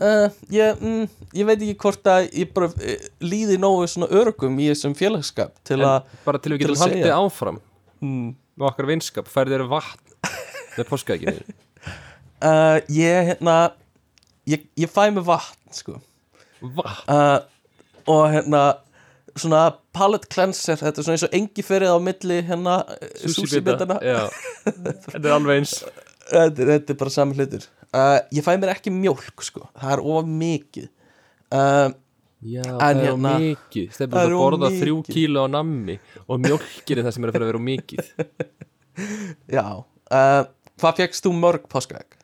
[0.00, 4.56] uh, ég, mm, ég veit ekki hvort að ég bara uh, líði nógu svona örugum
[4.62, 7.60] í þessum félagskap til að bara til við getum haldið áfram.
[8.02, 10.16] Mm, með okkar vinskap, færðir vatn
[10.78, 11.56] með páskaegginu?
[12.42, 13.56] Uh, ég hérna
[14.48, 15.98] ég, ég fæ mig vatn sko.
[16.62, 17.10] Vatn?
[17.10, 17.40] uh,
[18.10, 18.62] og hérna
[19.38, 22.74] svona palette cleanser þetta er svona eins og engi fyrir á milli hérna
[23.22, 23.96] súsibitana
[25.08, 25.76] þetta er alveg eins.
[26.28, 27.64] Þetta, er- þetta er bara saman hlutur
[27.96, 29.66] uh, ég fæ mér ekki mjólk sko.
[29.78, 30.88] Það er of mikið.
[31.52, 31.92] Uh,
[32.42, 33.90] Já, það er hérna- hérna, mikið.
[33.94, 37.30] Það er að of borða þrjú kíló á nammi og mjólkir er það sem er
[37.30, 38.08] að að vera of mikið.
[39.56, 40.42] Já uh,
[40.82, 42.18] hvað fegst þú mörg páskaegg?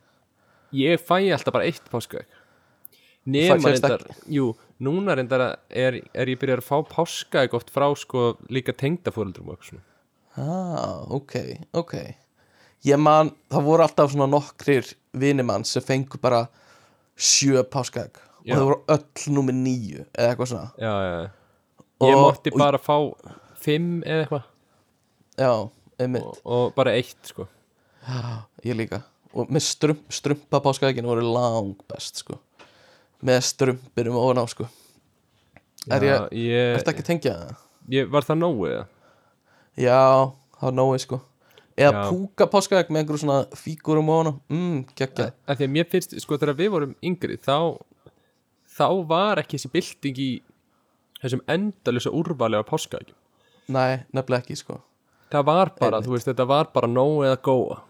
[0.75, 2.27] Ég fæ alltaf bara eitt páskaegg.
[3.29, 8.33] Nema reyndar Jú, núna reyndar er, er ég byrjar að fá páskaegg oft frá sko
[8.51, 9.85] líka svona.
[10.39, 11.35] Ah, ok,
[11.75, 11.95] ok
[12.87, 16.45] ég man, það voru alltaf svona nokkrir vinimann sem fengu bara
[17.19, 18.21] sjö páskaegg.
[18.39, 18.55] Og Já.
[18.57, 20.71] það voru öll númer níu eða eitthvað svona.
[20.79, 21.31] Já, já, já.
[22.09, 22.97] Ég Og- mátti bara fá
[23.59, 24.43] fimm eða eitthvað.
[25.39, 27.49] Já, einmitt, og, og bara eitt sko.
[28.65, 29.03] Ég líka.
[29.35, 32.39] Og með strump, strumpa páskaeggin voru lang best sko.
[33.23, 34.69] Með strumpirum ofan á sko.
[35.91, 37.57] Er ég, Já, ég, ertu ekki tengja það?
[37.91, 38.87] ég Var það nógu eða?
[39.79, 40.01] Já,
[40.59, 41.21] það var nógu sko
[41.79, 44.35] Eða púka páskaegg með einhverju svona fígurum ofan á.
[44.53, 45.29] Mm, geggja.
[45.47, 47.79] Því að mér finnst, sko þegar við vorum yngri þá,
[48.79, 50.31] þá var ekki þessi bylting í
[51.23, 53.17] þessum endalösa úrvali af páskaeggjum.
[53.75, 54.81] Nei, nefnilega ekki sko.
[55.33, 56.07] Það var bara, Einmitt.
[56.09, 57.83] þú veist, þetta var bara nóg eða góa,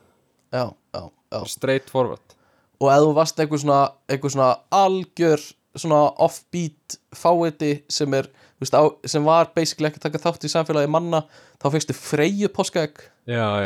[0.49, 1.03] Já, já,
[1.33, 1.41] já.
[1.47, 2.35] Straight forward.
[2.81, 5.43] Og ef þú varst einhver svona, einhver svona algjör
[5.79, 10.51] svona offbeat fáiði sem er þú veist, á, sem var basically ekki taka þátt í
[10.51, 11.21] samfélagi manna
[11.61, 13.05] þá fegstu freyju páskaegg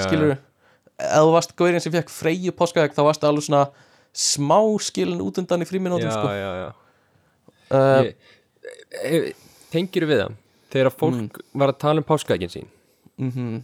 [0.07, 0.35] skilur
[1.03, 3.65] ef þú varst góðurinn sem fekk freyju páskaegg þá varstu alveg svona
[4.13, 6.29] smá skilin út undan í já, sko.
[7.73, 9.29] uh,
[9.73, 10.39] tengir við það?
[10.73, 12.69] Þegar fólk var að tala um páskaeggin sín.
[13.21, 13.61] Mm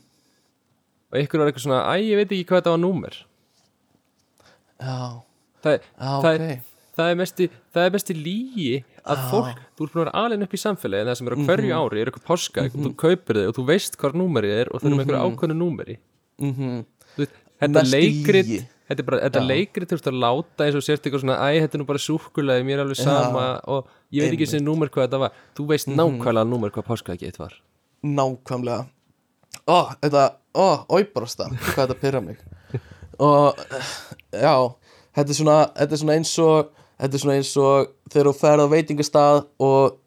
[1.08, 3.14] og ykkur var eitthvað svona, æ, ég veit ekki hvað þetta var númer.
[4.78, 4.96] Já,
[5.64, 6.42] það, já, það, ok.
[6.44, 8.70] er, það er það er mesti lígi
[9.08, 11.34] að fólk þú ert búin að vera alveg upp í samfélagi en það sem er
[11.34, 11.78] á hverju Mhm.
[11.78, 14.80] ári er eitthvað páska og þú kaupir þig og þú veist hvað númerið er og
[14.82, 15.96] það er með einhverju ákveðnu númeri.
[16.38, 16.84] Mhm.
[17.14, 18.60] Þú veist, þetta Mesti leikrit lygi.
[18.88, 21.48] þetta er bara, þetta leikrit þú veist að láta eins og sért eitthvað svona, æ,
[21.62, 23.60] þetta er nú bara súkulega mér er alveg sama.
[23.68, 25.96] Og ég veit ekki sem númer hvað þetta var, þú veist Mhm.
[25.98, 27.52] nákvæmlega númer hvað páska ekki eitt var.
[28.04, 28.86] Nákvæmlega.
[29.66, 32.38] Ó, þetta, ó, óibrasta hvað þetta pyrra mig.
[33.18, 33.56] Og
[34.32, 34.54] já,
[35.16, 38.34] þetta er svona þetta er svona eins og þetta er svona eins og þegar þú
[38.40, 39.98] ferð á veitingastað og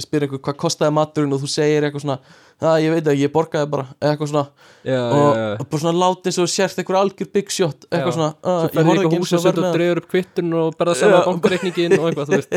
[0.00, 1.34] spyrir einhver hvað kostaði maturinn?
[1.36, 2.18] og þú segir eitthvað svona
[2.60, 4.44] að ég veit að ég borgaði bara eitthvað svona.
[4.84, 5.64] Já, og já, já.
[5.64, 8.80] bara svona láti eins og þú sérst einhver algjör big shot eitthvað svona að, svo
[8.80, 11.26] ég horfði ekki eins og og verna dregur upp kvittun og berða saman Já.
[11.28, 12.52] bankareikningin og eitthvað, þú veist.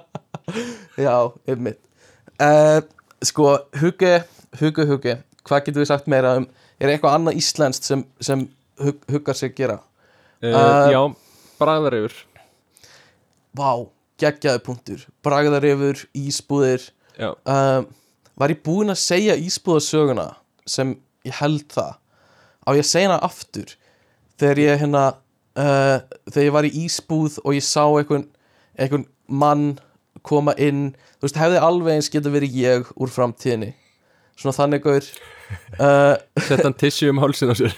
[1.06, 1.16] Já,
[1.48, 1.80] einmitt.
[2.40, 2.80] Uh,
[3.24, 4.14] sko, hugi,
[4.60, 6.48] hugi, hugi hvað getur við sagt meira um
[6.80, 8.46] er eitthvað annað íslenskt sem, sem
[8.80, 9.80] hug, huggar sig gera?
[10.40, 11.00] Uh, já,
[11.60, 12.16] bræðarifur
[13.56, 13.70] vá,
[14.20, 15.06] geggjaði punktur.
[15.24, 16.90] Bragðarifur, ísbúðir.
[17.20, 17.88] Já, um,
[18.40, 20.30] var ég búinn að segja ísbúðasöguna
[20.68, 20.94] sem
[21.28, 21.96] ég held það?
[22.64, 23.74] Á ég að segja hana aftur?
[24.40, 25.04] Þegar ég hérna
[25.58, 25.98] uh,
[26.30, 28.26] þegar ég var í ísbúð og ég sá einhvern,
[28.78, 29.66] einhvern mann
[30.26, 33.74] koma inn, þú veist, hefði alveg eins geta verið ég úr framtíðinni.
[34.40, 35.06] Svona þannig gaur.
[35.76, 36.16] Uh,
[36.46, 37.76] sett hann tissue um hálsin á sér.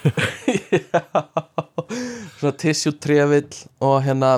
[2.38, 3.50] Svona tissue trefill
[3.82, 4.36] og hérna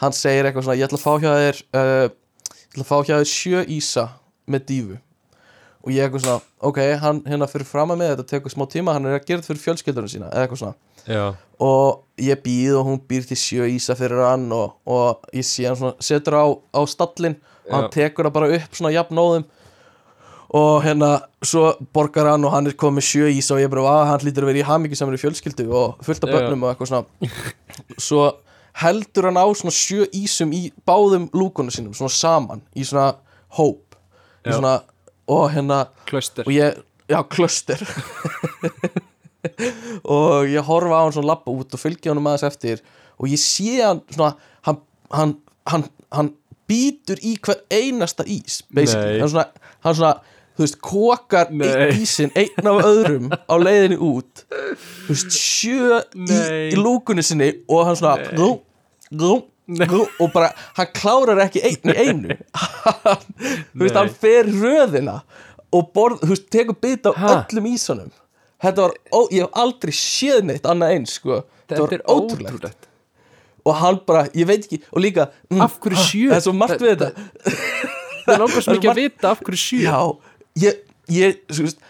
[0.00, 2.98] hann segir eitthvað svona ég ætla að fá hjá þér uh, ég ætla að fá
[3.02, 4.06] hjá þér sjö ísa
[4.50, 4.98] með dífu
[5.82, 8.94] og ég eitthvað svona ok, hann hérna fyrir fram að mig þetta tekur smá tíma,
[8.94, 10.76] hann er að gera þetta fyrir fjölskyldunum sína eða eitthvað svona.
[11.02, 11.22] Já,
[11.66, 15.66] og ég býð og hún býr til sjö ísa fyrir hann og, og ég sé
[15.66, 17.34] hann svona setur á, á stallin
[17.66, 19.48] og hann tekur það bara upp svona jafnóðum
[20.52, 21.10] og hérna
[21.42, 24.46] svo borgar hann og hann er komið sjö ísa og ég bara að hann hlýtur
[24.46, 27.42] að vera í hamingisamri fjölskyldu og fullt af börnum og eitthvað svona.
[28.06, 28.28] Svo
[28.80, 33.12] heldur hann á svona sjö ísum í báðum lúkunum sínum svona saman í svona
[33.58, 33.96] hóp
[34.46, 34.80] í svona,
[35.30, 36.80] og hérna klöster og ég,
[37.10, 37.82] já, klöster
[40.04, 42.82] og ég horfa á hann svona lappa út og fylgja honum aðeins eftir
[43.18, 44.34] og ég sé hann svona
[44.66, 44.80] hann,
[45.12, 45.36] hann,
[45.68, 46.32] hann, hann
[46.70, 49.48] býtur í hver einasta ís hann svona,
[49.84, 50.14] hann svona
[50.56, 54.44] þú veist, kokar einn ísinn einn af öðrum á leiðinni út.
[54.50, 56.42] Þú veist, sjö í,
[56.72, 58.50] í lúkunni sinni og hann svona glú,
[59.10, 59.38] glú,
[59.68, 62.38] glú, og bara, hann klárar ekki einn í einu.
[63.06, 63.24] Hann,
[63.72, 65.20] þú veist, hann fer röðina
[65.72, 67.34] og borð, þú veist, tekur bit af Ha?
[67.40, 68.12] öllum ísunum.
[68.62, 71.40] Þetta var, ó, ég hef aldrei séð neitt annað eins, sko.
[71.66, 72.88] Þetta var er ótrúlegt.
[73.64, 76.28] og hann bara, ég veit ekki, og líka mm, af hverju sjö?
[76.32, 77.10] það er svo margt við þetta
[78.22, 79.80] það er langar svo mikið að vita af hverju sjö.
[79.86, 79.98] Já,
[80.60, 81.82] ég, ég, þú veist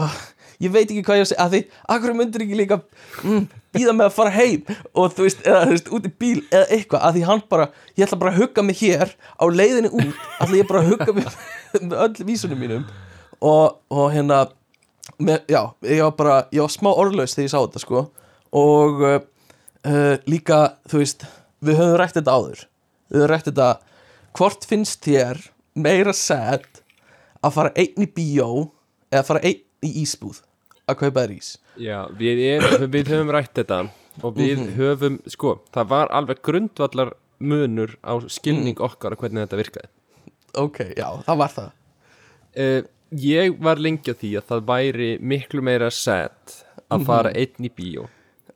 [0.00, 0.20] uh,
[0.62, 1.60] ég veit ekki hvað ég á að segja að því,
[1.94, 2.78] akkur myndir ekki líka
[3.22, 3.44] mm,
[3.74, 4.64] býða með að fara heim?
[4.94, 7.68] Og þú veist, eða þú veist, út í bíl eða eitthvað, að því hann bara,
[7.96, 11.16] ég ætla bara að hugga mig hér á leiðinni út, ætla ég bara að hugga
[11.18, 11.30] mig
[11.90, 12.88] með öllum vísunum mínum.
[13.42, 14.42] Og, og hérna
[15.18, 18.04] með, já, ég var bara, ég var smá orðlaus þegar ég sá þetta, sko.
[18.62, 19.16] Og uh,
[19.88, 20.60] uh, líka,
[20.90, 21.26] þú veist
[21.62, 22.66] við höfum rætt þetta áður.
[23.10, 23.72] Við höfum rætt þetta,
[24.38, 25.42] hvort finnst þér
[25.74, 26.68] meira sad
[27.42, 28.70] að fara einn í bíó
[29.12, 30.42] eða fara einn í ísbúð
[30.88, 33.78] að kaupa þér ís Já, við, er, við höfum rætt þetta
[34.22, 34.72] og við Mhm.
[34.76, 38.84] höfum, sko, það var alveg grundvallar munur á skilning Mhm.
[38.84, 39.88] okkar og hvernig þetta virkaði.
[40.54, 41.70] ok, já, það var það
[42.54, 42.82] Uh,
[43.16, 46.52] ég var lengi á því að það væri miklu meira sad
[46.90, 48.08] að fara einn í bíó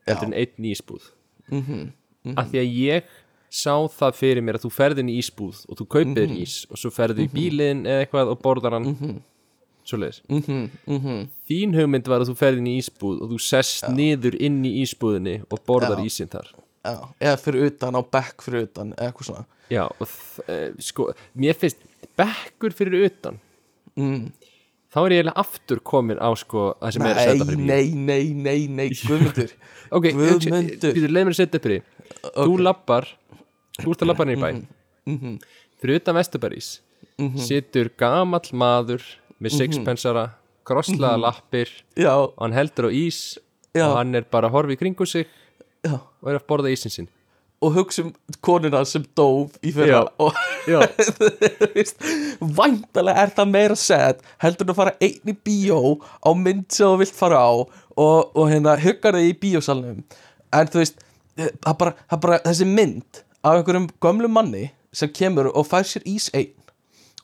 [0.06, 1.00] en einn í ísbúð.
[1.50, 2.34] Mm -hmm.
[2.36, 3.02] Af því að ég
[3.50, 6.80] sá það fyrir mér að þú ferðin í ísbúð og þú kaupir þér ís og
[6.80, 9.16] svo ferðu í bílinn eða eitthvað og borðar hann mm -hmm.
[9.84, 10.22] svoleiðis.
[10.28, 11.28] mm -hmm.
[11.48, 15.42] Þín hugmynd var að þú ferðin í ísbúð og þú sest niður inn í ísbúðinni
[15.50, 16.06] og borðar Já.
[16.06, 16.48] ísinn þar.
[16.84, 20.08] já, eða fyrir utan á bekk fyrir utan eða eitthvað svona Já, og
[20.48, 21.78] uh, sko, mér finnst
[22.16, 23.40] bekkur fyrir utan
[23.96, 24.30] mm.
[24.94, 27.58] þá er ég eiginlega aftur komin á sko það sem er að nei, setja fyrir
[27.58, 29.50] nei, nei, nei, nei, guðmundur
[29.96, 30.96] Ok, Guðmundur.
[30.98, 31.84] leið mér að setja fyrir
[32.36, 33.08] Þú lappar,
[33.82, 34.50] þú ert að lappa í bæ.
[35.06, 35.38] Mhm.
[35.80, 36.68] Fyrir utan Vesturberís
[37.40, 39.02] situr gamall maður
[39.40, 39.58] með Mhm.
[39.60, 40.30] sixpensara
[40.66, 43.38] krosslaða lappir já, og hann heldur á ís
[43.74, 43.86] Já.
[43.90, 45.26] og hann er bara að horfa í kringu sig
[45.84, 46.00] já.
[46.22, 47.08] og er að borða ísinn sinn.
[47.62, 50.34] Og hugsa um konuna sem dóf í fyrra og
[50.66, 55.78] þú væntalega er það meira set heldur en að fara einn í bíó
[56.24, 60.02] á mynd sem þú vilt fara á og, og hérna huggar þig í bíósalnum.
[60.52, 61.00] En þú veist
[61.36, 66.06] það bara, það bara þessi mynd af einhverjum gömlum manni sem kemur og fær sér
[66.08, 66.54] ís einn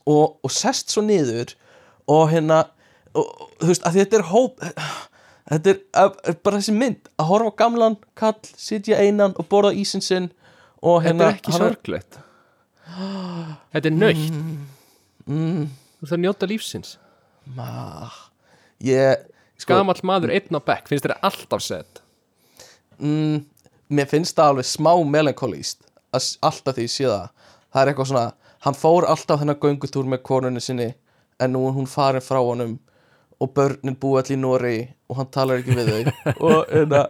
[0.07, 1.55] og, og sest svo niður
[2.11, 2.65] og hérna
[3.15, 4.63] og, þú veist, að þetta er hóp
[5.51, 9.75] þetta er, er, bara þessi mynd að horfa á gamlan kall, sitja einan og borða
[9.79, 10.31] ísinn sinn
[10.83, 12.19] og Þetta hérna er ekki hann sorglegt.
[13.73, 14.39] Þetta er nöytt
[15.31, 15.69] mm,
[16.01, 16.97] Þú þarf að njóta lífsins.
[17.55, 18.09] Ma,
[18.83, 19.23] ég
[19.63, 22.03] sko, Gamall maður einn á bekk, finnst þér alltaf sett?
[22.99, 23.45] Mm,
[23.95, 27.29] mér finnst það alveg smá melankolíst alltaf því ég sé það.
[27.73, 28.25] Það er eitthvað svona,
[28.67, 30.89] hann fór alltaf þennan göngutúr með konunni sinni
[31.43, 32.77] en nú er hún farin frá honum
[33.43, 34.75] og börnin búið allir í Nóri
[35.11, 36.13] og hann talar ekki við þau.
[36.49, 37.07] Og, hérna,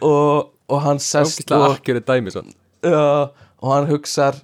[0.00, 1.66] og, og hann sest og,
[2.86, 3.26] uh,
[3.60, 4.38] og hann hugsar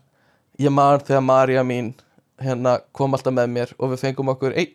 [0.61, 1.95] ég man þegar Marja mín
[2.43, 4.75] hérna kom alltaf með mér og við fengum okkur einn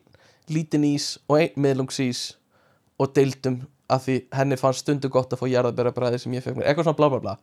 [0.52, 2.24] lítinn ís og einn miðlungsís
[3.02, 3.62] og deildum
[3.92, 6.88] að því henni fannst stundu gott að fá jarðabæra bræði sem ég fekk mér, eitthvað
[6.88, 7.36] svona bla bla bla.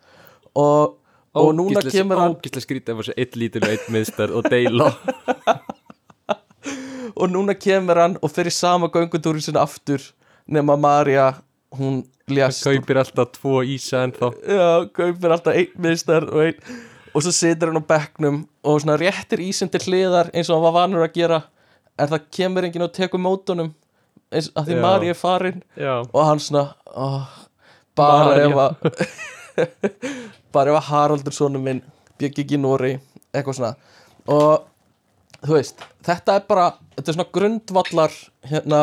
[0.59, 0.97] Og,
[1.37, 4.49] og núna kemur hann Ógislega skrítið að fá sér eitt lítil og eitt miðstar og
[4.49, 4.93] deila.
[7.19, 10.03] Og núna kemur hann og fyrir sama göngutúrin sinna aftur
[10.47, 11.33] nema Marja
[11.75, 16.79] hún ljast Kaupir alltaf tvo ísa en þá já, kaupir alltaf einn miðstar og einn
[17.11, 20.67] og svo situr hann á bekknum og svona réttir ísinn til hliðar eins og hann
[20.69, 21.41] var vanur að gera.
[21.99, 23.73] En það kemur enginn og tekur mótunum
[24.31, 24.79] eins að því.
[24.85, 25.63] Mari er farin.
[25.75, 27.27] Já, og hann svona oh,
[27.99, 28.79] bara ef að
[30.55, 31.83] bara ef að Haraldur sonum minn
[32.19, 32.95] byggi ekki í Nóri
[33.33, 33.75] eitthvað svona.
[34.29, 34.67] Og
[35.45, 38.17] þú veist, þetta er bara þetta er svona grundvallar
[38.51, 38.81] hérna,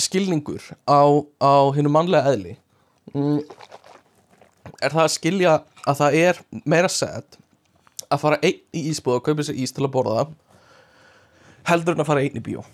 [0.00, 1.02] skilningur á,
[1.38, 2.56] á hinnu mannlega eðli.
[3.14, 3.42] Mm,
[4.82, 5.54] er það að skilja
[5.86, 7.38] að það er meira sett
[8.12, 10.26] að fara einn í ísbúð og kaupa sér ís til að borða
[11.68, 12.64] heldur en að fara einn í bíó?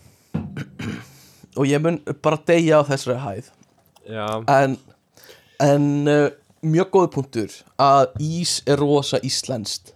[1.58, 3.50] Og ég mun bara deyja á þessari hæð.
[4.08, 4.76] Já, en,
[5.60, 6.28] en uh,
[6.62, 9.92] mjög góð punktur að ís er rosa íslenskt.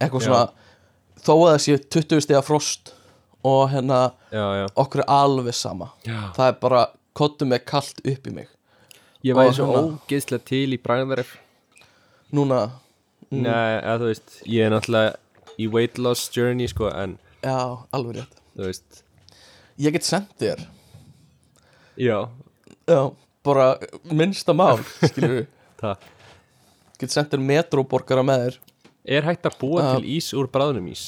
[0.00, 0.26] Eitthvað Já.
[0.26, 0.44] svona
[1.24, 2.92] þó að það sé 20 stiga frost
[3.44, 4.00] og hérna
[4.32, 5.90] já, já, okkur er alveg sama.
[6.06, 6.32] Já.
[6.36, 6.82] það er bara
[7.14, 8.48] kottum með kalt upp í mig.
[9.24, 11.36] Ég væri svo hérna- ógeðslega til í bræðaref
[12.34, 12.70] núna,
[13.30, 15.14] Nei, að þú veist, ég er náttúrulega
[15.58, 18.36] í weight loss journey sko, en já, alveg rétt.
[18.56, 19.02] þú veist,
[19.78, 20.60] ég get sendt þér.
[21.96, 22.28] Já,
[22.90, 23.00] já,
[23.44, 23.78] bara
[24.10, 25.46] minnsta mál skilur
[25.84, 25.96] við,
[26.94, 28.58] það get sendt þér metróborgara með þér.
[29.18, 29.88] Er hægt að búa Já.
[29.98, 31.02] til ís úr bræðunum ís?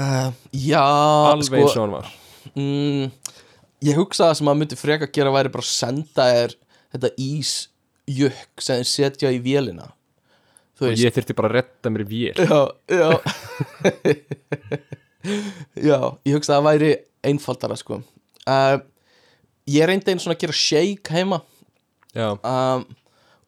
[0.00, 0.82] uh, já,
[1.30, 2.10] Alveg sko eins og hann var.
[2.54, 3.06] mm,
[3.88, 6.54] ég hugsa að sem maður myndi freka að gera væri bara að senda þér
[6.94, 9.88] þetta ísjökk sem þeir setja í vélina.
[10.80, 11.02] Þú Og veist.
[11.04, 12.36] ég þyrfti bara að retta mér í vél.
[12.40, 13.10] Já, já.
[15.76, 16.90] Já, ég hugsa að það væri
[17.28, 17.98] einfaldara sko.
[18.48, 18.78] Uh,
[19.68, 21.42] ég reyndi einu svona að gera shake heima
[22.16, 22.84] um,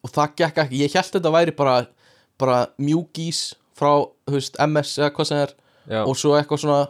[0.03, 1.75] og það gekk ekki, ég held þetta væri bara,
[2.41, 5.55] bara mjúkís frá, veist, MS eða hvað sem er
[5.89, 6.81] já, og svo eitthvað svona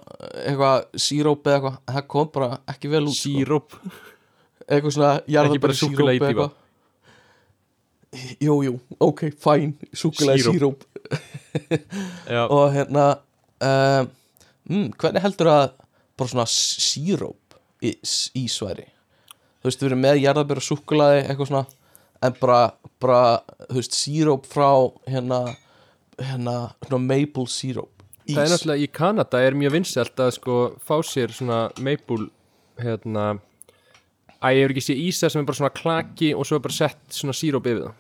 [0.44, 3.30] eitthvað síróp eða eitthvað, það kom bara ekki vel út sko.
[3.30, 3.78] síróp?
[4.68, 6.60] Eitthvað svona jarðabæri síróp í eða eitthvað.
[8.44, 10.84] Jú, jú, ok, fæn súkulega Síróp.
[12.54, 13.06] og hérna
[13.58, 14.10] um,
[14.70, 15.64] mm, hvernig heldur að
[16.18, 17.96] bara svona síróp í,
[18.38, 18.86] ísværi
[19.64, 21.64] þú veist, við erum með jarðabæri súkulega eitthvað svona
[22.24, 22.60] en bara,
[23.04, 23.22] bara
[23.70, 24.70] þú veist, síróp frá
[25.10, 25.40] hérna,
[26.20, 30.60] hérna, svona maple síróp ís það er náttúrulega í Kanada er mjög vinsælt að sko
[30.84, 32.30] fá sér svona maple
[32.84, 33.34] hérna
[34.44, 36.76] Æ, ég hefur ekki sé ísa sem er bara svona klaki og svo er bara
[36.76, 37.94] sett svona síróp yfir það.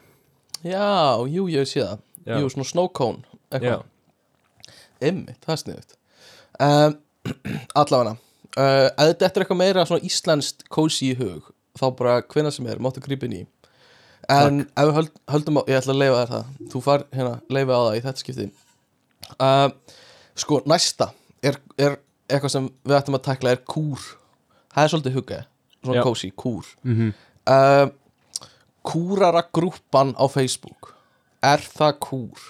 [0.67, 0.87] Já,
[1.31, 2.01] jú, ég sé það.
[2.23, 2.39] Já.
[2.39, 3.83] jú, svona snow cone Já, eitthvað
[5.03, 5.95] Einmitt, það er sniðut
[6.63, 6.95] um,
[7.81, 11.49] Allavega uh, þetta er eitthvað meira svona íslenskt kósi í hug
[11.79, 13.41] þá bara hvenna sem er, máttu grípin í.
[14.31, 16.51] En ef við höld, höldum á Ég ætla að leifa þér það.
[16.71, 18.45] Þú far hérna, leifa á það í þetta skipti.
[19.35, 19.97] Uh,
[20.39, 21.09] Sko, næsta
[21.45, 21.97] er, er
[22.31, 24.05] eitthvað sem við ættum að takla er kúr.
[24.73, 25.41] Það er svolítið hugga
[25.83, 26.69] Svona kósi, kúr.
[26.87, 27.11] Mm
[27.51, 27.91] uh,
[28.83, 30.89] Kúrara grúppan á Facebook.
[31.43, 32.41] Er það kúr?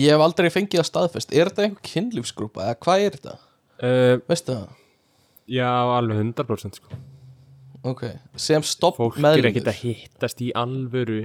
[0.00, 1.30] Ég hef aldrei fengið að staðfest.
[1.34, 3.34] Er þetta einhver kynlífsgrúpa eða hvað er þetta?
[3.82, 4.72] uh, Veistu það?
[5.50, 6.98] Já, alveg 100% sko
[7.84, 8.02] Ok,
[8.36, 11.22] sem stopp Fólk er meðlumur ekkert að hittast í alvöru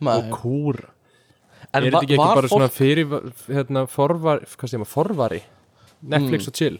[0.00, 0.14] Nei.
[0.18, 0.90] og kúra
[1.72, 3.06] En Er þetta ekki, var bara svona fólk- fyrir
[3.46, 5.42] hérna, forvar, hvað segir maður, forvari?
[6.02, 6.48] Netflix Mm.
[6.48, 6.78] og chill.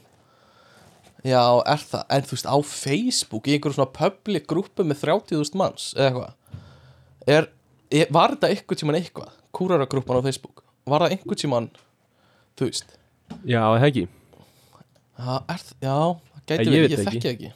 [1.25, 5.55] Já, er það En þú veist, á Facebook Í einhverjum svona public grúpu með 30.000
[5.55, 6.33] manns Eða eitthvað
[7.29, 7.49] er,
[7.93, 9.29] er, Var þetta einhvern tímann eitthvað?
[9.53, 11.71] Kúrara grúppan á Facebook Var það einhvern tímann
[12.57, 12.97] Þú veist?
[13.45, 14.09] Já, það ekki?
[15.21, 17.53] Já, er, það- já það gæti verið, ég þekki ekki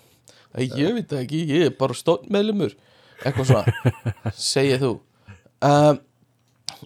[0.63, 2.75] Ég veit ekki, ég er bara stótt meðlumur
[3.25, 4.03] Eitthvað svona
[4.53, 4.93] Segið þú.
[5.65, 6.01] Um,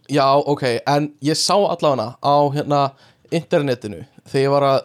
[0.08, 2.82] Já, ok, en ég sá allavega á hérna
[3.34, 4.78] internetinu Þegar ég var að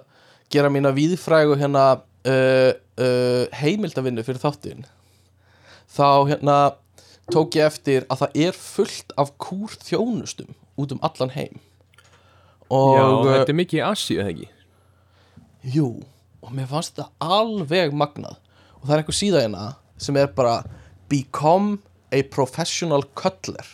[0.53, 1.85] gera mína víðfrægu hérna
[2.27, 4.84] uh, uh, heimildavinnu fyrir þáttin
[5.93, 6.57] þá hérna
[7.31, 11.60] tók ég eftir að það er fullt af kúr þjónustum út um allan heim.
[12.73, 14.47] Og Já, þetta er mikið í Asíu, eða ekki?
[15.73, 15.88] jú,
[16.43, 18.39] og mér fannst þetta alveg magnað
[18.84, 19.68] og það er einhver síða hérna
[20.03, 20.60] sem er bara
[21.10, 21.80] become
[22.14, 23.65] a professional cuddler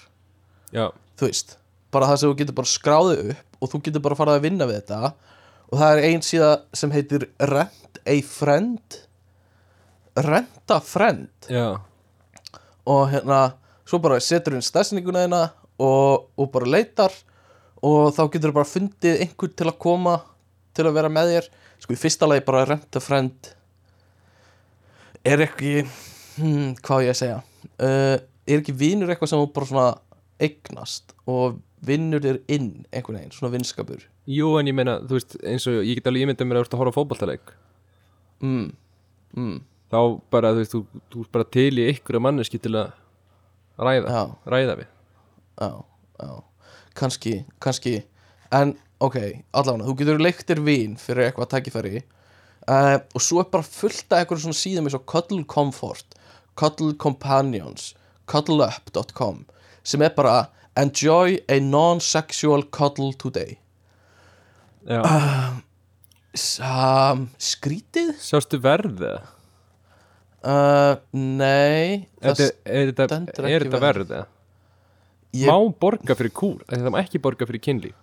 [0.70, 1.56] Já, þú veist,
[1.90, 4.68] bara það sem þú getur bara skráðið upp og þú getur bara farið að vinna
[4.70, 5.14] við þetta.
[5.70, 9.00] Og það er ein síða sem heitir Rent a Friend.
[10.30, 11.50] Rent a Friend.
[11.50, 11.68] Já,
[12.90, 13.42] og hérna,
[13.90, 15.42] svo bara setur inn stafsninguna þína
[15.86, 17.14] og, og bara leitar.
[17.86, 20.18] Og þá getur bara fundið einhvern til að koma
[20.76, 21.50] til að vera með þér.
[21.80, 23.54] Sko í fyrsta lagi bara Rent a Friend
[25.28, 27.40] er ekki hmm, hvað ég að segja?
[27.80, 28.18] Uh,
[28.50, 29.90] er ekki vinur eitthvað sem bara svona
[30.40, 34.04] eignast og vinnur þér inn einhvern veginn, svona vinskapur?
[34.30, 36.68] Jú, en ég meina, þú veist, eins og ég get alveg ímyndað mér að þú
[36.68, 37.54] ert að horfa á fótballtaleik
[38.44, 38.68] mm,
[39.36, 39.58] mm,
[39.92, 40.00] þá
[40.34, 42.94] bara, þú veist, þú, þú ert bara til í ykkur manneski til að
[43.80, 44.24] ræða, já,
[44.54, 44.94] ræða við.
[45.60, 45.72] Já,
[46.20, 46.32] já.
[47.00, 47.34] Kannski,
[47.64, 47.96] kannski.
[48.56, 49.18] En ok,
[49.56, 52.04] allavega, þú getur leikt þér vin fyrir eitthvað tækifæri
[52.70, 56.16] uh, og svo er bara fullt af eitthvað svona síðum eins og Cuddle Comfort
[56.60, 57.94] Cuddle Companions
[58.30, 59.44] cuddleup.com
[59.84, 60.38] sem er bara
[60.80, 63.58] enjoy a non-sexual cuddle today
[64.90, 65.02] Já,
[66.64, 68.14] um, skrítið?
[68.24, 69.20] sástu verðið
[70.40, 74.06] Uh, nei það, er, er er ekki þetta verð.
[74.08, 74.30] verðið?
[75.36, 76.62] ég, Má borga fyrir kúr?
[76.70, 77.98] Þetta má ekki borga fyrir kynlíf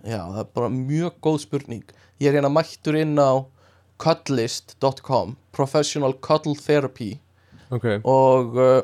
[0.00, 1.84] já, það er bara mjög góð spurning
[2.16, 3.44] ég er hérna mættur inn á
[4.02, 7.16] cuddlist.com Professional Cuddle Therapy.
[7.74, 8.82] Ok, og uh,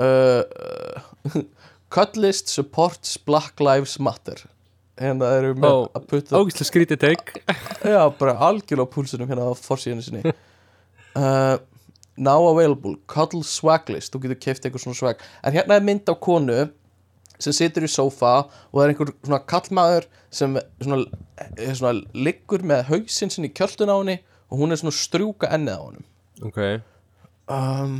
[0.00, 1.42] uh,
[1.94, 4.46] Cuddlist supports Black Lives Matter.
[5.00, 7.30] Hérna eru með Ó, að putta ógæslega skrítið teik
[7.94, 10.34] já, bara algjörlega á púlsunum hérna á forsíðinu sinni.
[11.16, 11.56] Uh,
[12.20, 14.12] Now available, Cuddle Swag List.
[14.12, 15.22] Þú getur keft eitthvað svona swag.
[15.46, 16.66] En hérna er mynd á konu
[17.40, 21.04] sem situr í sófa og það er einhver svona kallmaður sem svona,
[21.74, 24.18] svona liggur með hausinn sinni í kjöldun á henni
[24.50, 26.04] og hún er svona strjúka ennið á honum.
[26.46, 26.58] Ok,
[27.52, 27.98] um,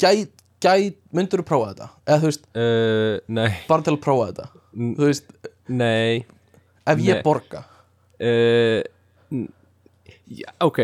[0.00, 0.32] gæt,
[0.64, 1.88] gæt, myndur þú prófa þetta?
[2.06, 3.16] Eða þú veist, uh,
[3.70, 4.48] bara til að prófa þetta.
[4.74, 5.28] N- Þú veist,
[5.68, 6.24] Nei.
[6.86, 7.22] ef ég Nei.
[7.24, 7.64] borga.
[8.20, 8.82] Uh,
[9.32, 9.48] n-
[10.30, 10.80] já, Ok,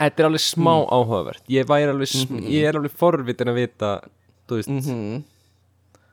[0.00, 0.88] þetta er alveg smá Mm.
[0.96, 1.42] áhugavert.
[1.48, 4.00] Ég alveg, sm ég er alveg forvitin að vita
[4.46, 5.22] Þú veist, Mhm,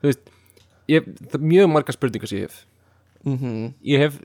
[0.00, 0.20] þú veist
[0.92, 2.62] ég, er mjög margar spurningar sem ég hef.
[3.24, 3.74] Mhm.
[3.86, 4.20] Ég hef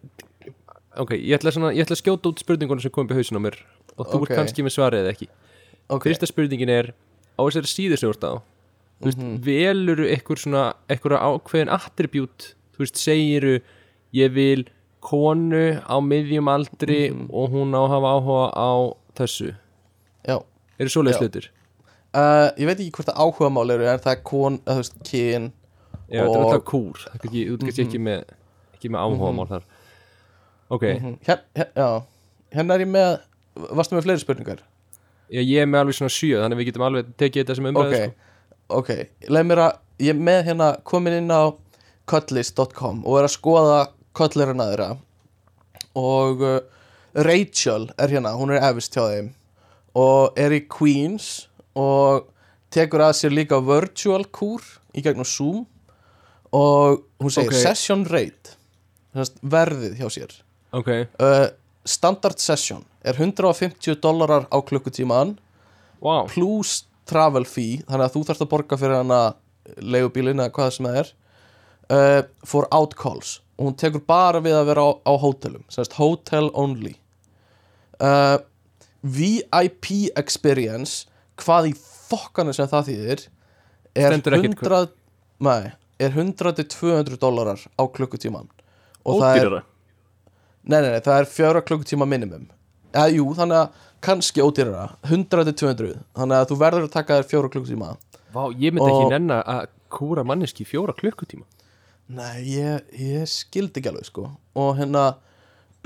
[0.97, 3.37] Ok, ég ætla, svona, ég ætla að skjóta út spurningunum sem kom upp í hausin
[3.37, 3.57] á mér
[3.99, 4.29] Og þú Ok.
[4.31, 5.27] ert kannski með svarið eða ekki.
[5.93, 6.87] Ok, Fyrsta spurningin er
[7.37, 8.33] Á þessari síðu sem þú ert á
[8.97, 12.47] Þú veist, veluru eitthvað svona Eitthvað ákveðin attribút?
[12.73, 13.59] Þú veist, segiru
[14.17, 14.65] Ég vil
[15.05, 18.71] konu á miðjum aldri Og hún á að hafa áhuga á
[19.21, 19.53] þessu.
[20.25, 20.41] Já.
[20.79, 21.21] Eru svoleiðis Já.
[21.27, 21.45] hlutir?
[22.17, 24.81] uh, Ég veit ekki hvort það áhuga mál eru en það er kon, eða þú
[24.81, 25.51] veist, kyn
[26.07, 27.01] Já, þetta er Og- alltaf kúr.
[27.03, 28.23] Það er ekki, Þú ert kannski ekki með
[28.77, 29.63] Ekki með áhuga mál þar.
[30.69, 30.83] Ok,
[31.27, 31.87] Hér, hér, Já,
[32.55, 33.19] hérna er ég með
[33.73, 34.59] Varstu með fleiri spurningar?
[35.31, 37.69] Já, ég er með alveg svona sjö Þannig að við getum alveg tekið þetta sem
[37.71, 38.13] umræðu Ok,
[38.79, 38.91] ok,
[39.27, 41.49] leið mér að Ég er með hérna komin inn á
[42.05, 43.77] cuddlist.com og er að skoða
[44.17, 44.89] cuddlerina þeirra.
[45.97, 46.59] Og uh,
[47.25, 49.31] Rachel er hérna, hún er efist hjá þeim.
[49.97, 51.47] Og er í Queens
[51.77, 52.27] og
[52.73, 54.61] tekur að sér líka virtual kúr
[54.93, 55.65] í gegnum Zoom
[56.55, 57.61] og hún segir Ok.
[57.63, 58.55] session rate
[59.41, 60.33] verðið hjá sér.
[60.77, 61.47] Ok, uh,
[61.87, 65.37] standard session er 150 dólarar á klukkutíman
[66.03, 69.21] wow plus travel fee þannig að þú þarfst að borga fyrir hana
[69.79, 71.11] leigubílinn eða hvað sem það er
[71.95, 76.51] uh, for outcalls og hún tekur bara við að vera á, á hótelum semst hotel
[76.53, 76.93] only.
[77.97, 78.37] Uh,
[79.01, 81.07] VIP experience
[81.41, 81.73] hvað í
[82.07, 83.23] fokkanu sem það þýðir
[83.97, 84.91] er Stendur ekkert 100
[85.47, 88.47] nei, er 100 til 200 dólarar á klukkutíman
[89.07, 89.61] og það er Ódýrara?
[90.67, 92.47] Nei, nei, nei, það er fjöra klukkutíma minimum.
[92.91, 94.89] Eða jú, þannig að kannski ódýrara.
[95.07, 97.91] 100 til 200 þannig að þú verður að taka þér fjóra klukkutíma.
[98.35, 101.45] Vá, ég myndi Og- ekki nenna að kúra manneski fjóra klukkutíma.
[102.09, 104.27] Nei, ég, ég skildi ekki alveg sko.
[104.55, 105.15] Og hérna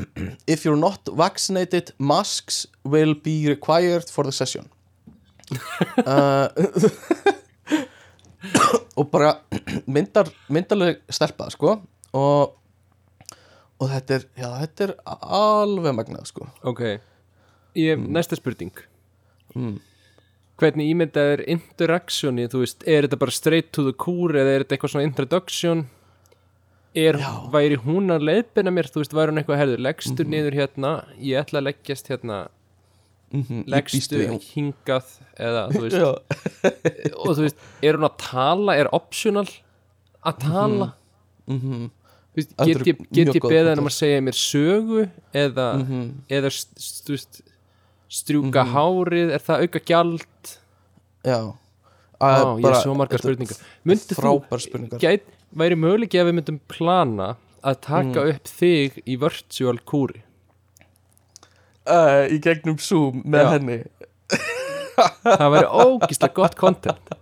[0.48, 4.70] If you're not vaccinated masks will be required for the session.
[6.06, 6.48] Uh,
[8.98, 9.36] og bara
[9.88, 11.78] myndar, myndarleg stelpa sko
[12.18, 12.58] og
[13.82, 14.92] og þetta er, já, þetta er
[15.26, 16.46] alveg magnað sko.
[16.70, 16.84] Ok,
[17.82, 18.76] ég, næsta spurning.
[20.62, 24.78] Hvernig ímyndaður interactioni, þú veist, er þetta bara straight to the core eða er þetta
[24.78, 25.82] eitthvað svona introduction?
[26.94, 27.32] Er, Já.
[27.50, 31.42] væri hún að leiðbina mér, þú veist, væri hún eitthvað herður, leggstu niður hérna, ég
[31.42, 32.42] ætla að leggjast hérna
[33.32, 34.20] mm leggstu
[34.52, 35.08] hingað
[35.40, 36.02] eða þú veist
[37.22, 39.48] og þú veist, er hún að tala er optional
[40.26, 40.90] að tala?
[41.48, 41.90] Mhm.
[42.32, 43.80] Þú veist, get ég, ég punktar.
[43.82, 45.02] um að segja mér sögu
[45.36, 45.66] eða,
[46.32, 47.42] eða st- st-
[48.12, 50.54] strjúka hárið er það auka gjald?
[51.28, 51.40] Já.
[52.22, 53.58] Ó, ég er svo margar spurningar.
[53.84, 55.00] Myndi þú, Frábær spurningar.
[55.02, 55.24] gæt,
[55.58, 57.32] væri möguleiki að við myndum plana
[57.66, 60.22] að taka upp þig í virtual kúri
[61.90, 63.52] uh, Í gegnum Zoom með Já.
[63.56, 63.80] henni.
[65.24, 67.16] Það væri ógislega gott content.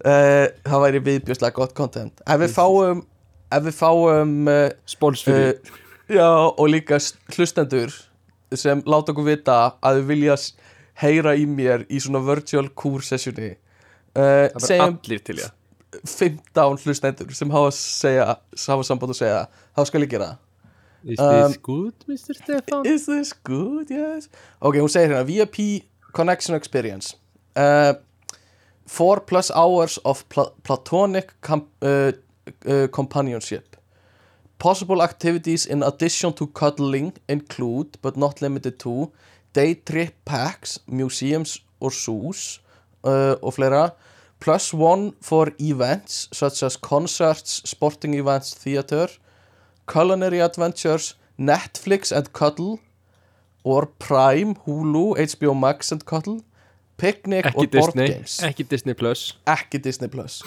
[0.00, 2.22] Uh, Það væri viðbjörslega gott content.
[2.26, 3.04] Ef við fáum
[3.50, 5.78] Ef við fáum uh, spólsfyrir uh,
[6.10, 6.98] Já, og líka
[7.36, 7.92] hlustendur
[8.58, 10.36] sem láta okkur vita að þau vilja
[11.00, 15.56] heyra í mér í svona virtual kúr sessioni uh, það segjum allir til ég
[16.06, 18.26] 15 hlustendur sem hafa, segja,
[18.66, 19.40] hafa samband að segja
[19.76, 20.49] þá skal ég gera það
[21.04, 22.34] Is Um, this good, Mr.
[22.34, 22.86] Stefan?
[22.86, 23.90] Is this good?
[23.90, 24.28] Yes
[24.60, 27.16] Ok, hún segir hérna VIP Connection Experience
[27.56, 27.94] uh,
[28.86, 32.12] Four plus hours of pla platonic uh,
[32.66, 33.76] uh, companionship
[34.58, 39.10] Possible activities in addition to cuddling include, but not limited to
[39.54, 42.60] day trip packs, museums or zoos
[43.04, 43.90] uh, og fleira
[44.40, 49.08] plus one for events such as concerts, sporting events, theater
[49.90, 52.78] culinary adventures, Netflix and cuddle
[53.64, 56.40] or Prime, Hulu, HBO Max and cuddle
[57.00, 58.38] picnic ekki og board Disney, games.
[58.44, 59.22] Ekki Disney Plus.
[59.48, 60.40] Ekki Disney Plus.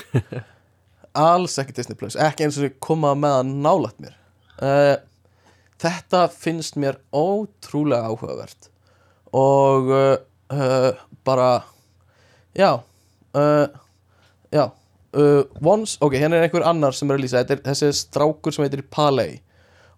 [1.28, 2.18] Alls ekki Disney Plus.
[2.20, 4.15] Ekki eins og koma með að nálægt mér.
[4.61, 4.95] Uh,
[5.82, 8.70] þetta finnst mér ótrúlega áhugavert.
[9.34, 10.15] Og uh,
[10.53, 10.91] uh,
[11.26, 11.52] bara
[12.53, 12.84] já
[14.53, 14.65] já
[15.14, 18.65] uh, once, ok, hérna er einhver annar sem er að lýsa, er þessi strákur sem
[18.65, 19.41] heitir Paley.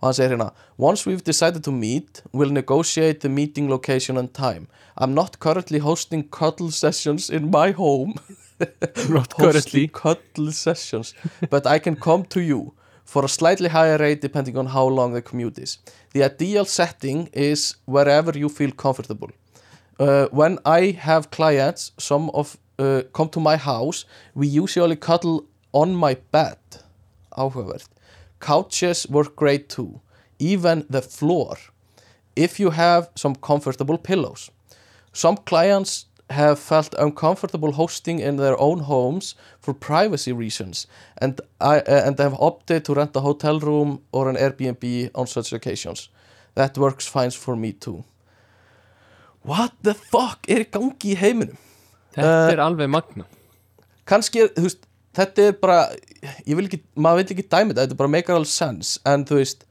[0.01, 4.33] Og hann segir hérna Once we've decided to meet, we'll negotiate the meeting location and
[4.33, 4.67] time.
[4.97, 8.15] I'm not currently hosting cuddle sessions in my home.
[9.09, 9.87] Not currently.
[9.89, 11.13] cuddle sessions.
[11.49, 12.73] But I can come to you
[13.03, 15.77] for a slightly higher rate depending on how long the commute is.
[16.13, 19.29] The ideal setting is wherever you feel comfortable.
[19.99, 25.45] Uh, when I have clients some of uh, come to my house we usually cuddle
[25.71, 26.57] on my bed
[27.37, 27.87] áhugavert
[28.39, 30.01] couches work great too
[30.39, 31.57] even the floor
[32.35, 34.51] if you have some comfortable pillows
[35.13, 40.87] some clients have felt uncomfortable hosting in their own homes for privacy reasons
[41.17, 45.27] and, I, uh, and have opted to rent a hotel room or an Airbnb on
[45.27, 46.09] such occasions.
[46.55, 48.03] That works fine for me too.
[49.43, 51.57] What the fuck er í gangi í heiminum?
[52.15, 53.25] Þetta Uh, er alveg magna
[54.07, 54.83] Kanski þú veist,
[55.17, 55.77] þetta er bara,
[56.45, 59.23] ég vil ekki, maður vil ekki dæmi þetta, þetta er bara make all sense, en
[59.25, 59.65] þú veist,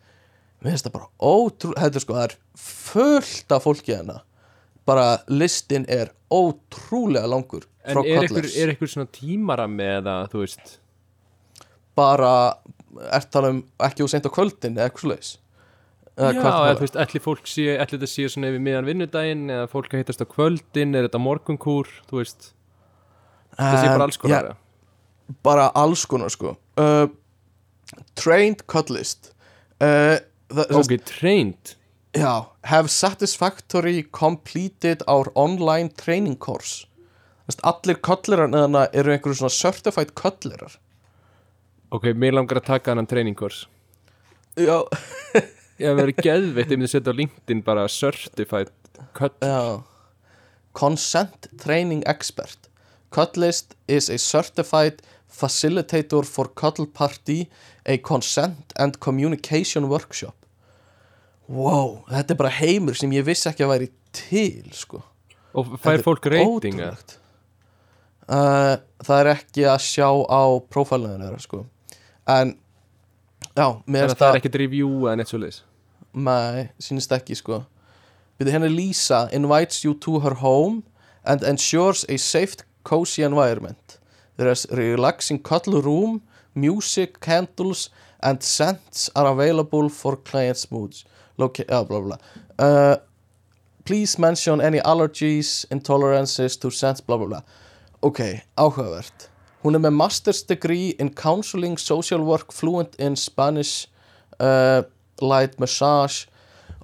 [0.60, 4.18] mér finnst það bara ótrú, þetta er sko, það er fullt af fólki hérna,
[4.88, 10.78] bara listin er ótrúlega langur en er er ykkur svona tímarami eða þú veist?
[11.94, 12.32] Bara,
[13.14, 15.34] ert tala um ekki úr seint á kvöldin eða eitthvað slags
[16.14, 19.70] Já, eða þú veist, ætli fólk sé, ætli þetta sé svona yfir miðan vinnudaginn eða
[19.72, 22.52] fólk að hittast á kvöldin, er þetta morgunkúr, þú veist,
[23.58, 24.54] það sé bara alls konar ja,
[25.42, 26.54] bara alls konar sko.
[26.78, 27.08] Uh,
[28.18, 29.32] trained cuddlist
[29.82, 30.20] uh,
[30.54, 31.74] Ok, trained?
[32.14, 36.86] Já, have satisfactory completed our online training course.
[37.62, 40.78] Allir kollerar neðana eru einhverju svona certified kollerar
[41.92, 43.66] Ok, mér langar að taka hann treiningkurs
[44.56, 44.86] Já,
[45.80, 48.70] Ég hef verið geðveitt, ég myndi setja á LinkedIn bara certified
[49.42, 49.82] já.
[50.74, 52.68] Consent training expert.
[53.14, 57.48] Cuddlist is a certified facilitator for cuddle party
[57.86, 60.34] a consent and communication workshop.
[61.48, 65.02] Wow, þetta er bara heimur sem ég vissi ekki að væri til sko.
[65.54, 66.94] Og fær fólk reyting eða?
[66.94, 67.18] ótrúlegt.
[68.24, 70.42] Uh, Það er ekki að sjá á
[70.72, 71.64] þeirra sko.
[72.30, 72.54] En
[73.54, 75.62] Já, mér finnst að það er ekkert review eða neitt svo leis
[76.14, 77.64] Nei, sínist ekki sko.
[78.38, 80.84] Byrðu henni Lisa invites you to her home
[81.24, 83.98] and ensures a safe, cozy environment.
[84.36, 86.22] There is a relaxing cuddle room
[86.54, 87.90] music, candles
[88.22, 91.04] and scents are available for clients' moods.
[91.36, 92.18] Loca ja, bla bla.
[92.58, 92.96] Uh,
[93.84, 97.42] Please mention any allergies, intolerances to scents bla bla bla.
[98.00, 98.20] Ok,
[98.56, 99.33] áhugavert
[99.64, 103.88] Hún er með master's degree in counseling, social work, fluent in Spanish
[104.38, 104.84] uh,
[105.24, 106.28] light massage.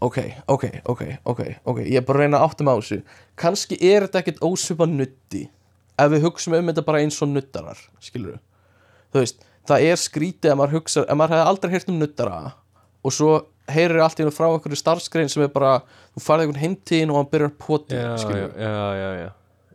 [0.01, 0.17] Ok,
[0.49, 3.01] ok, ok, ok, ok ég er bara að reyna að mig á þessu.
[3.37, 5.45] Kannski er þetta ekkert ósvipa nutti
[6.01, 8.39] ef við hugsum um þetta bara eins og nuttarar skilur
[9.11, 12.39] þú veist, það er skrítið ef maður hugsa, ef maður hefði aldrei heyrt um nuttara
[13.01, 13.33] og svo
[13.71, 15.81] heyrir allt í hennu frá einhverju starfskrein sem er bara,
[16.15, 19.31] þú farið einhvern heimtíðin og hann byrjar poti já, já, skilur já, já, já, já.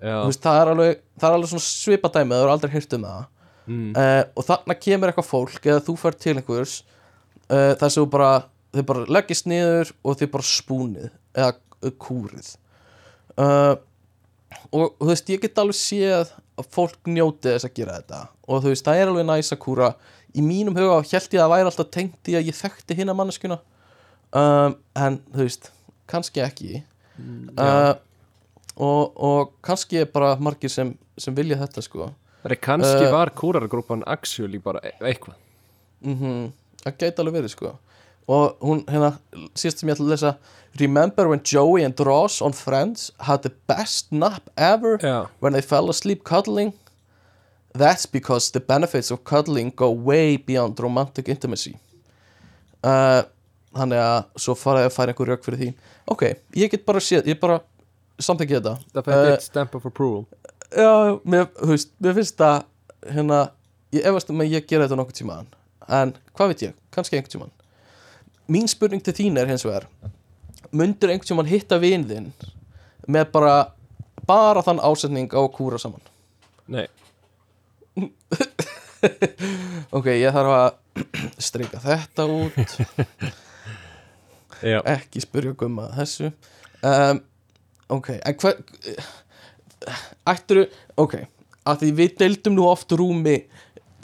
[0.05, 3.23] Veist, það er alveg, það er alveg svona svipadæmi það er aldrei heyrt um það.
[3.65, 3.87] Mm.
[3.97, 6.75] uh, og þarna kemur eitthvað fólk eða þú fær til einhvers
[7.49, 8.29] uh, sem þú bara,
[8.75, 12.51] þið bara leggist niður og þið bara spúnið eða uh, kúrið.
[13.35, 13.73] Uh,
[14.69, 18.21] og þú veist, ég get alveg séð að fólk njóti þess að gera þetta.
[18.45, 19.91] Og þú veist, það er alveg næs að kúra.
[20.35, 23.15] Í mínum huga held ég að það væri alltaf tengt í að ég þekkti hinna
[23.17, 23.57] manneskuna
[24.35, 25.69] um, en þú veist,
[26.11, 26.81] kannski ekki.
[27.55, 27.95] Uh,
[28.75, 32.09] og, og kannski er bara margir sem, sem vilja þetta sko.
[32.45, 35.35] Er kannski Uh, var kúrargrúpan actually bara e- eitthvað.
[36.05, 36.51] Mm
[36.85, 37.71] það gæti alveg verið sko.
[38.29, 39.15] Og hún hérna
[39.57, 40.35] síðast sem ég ætla að lesa
[40.79, 45.61] Remember when Joey and Ross on Friends had the best nap ever Já, when they
[45.61, 46.73] fell asleep cuddling?
[47.73, 51.77] That's because the benefits of cuddling go way beyond romantic intimacy.
[52.83, 53.23] Uh,
[53.75, 55.69] Þannig að svo faraði að færa einhver rauk fyrir því.
[56.07, 56.21] Ok,
[56.55, 57.57] ég get bara séð, ég bara
[58.21, 60.25] samþekki þetta það Uh, eitt stamp of approval.
[60.71, 62.63] Já, mér, veist, mér finnst það
[63.15, 63.41] hérna,
[63.95, 65.51] ég efast um að ég gera þetta nokkuð tímaðan
[65.99, 67.53] en hvað veit ég, kannski einhvern tímann.
[68.51, 69.87] Mín spurning til þín er hins vegar
[70.75, 72.31] mundur einhvern tímann hitta vin þinn
[73.07, 73.55] með bara
[74.25, 76.01] bara þann ásetning á að kúra saman?
[76.65, 76.87] Nei,
[79.97, 80.69] ok, ég þarf að
[81.47, 82.75] streika þetta út.
[84.95, 86.27] Ekki spyrja gumma að þessu.
[86.85, 87.17] Um,
[87.93, 88.61] ok, en hvað
[90.33, 90.67] ættirðu,
[91.01, 91.15] ok
[91.65, 93.39] að því við deildum nú oft rúmi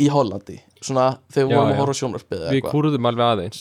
[0.02, 3.10] í Hollandi, svona þegar við Já, vorum að horfa á sjónvarpið eða við eitthvað, kúruðum
[3.10, 3.60] alveg aðeins.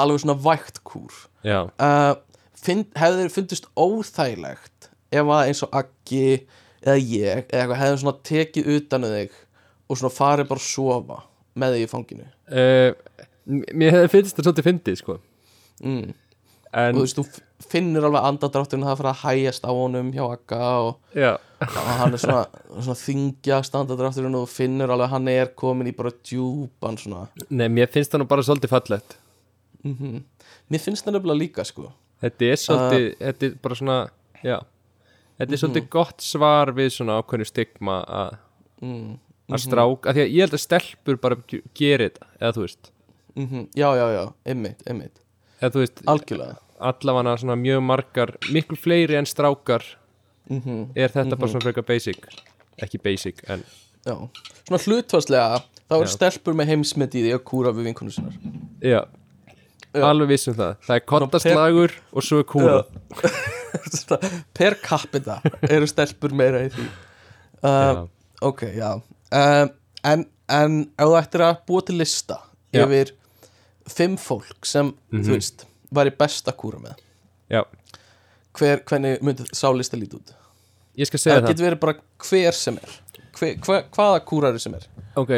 [0.00, 1.20] Alveg svona vægt kúr.
[1.46, 2.12] Já, uh,
[2.58, 6.24] finn, hefði þér fundist óþægilegt ef að eins og Aggi
[6.80, 9.38] eða ég, eða eitthvað hefði svona tekið utan um þig
[9.90, 11.20] og svona farið bara að sofa
[11.60, 12.26] með þig í fanginu?
[12.50, 12.90] Uh,
[13.46, 15.20] mér hefði finnst það svolítið fyndið sko.
[15.80, 16.10] Mm.
[16.72, 17.40] Og En, þú veist, þú f-
[17.70, 20.98] finnur alveg andadrátturinn það fyrir að hægjast á honum hjá Agga og
[21.60, 22.44] og hann er svona,
[22.80, 27.24] svona þingjast andadrátturinn og þú finnur alveg að hann er komin í bara djúpan svona.
[27.50, 29.16] Nei, mér finnst það nú bara svolítið fallegt.
[29.84, 30.20] Mm
[30.70, 31.88] mér finnst það nefnilega líka sko.
[32.22, 33.96] Þetta er svolítið, þetta er bara svona,
[34.44, 34.58] já.
[35.40, 38.36] Þetta er svolítið gott svar við svona ákveðnu stigma að
[38.84, 39.16] mm.
[39.50, 42.64] að strák, af því að ég held að stelpur bara ge- geri þetta, eða þú
[42.66, 42.92] veist.
[43.34, 45.18] Mm já, já, já, einmitt, einmitt
[45.60, 46.56] eða þú veist, algjörlega.
[46.90, 49.84] allavega svona mjög margar miklu fleiri en strákar
[50.50, 52.24] mm er þetta bara svona frekar basic.
[52.82, 53.62] Ekki basic, en
[54.06, 54.14] Já,
[54.66, 55.60] svona hlutfarslega
[55.90, 56.12] þá er Já.
[56.16, 58.32] stelpur með heimsmet í því að kúra við vinkonu sinnar
[58.80, 59.02] já,
[59.92, 60.02] Já.
[60.08, 60.76] alveg vissum það.
[60.86, 62.78] Það er kottaslagur og svo er kúra.
[64.56, 66.86] Per capita eru stelpur meira í því.
[67.62, 68.06] Uh,
[68.40, 68.94] Ok, já.
[69.36, 69.68] Um,
[70.08, 72.38] en, en þú ættir að búa til lista
[72.72, 73.10] yfir
[73.92, 77.00] fimm fólk sem, þú veist, væri best að kúra með.
[77.50, 77.64] Já,
[78.58, 80.32] hver, hvernig myndi sá lista lítið út?
[80.98, 81.52] Ég skal segja það það.
[81.52, 81.96] getur verið bara
[82.28, 82.96] hver sem er.
[83.38, 84.88] Hver, hver, hvaða kúrari sem er?
[85.20, 85.36] Ok.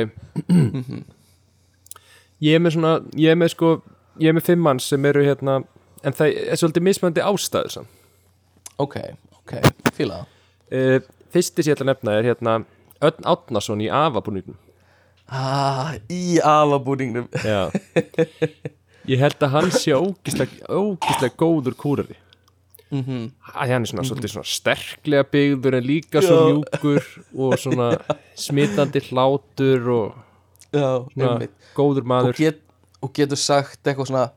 [2.43, 3.69] Ég er með svona ég er með sko,
[4.19, 5.61] ég er með fimm mann sem eru hérna,
[6.03, 8.01] en það er svolítið mismöndi ástæður samt.
[8.83, 8.97] Ok,
[9.37, 9.53] ok,
[9.95, 10.33] fíla það.
[10.73, 10.97] Uh,
[11.31, 12.57] fyrsti sem ég ætla að nefna er hérna
[13.05, 14.59] Örn Átnason í afabúningnum
[15.29, 17.71] ah, í afabúningnum Já.
[19.11, 22.15] Ég held að hann sé ógislega góður kúrari.
[22.93, 23.31] Mm -hmm.
[23.41, 26.45] Hann er svona svolítið svona sterklega byggður en líka svo Já.
[26.53, 27.03] mjúkur
[27.35, 27.89] og svona
[28.37, 30.15] smitandi hlátur og
[30.73, 32.37] já, svona góður og, maður.
[32.37, 32.61] get,
[33.01, 34.31] og getur sagt eitthvað svona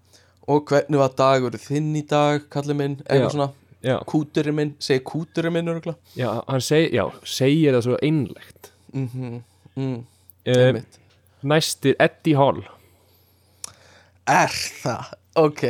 [0.48, 3.06] og hvernig var dagur þinn í dag kallið minn, Já.
[3.10, 3.50] eitthvað svona
[3.86, 8.72] Já, kúturinn minn, segi kúturinn minn örgulega já, hann seg, já, segir það svo einlegt
[8.94, 9.42] mm -hmm.
[9.76, 10.00] mm,
[10.48, 10.80] uh,
[11.46, 12.64] Næstir Eddie Hall.
[14.28, 14.50] Er
[14.82, 15.64] það, ok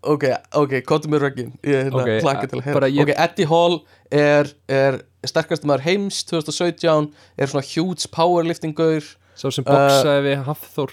[0.00, 0.24] ok,
[0.56, 1.52] ok, kóttum mér röggin.
[1.62, 2.88] Ég er hérna Ok, okay, klakka til að heyra.
[2.88, 3.76] ég- ok, Eddie Hall
[4.10, 9.04] er, er sterkast maður heims 2017 er svona huge powerlifting gaur.
[9.36, 10.92] Sá sem boksaði við Hafþór.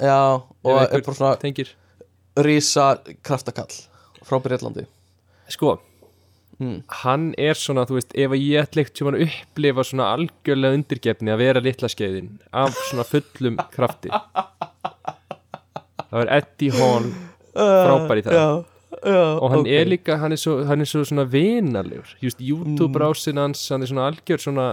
[0.00, 1.66] Já, og er bara svona
[2.36, 3.70] risa kraftakall
[4.24, 4.86] frá Breitlandi
[5.48, 5.76] Sko,
[6.60, 6.76] mm.
[7.02, 11.42] hann er svona, þú veist, ef ég ætla ekkert að upplifa svona algjörlega undirgefni að
[11.42, 14.12] vera litla skeiðin af svona fullum krafti.
[16.10, 17.10] Það er Eddie Hall
[17.54, 18.38] frábær í það.
[18.38, 18.48] Já,
[19.00, 19.70] já, og hann ok.
[19.78, 23.86] er líka, hann er svo, hann er svo svona vinalegur, just YouTube rásin hans hann
[23.86, 24.68] er svona algjör svona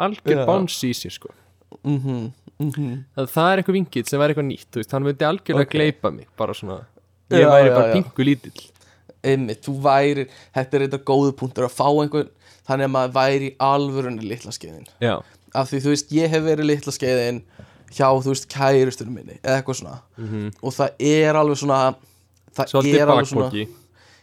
[0.00, 1.34] algjör báns í sér sko.
[1.80, 2.30] Mhm,
[2.60, 2.94] mhm.
[3.16, 5.76] það, það er eitthvað vingill sem væri eitthvað nýtt, veist, hann myndi algjörlega Ok.
[5.76, 6.82] gleypa mig, bara svona.
[7.30, 8.70] Ég væri já, bara pingu lítill
[9.24, 12.30] einmitt, þú væri þetta er eitthvað góðu punktur að fá einhvern
[12.68, 14.86] þannig að maður væri í alvörunni litla skeiðin.
[15.02, 15.16] Já,
[15.54, 17.42] af því þú veist, ég hef verið litla skeiðin
[17.90, 19.98] hjá, þú veist, kærustunum minni eða eitthvað svona.
[20.16, 20.50] Mhm.
[20.62, 21.80] og það er alveg svona
[22.54, 23.50] það Svolítið er alveg svona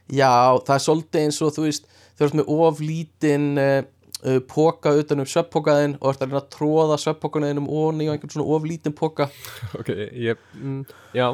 [0.07, 0.31] Já,
[0.63, 1.87] það er svolítið eins og þú veist
[2.17, 3.81] þú ert með of lítinn uh,
[4.23, 8.15] uh, póka utan um sveppókaðinn og ert að reyna að tróða sveppókaðinn um onni og
[8.15, 9.29] einhvern svona of lítinn póka
[9.77, 10.81] Ok, ég, mm,
[11.17, 11.27] já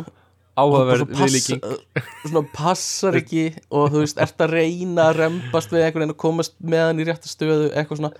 [0.53, 1.61] Áhugaverð viðlíking.
[2.27, 6.19] svona passar ekki og þú veist, ert að reyna að rembast við einhvern veginn og
[6.21, 8.11] komast með hann í rétta stöðu eitthvað svona.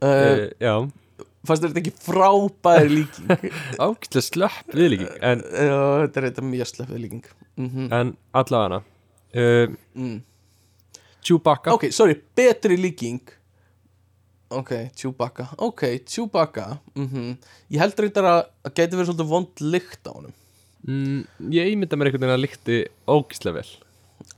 [0.00, 0.86] Uh, uh,
[1.48, 3.28] fannst þetta ekki frábæri líking?
[3.84, 9.76] Ágætlega slöpp viðlíking En, Já, þetta er þetta mjög slefið líking mm en allavega uh,
[9.96, 10.16] mm.
[11.26, 11.72] Chewbacca.
[11.74, 13.18] Ok, sorry, betri líking.
[14.54, 15.48] Ok, Chewbacca.
[15.58, 16.76] Ok, Chewbacca.
[16.94, 17.36] Mm
[17.72, 20.36] Ég held reyndar að það gæti verið svolítið vond lykt á honum
[20.86, 21.20] mm,
[21.52, 22.78] Ég ímynda mér einhvern veginn að líkti
[23.10, 23.70] ógætlega vel.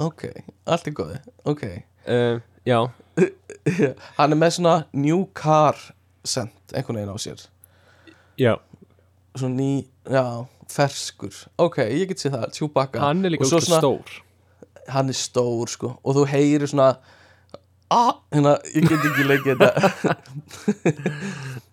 [0.03, 0.25] Ok,
[0.67, 1.19] allt er góði
[1.49, 1.65] Ok.
[2.09, 2.79] Uh, Já,
[4.19, 5.77] Hann er með svona new car
[6.27, 7.45] scent einhvern veginn á sér.
[8.39, 8.55] Já.
[9.39, 9.71] Svona ný,
[10.11, 10.25] já,
[10.71, 11.35] ferskur.
[11.61, 13.01] Ok, ég get séð það, Chewbacca.
[13.03, 14.19] Hann er líka svona- stór.
[14.89, 15.95] Hann er stór, sko.
[16.05, 16.97] Og þú heyrir svona
[17.91, 20.17] Ah, hérna, ég get ekki leikið þetta.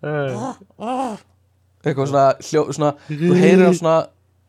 [0.00, 1.16] Uh,
[1.84, 3.96] eitthvað svona, hljó, svona þú heyrir hann svona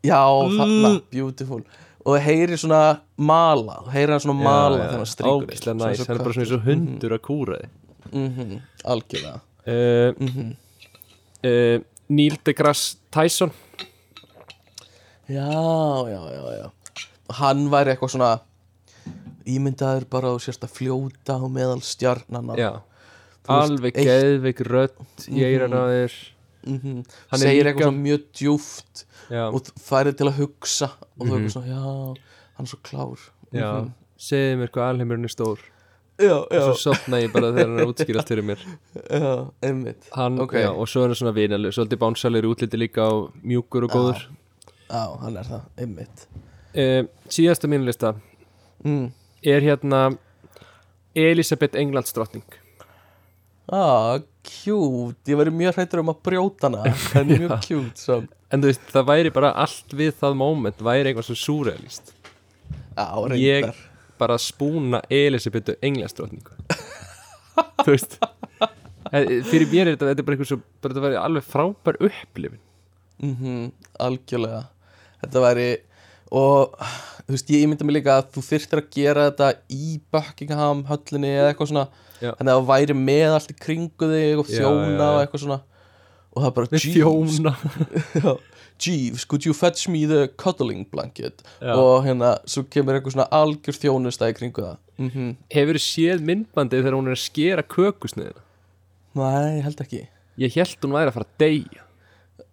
[0.04, 0.20] já,
[0.58, 1.62] þarna, beautiful.
[2.06, 5.48] Og þú heyrir svona mala þú heyrir hann svona mala þegar hann stríkur þig.
[5.48, 6.72] Ógætlega Svona næs, eins og hann er bara svona eins og köttur.
[6.72, 7.68] hundur að kúra þig.
[8.12, 9.40] Mhm, algjörlega.
[9.68, 10.56] Uh, Mhm.
[11.44, 13.50] uh, Neil deGrasse Tyson.
[15.28, 15.44] Já,
[16.08, 16.70] já, já, já.
[17.36, 18.40] Hann væri eitthvað svona
[19.48, 22.56] ímyndaður bara og sérst að fljóta á meðal stjarnana
[23.48, 26.16] alveg geðveik rödd í eiran á þér
[26.66, 27.02] mm
[27.32, 31.34] er segir líka- eitthvað mjög djúft Já, og færið til að hugsa og þú Mhm.
[31.38, 32.16] eitthvað svona, já,
[32.56, 33.18] hann er svo klár.
[33.52, 33.92] Já, Mhm.
[34.18, 35.58] segðu mér hvað alheimurinn er stór.
[36.18, 38.58] Já, og svo sopna ég bara þegar hann er útskýrast fyrir mér.
[39.10, 40.08] Já, einmitt.
[40.12, 40.52] Hann, Ok.
[40.54, 44.26] já, og svo er hann svona vinalur svolítið bánsalur útliti líka á mjúkur og góður.
[44.90, 46.26] Já, hann er það, einmitt.
[46.74, 48.14] Uh, síðasta mínu lista
[48.84, 49.12] mm.
[49.44, 50.18] er hérna
[51.14, 52.42] Elisabeth Englandsdrottning
[53.68, 54.18] Ah,
[54.48, 56.84] cute, ég væri mjög hrættur um að brjóta hana
[57.20, 58.22] en mjög cute svo.
[58.52, 62.14] en þú veist, það væri bara allt við það moment væri eitthvað svo súrealist
[62.98, 63.84] Já, ég reyndar
[64.18, 66.56] bara spúna Elisabethu Englandsdrottningu
[67.84, 68.18] þú veist
[69.08, 71.96] Eh, fyrir mér er þetta, þetta er bara eitthvað svo bara þetta væri alveg frábær
[72.08, 72.58] upplifin
[73.24, 73.70] mm
[74.04, 74.58] Algjörlega.
[75.22, 75.64] Þetta væri
[76.34, 76.76] og
[77.28, 81.32] þú veist, ég ímynda mig líka að þú þyrftir að gera þetta í Buckingham höllinni
[81.36, 81.88] eða eitthvað svona.
[82.18, 82.32] Já.
[82.34, 85.58] þannig að það væri með allt í kringu þig og þjóna og eitthvað svona.
[86.34, 87.38] Og það er bara Jeeves,
[88.84, 91.42] Jeeves, could you fetch me the cuddling blanket?
[91.62, 91.74] Já.
[91.74, 94.78] og hérna, svo kemur eitthvað svona algjör þjónusta í kringu það.
[94.98, 98.42] Mm hefur séð myndbandið þegar hún er að skera kökusniðina?
[99.18, 100.08] Nei, held ekki.
[100.38, 101.87] Ég held hún væri að fara að deyja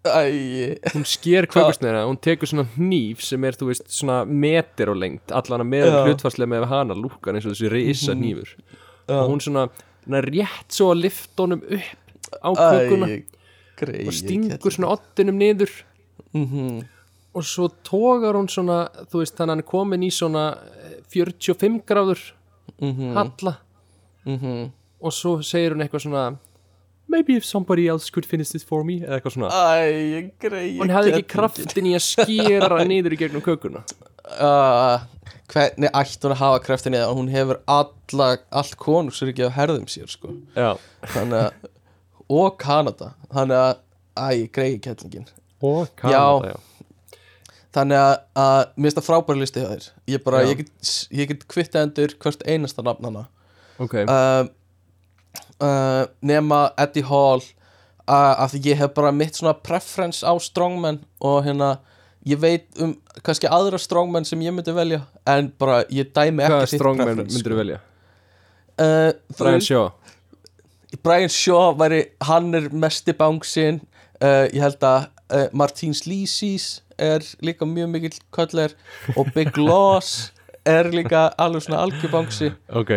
[0.06, 5.00] Æ, hún sker kökusniðina, hún tekur svona hníf sem er, þú veist, svona meter og
[5.02, 5.98] lengt allan að með Já.
[6.06, 9.18] hlutfarslega með hana lúkan eins og þessi risa hnífur Já.
[9.20, 9.68] og hún svona,
[10.06, 13.18] svona rétt svo að lifta honum upp á kökuna Æ,
[13.82, 15.74] greið og stingur svona ottinum niður
[16.34, 16.86] mm -hmm.
[17.34, 21.02] og svo tógar hún svona þú veist, þannig að hann er komin í svona eh,
[21.10, 22.22] 45 gráður
[22.82, 23.14] Mhm.
[23.14, 23.58] halla
[24.26, 24.72] Mm
[25.06, 26.38] og svo segir hún eitthvað svona
[27.12, 29.50] maybe if somebody else could finish this for me eða eitthvað svona.
[29.52, 33.84] Æ, greið hún hefði ekki kraftin í að skera niður í gegnum kökuna.
[34.26, 35.04] Uh,
[35.54, 40.10] Hvernig ætti hún að hafa kraftin eða hún hefur alla, allt konungsriki á herðum sér
[40.10, 40.32] sko.
[40.58, 40.72] Já,
[41.14, 41.72] Þannig að
[42.34, 43.12] og Kanada.
[43.30, 43.76] Þannig að,
[44.18, 45.28] æ, greið kettlingin.
[45.62, 47.20] Og Kanada, já.
[47.76, 49.88] Þannig að, að mér finnst það frábæri listi hjá þér.
[50.16, 50.50] Ég bara, Já.
[50.50, 53.24] ég get, ég get kvitta endur hvert einasta nafn hana.
[53.84, 54.48] Ok, uh,
[55.64, 57.44] uh, nema Eddie Hall
[58.10, 61.78] uh, af því ég hef bara mitt svona preference á strongmen og hérna
[62.26, 62.96] ég veit um
[63.26, 67.38] kannski aðra strongmen sem ég myndi velja en bara ég dæmi ekki þitt strongman preference,
[67.38, 67.82] myndir þú velja?
[67.82, 68.86] sko.
[68.86, 69.90] uh, þú Brian Shaw
[71.04, 73.82] Brian Shaw væri, hann er mesti bánsinn
[74.22, 78.76] uh, ég held að uh, Martín Slísís er líka mjög mikill köllir
[79.16, 80.32] og Big Loss
[80.66, 82.92] er líka alveg svona algjör bánsi ok,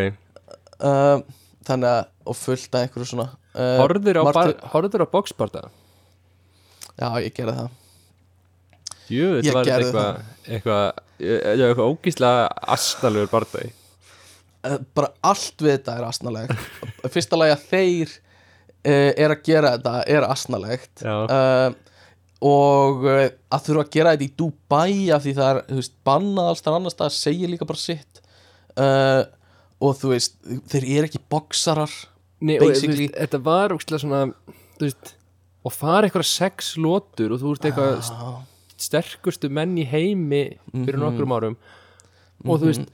[0.80, 1.20] uh,
[1.66, 5.62] þannig að og fullt af einhverju svona uh, horfður á, Martin- á boxbarta?
[6.98, 7.74] Já, ég gerði það.
[9.08, 13.72] Jú, þetta var eitthvað eitthvað, eitthvað, ógíslega astalegur bardagi.
[14.66, 16.64] Uh, Bara allt við þetta er asnalegt
[17.14, 21.68] Fyrsta lagi að þeir uh, er að gera þetta er asnalegt uh,
[22.42, 26.50] Og að þurfa að gera þetta í Dubai af því það er, þú veist, bannað
[26.52, 28.20] alls þar annars það segir líka bara sitt.
[28.78, 29.22] Uh,
[29.80, 30.34] Og þú veist,
[30.72, 31.92] þeir eru ekki boksarar
[32.40, 33.08] Nei, og, Basically.
[33.08, 34.20] veist, þetta var ógíslega svona
[34.80, 35.14] veist,
[35.66, 38.28] og fara eitthvað sex lotur og þú ert eitthvað Já,
[38.78, 41.02] sterkustu menn í heimi fyrir Mhm.
[41.02, 41.56] nokkrum árum
[42.46, 42.84] og þú veist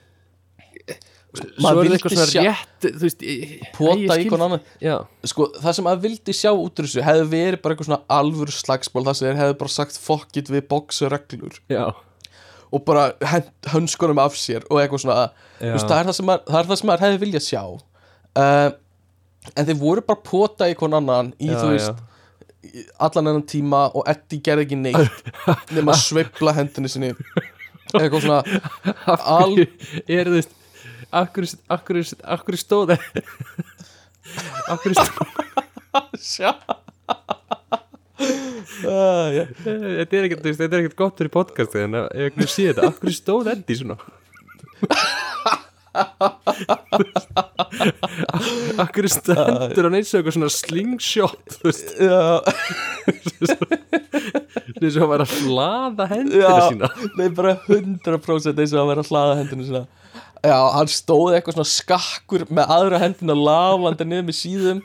[1.34, 1.60] svo Mhm.
[1.64, 3.22] Maður er vildi eitthvað svona rétt þú veist,
[3.74, 4.60] pota í konan
[5.26, 8.54] sko, það sem að vildi sjá út úr þessu hefði verið bara eitthvað svona alvöru
[8.54, 11.92] slagsból það sem þeir hefði bara sagt fuck it við boxureglur já,
[12.74, 13.04] og bara
[13.72, 15.28] hönskunum af sér og eitthvað svona.
[15.60, 15.72] Já.
[15.74, 17.62] veist, það, er það, maður, það er það sem maður hefði viljað sjá.
[18.34, 18.70] Uh,
[19.54, 22.02] en þeir voru bara pota í konan annan í Já, þú veist
[22.64, 25.32] í allan enn tíma og Eddie gerði ekki neitt
[25.74, 27.12] nema að sveifla hendinni sinni.
[27.94, 28.40] Eitthvað svona
[29.04, 29.66] af hverju
[30.08, 30.54] er þú veist
[31.12, 32.94] hverju, af hverju stóð
[34.82, 36.54] hverju stóð sjá.
[38.14, 42.96] Þetta er ekkert, þetta er ekkert gott fyrir podcastið en ef einhvern sé þetta, af
[43.02, 43.96] hverju stóð Endi svona?
[48.78, 51.88] Af hverju stendur hann eins og eitthvað svona slingshot þú veist,
[54.80, 56.88] eins og að vera að hlaða hendina sína.
[57.18, 59.84] Nei bara 100% eins og að vera að hlaða hendinu sinna
[60.44, 64.80] Já, hann stóð eitthvað svona skakkur með aðra hendina lafandi niður með síðum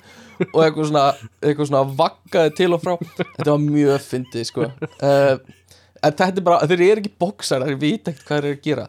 [0.53, 1.05] og eitthvað svona,
[1.43, 2.95] eitthvað svona vaggaði til og frá.
[3.19, 4.69] Þetta var mjög fyndið, sko.
[4.99, 5.39] Uh,
[5.99, 8.65] En þetta er bara, þeir eru ekki boxar, þeir vita ekkert hvað þeir eru að
[8.67, 8.85] gera.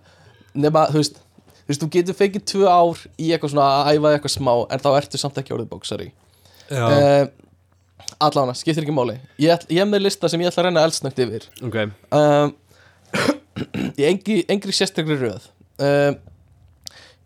[0.55, 1.21] Nefna, þú veist,
[1.59, 4.83] þú veist, þú getur fengið tvö ár í eitthvað svona að æfa eitthvað smá en
[4.85, 6.11] þá ertu samt ekki orðið
[6.71, 7.25] já, uh,
[8.23, 9.17] Allána, skiptir ekki máli.
[9.43, 11.47] Ég, ég er með lista sem ég ætla að reyna eldsnögt yfir.
[11.67, 11.79] Ok.
[12.15, 12.53] Um,
[13.99, 15.49] í engri, engri sérstakri röð.
[15.81, 16.19] Um,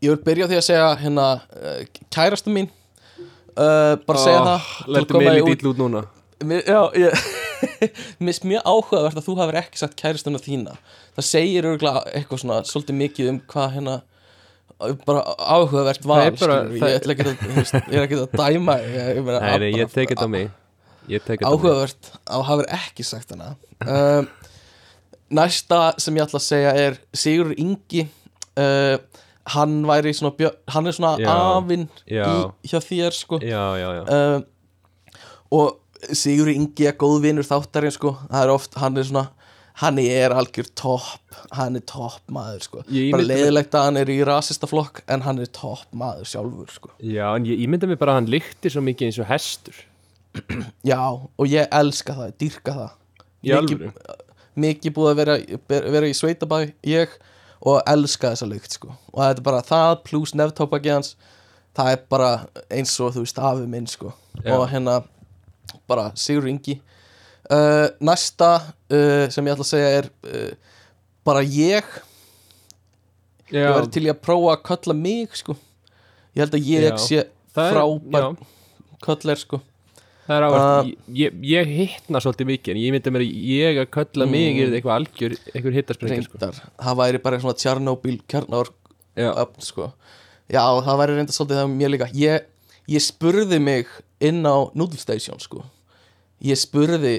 [0.00, 1.26] ég vil byrja því að segja hérna
[2.14, 2.70] kærastu mín
[3.56, 6.04] uh, bara segja það til að Lættu koma mig í út- lítið út núna.
[6.44, 7.12] Mér- já, ég
[8.20, 10.74] mér finnst mjög áhugavert að þú hafur ekki sagt kærastuna þína.
[11.16, 13.94] Það segir örgulega eitthvað svona svolítið mikið um hvað hérna
[15.06, 16.80] bara áhugavert val Það er bara- skilurðu.
[16.82, 17.34] það- ég, ætla ekki að,
[17.94, 20.50] er að dæma ég, meina, Nei, nei, bara- ég tek þetta á mig.
[21.44, 23.54] Áhugavert að hafur ekki sagt hana.
[23.84, 24.28] Um,
[25.34, 28.06] næsta sem ég ætla að segja er Sigur Ingi.
[28.58, 28.98] Uh,
[29.52, 31.30] hann væri svona björ, hann er svona Já.
[31.30, 32.24] afinn Já.
[32.24, 33.38] í, hjá þér sko.
[33.44, 34.04] Já, já, já.
[34.08, 34.44] Um,
[35.52, 35.80] og
[36.12, 38.14] Sigur Ingi er góð vinur þáttarinn sko.
[38.28, 39.28] Það er oft, hann er svona
[39.82, 42.82] hann er algjör topp hann er topp maður sko.
[42.94, 46.70] Ég bara leiðilegt að hann er í rasista flokk en hann er topp maður sjálfur
[46.70, 46.92] sko.
[47.02, 49.80] Já, en ég ímynda mér bara að hann lykti svo mikið eins og hestur.
[50.90, 53.00] Já, og ég elska það, dýrka það.
[54.54, 55.36] Mikið búið að vera,
[55.96, 57.16] vera í sveitabæ ég
[57.64, 58.92] og elska þessa lykt sko.
[59.12, 61.14] og þetta er bara það pluss nefntópaki hans
[61.74, 62.30] það er bara
[62.70, 64.12] eins og þú veist afi minn sko.
[64.42, 64.54] Já.
[64.56, 65.00] og hérna
[65.88, 66.78] bara Sigur Ingi
[67.50, 68.50] uh, næsta
[68.92, 70.74] uh, sem ég ætla að segja er uh,
[71.24, 71.84] bara ég
[73.52, 75.56] ég Já, verði til í að prófa að kalla mig sko.
[76.34, 76.98] ég held að ég Já.
[77.00, 77.24] sé
[77.54, 78.34] frábær
[79.04, 79.60] kallar sko.
[80.24, 83.80] Það er ávært, Uh, ég, ég hittna svolítið mikið en ég myndi mér að ég
[83.82, 86.38] að kölla mig er eitthvað algjör, eitthvað hittarsprengur sko.
[86.80, 88.70] það væri bara svona Tjarnóbíl kjarnar
[89.14, 89.90] Já, öfn sko.
[90.50, 92.08] Já, það væri reynda svolítið það mér líka.
[92.18, 92.46] Ég,
[92.90, 93.90] ég spurði mig
[94.24, 95.62] inn á Noodle Station sko.
[96.44, 97.14] Ég spurði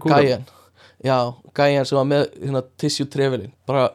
[0.00, 0.18] kúra?
[0.24, 0.48] Gæjan.
[1.04, 1.16] Já,
[1.56, 3.86] gæjan sem var með hérna, tissue trefilin bara,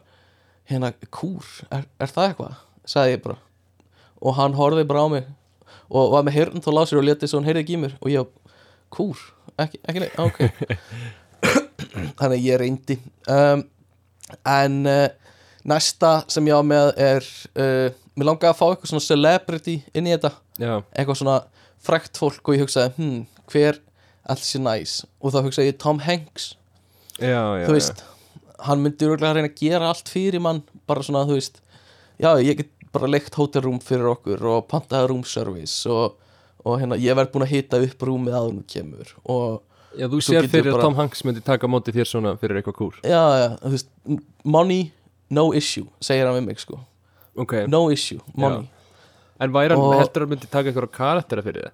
[0.70, 2.56] hérna, kúr, er, er það eitthvað?
[2.86, 3.38] sagði ég bara.
[4.22, 5.28] Og hann horfði bara á mig
[5.90, 8.12] og var með heyrn þá lásir og leti svo hann heyrði ekki í mér og
[8.12, 8.32] ég,
[8.94, 9.22] kúr,
[9.62, 10.42] ekki, ekki neitt, ok.
[12.20, 12.98] Þannig að ég reyndi.
[13.32, 13.66] Um,
[14.50, 15.06] en uh,
[15.68, 20.10] næsta sem ég á með er uh, mér langaði að fá eitthvað svona celebrity inn
[20.10, 20.34] í þetta.
[20.62, 21.40] Já, eitthvað svona
[21.86, 23.20] frækt fólk og ég hugsaði hm,
[23.52, 23.82] hver
[24.32, 24.98] alls sé næs?
[25.22, 26.54] Og þá hugsaði ég Tom Hanks.
[27.20, 28.02] Já, já þú veist,
[28.66, 31.62] hann myndi örgulega reyna að gera allt fyrir mann, bara svona þú veist
[32.22, 36.16] já, ég get bara leikt hótelrúm fyrir okkur og pantaði room service og,
[36.66, 39.62] og hérna, ég verð búin að hita upp rúmið áður nú kemur og
[39.96, 42.76] Já, þú sér fyrir bara- að Tom Hanks myndi taka móti þér svona fyrir eitthvað
[42.82, 43.90] kúr já, já, þú veist
[44.44, 44.82] money,
[45.30, 46.80] no issue, segir hann við mig sko.
[47.38, 48.68] Ok, no issue, money.
[49.40, 51.72] En væri hann Og- heldur að myndi taka eitthvað karaktera fyrir það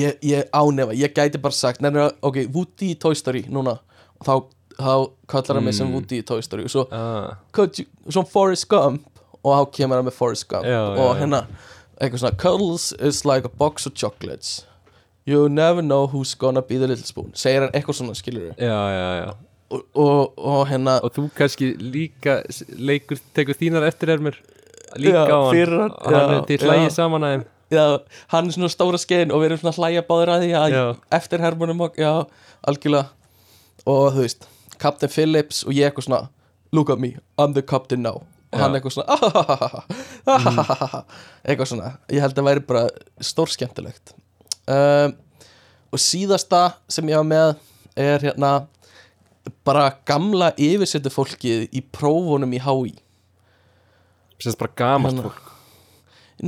[0.00, 3.78] ég, ég ánefa, ég gæti bara sagt nefnir, ok, Woody í Toy Story núna.
[4.22, 4.44] Þá,
[4.78, 4.92] þá
[5.26, 5.94] kallar hann mig sem Mm.
[5.96, 6.62] Woody í Toy Story.
[6.64, 9.02] Og svo, ah, could you, svo Forrest Gump
[9.44, 10.66] og þá kemur hann með Forrest Gump.
[10.68, 11.44] Já, og já, hérna,
[12.00, 14.64] eitthvað svona cuddles is like a box of chocolates.
[15.26, 18.78] You never know who's gonna be the little spoon segir hann eitthvað svona, skilur Já,
[18.96, 19.34] já, já.
[19.70, 22.40] Og, og, og hérna Og þú kannski líka
[22.74, 24.38] leikur, tekur þínar eftirhermur
[24.96, 25.52] líka Já, á hann.
[25.54, 27.44] fyrir og hann er til hlægi saman að þeim.
[27.70, 27.84] Já,
[28.32, 30.80] hann er svona stóra skeiðin og við erum svona hlæja báður að því
[31.20, 32.10] eftir hermunum og, já,
[32.66, 33.12] algjörlega.
[33.86, 34.48] Og þú veist,
[34.82, 36.22] Captain Phillips og ég eitthvað svona,
[36.74, 41.02] look at me, I'm the captain now og hann eitthvað svona ahahaha
[41.44, 42.84] eitthvað svona, ég held að væri bara
[43.24, 44.14] stór skemmtilegt
[44.70, 45.14] um,
[45.90, 47.54] og síðasta sem ég var með
[48.00, 48.52] er hérna
[49.66, 52.92] bara gamla yfirsettu fólkið í prófunum í HÍ
[54.40, 55.28] Sérst bara gamalt Hérna.
[55.28, 55.48] fólk.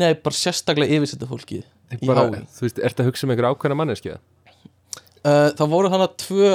[0.00, 2.38] Nei, bara sérstaklega yfirsetta fólkið í HÍ.
[2.56, 6.52] Þú veist, ertu að hugsa um einhver ákveðna manneski uh, það voru þannig að tvö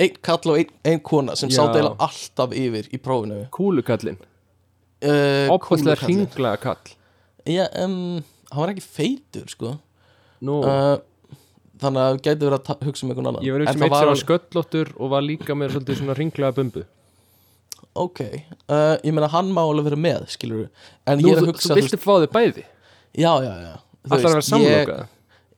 [0.00, 1.60] einn kall og einn ein kona sem Já.
[1.60, 3.42] sá deila alltaf yfir í prófinu.
[3.54, 4.18] Kúlukallinn,
[5.02, 6.04] uh, kúlukallinn.
[6.04, 6.94] hringlega kall.
[7.48, 9.74] Já, um, hann var ekki feitur sko.
[10.44, 10.96] Nú, uh,
[11.80, 13.44] þannig að gæti verið að hugsa um einhvern annan.
[13.44, 16.56] Ég auðvitað það meitt sem var alveg- sköllóttur og var líka með svolítið svona hringlega
[16.56, 16.84] bumbu.
[18.00, 18.20] Ok,
[18.70, 20.68] uh, ég meina hann má alveg vera með skilur
[21.10, 22.62] en Nú, ég er að hugsa þú viltu fá þig bæði?
[23.18, 23.72] Já, já, já.
[24.06, 25.06] Þú Allar að vera samlokaða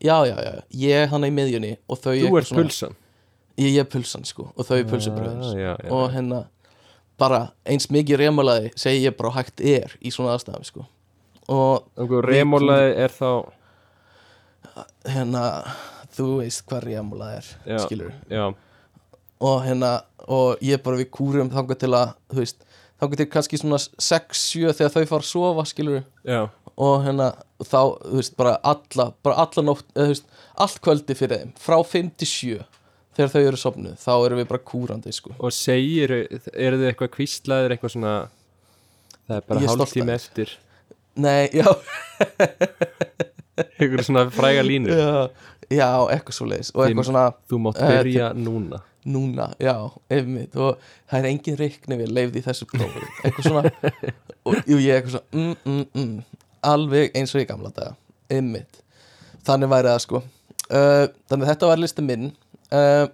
[0.02, 2.96] já, já, já, ég hann í miðjunni og þau Þú ert pulsan.
[3.60, 5.52] Ég, er pulsan sko og þau er pulsubröðins.
[5.60, 6.40] Ah, og hérna
[7.20, 10.86] bara eins mikið remalaði segi ég bara hægt er í svona aðstæðum sko.
[11.52, 13.30] Og remólaði er þá
[15.08, 15.44] hérna
[16.16, 17.78] þú veist hvað remalaði er Já.
[17.86, 18.44] skilur Já,
[19.42, 19.92] og hérna
[20.30, 22.66] og ég bara við kúrum þangað til að þú veist
[23.02, 26.42] þangað til kannski svona 6-7 þegar þau fara að sofa skilur já,
[26.76, 30.28] og hérna þá þú veist bara alla bara alla nótt eða veist
[30.62, 32.60] allt kvöldi fyrir þeim frá 5 til 7
[33.16, 35.34] þegar þau eru sopnuð þá erum við bara kúrandi sko.
[35.38, 38.14] Og segir eru þið eitthvað kvíslaðir eitthvað svona
[39.28, 40.12] það er bara Ég af þér.
[40.16, 40.54] eftir.
[41.22, 41.68] Nei já.
[43.62, 44.96] Eitthvað svona fræga línur.
[44.96, 45.28] Já,
[45.76, 48.80] já eitthvað svo leiðis og eitthvað svona þú mátt byrja núna.
[49.12, 49.74] Núna já
[50.12, 50.56] einmitt.
[50.56, 50.80] Og
[51.10, 53.02] það er engin reikni við leifði í þessu prófi.
[53.22, 53.72] Eitthvað svona
[54.48, 57.92] og jú, ég eitthvað svona mm, mm, mm, alveg eins og í gamla daga.
[58.32, 58.80] Einmitt.
[59.44, 60.22] Þannig væri það sko.
[60.72, 62.30] Uh, þannig þetta var listi minn
[62.72, 63.04] uh,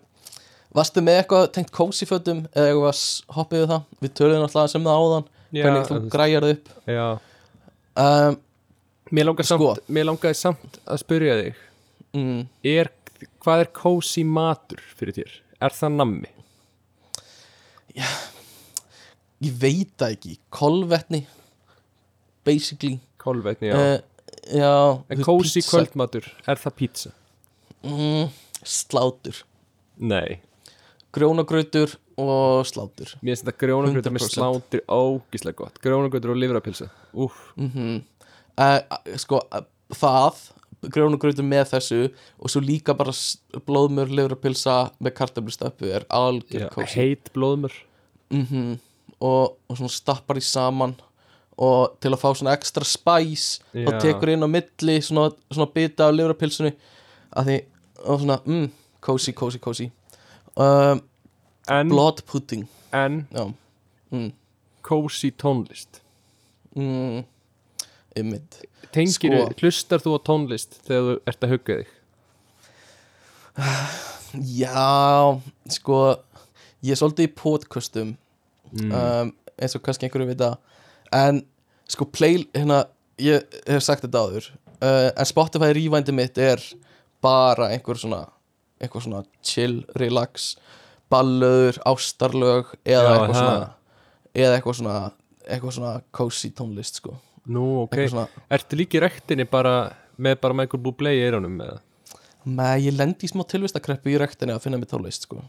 [0.77, 3.03] varstu með eitthvað tengt kósifötum eða eitthvað
[3.37, 3.89] hoppið við það?
[4.05, 6.71] Við töluðum alltaf sem það áðan Já, hvernig þú græjar það upp.
[6.93, 7.07] Já,
[8.05, 8.39] um,
[9.17, 9.93] mér langar samt Sko.
[9.97, 11.63] mér langaði samt að spyrja þig
[12.19, 12.43] mm,
[12.75, 12.91] er,
[13.45, 15.39] hvað er kósi matur fyrir þér?
[15.65, 16.35] Er það nammi?
[19.43, 20.37] ég veit það ekki.
[20.55, 21.25] Kolvetni
[22.49, 22.99] basically.
[23.21, 23.77] Kolvetni, já.
[23.77, 24.01] Uh,
[24.55, 24.75] já
[25.11, 27.11] En kósi kvöldmatur, er það pizza?
[27.85, 28.31] mm,
[28.65, 29.43] slátur
[29.99, 30.39] Nei,
[31.15, 33.15] grjónagrautur og slátur.
[33.23, 34.37] Mér finnst þetta grjónagrautur með 100%.
[34.37, 35.81] slátur ógíslega gott.
[35.83, 37.99] Grjónagrautur og livrapilsa Úff, mm
[38.59, 38.81] uh,
[39.17, 39.63] sko uh,
[39.95, 40.41] það
[40.95, 42.01] grjónagrautur með þessu
[42.39, 47.75] og svo líka bara s- blóðmör, livrapilsa með kartöflustöppu er algjör já, kósi heit blóðmur
[48.31, 48.77] mm
[49.19, 50.93] og, og svona stappar í saman
[51.59, 53.89] og til að fá svona ekstra spæs Já.
[53.91, 56.71] og tekur inn á milli svona, svona bita af livrapilsunni
[57.35, 57.57] að því,
[58.05, 58.69] og svona, mm,
[59.05, 59.91] kósi, kósi, kósi
[60.57, 61.01] um,
[61.69, 62.67] En, blood pudding.
[62.93, 63.27] en
[64.11, 64.31] mm,
[64.83, 66.01] kósi tónlist.
[66.77, 67.25] Mm,
[68.17, 68.63] ymmit
[68.93, 69.53] Tengir, Sko.
[69.61, 71.91] hlustar þú á tónlist þegar þú ert að hugga þig?
[74.39, 75.41] Já,
[75.73, 75.99] sko
[76.85, 78.17] ég er svolítið í podcastum
[78.69, 78.91] Mm.
[78.93, 80.59] um, eins og kannski einhverju vita.
[81.11, 81.39] En
[81.89, 82.83] sko play, hérna,
[83.17, 84.49] ég hef sagt þetta áður
[84.83, 86.61] uh, en Spotify rývændi mitt er
[87.25, 88.27] bara einhver svona
[88.81, 90.53] eitthvað svona chill, relax
[91.13, 93.69] ballöður, ástarlög eða Já, eitthvað svona
[94.39, 94.97] eða eitthvað svona
[95.49, 97.15] eitthvað svona cozy tónlist sko.
[97.49, 97.97] Nú, ok.
[98.13, 101.79] svona, Ertu líka í rektinni bara með bara Michael Bublé í eyrunum með
[102.49, 105.41] með ég lendi í smá tilvistakreppu í rektinni að finna mér tónlist sko.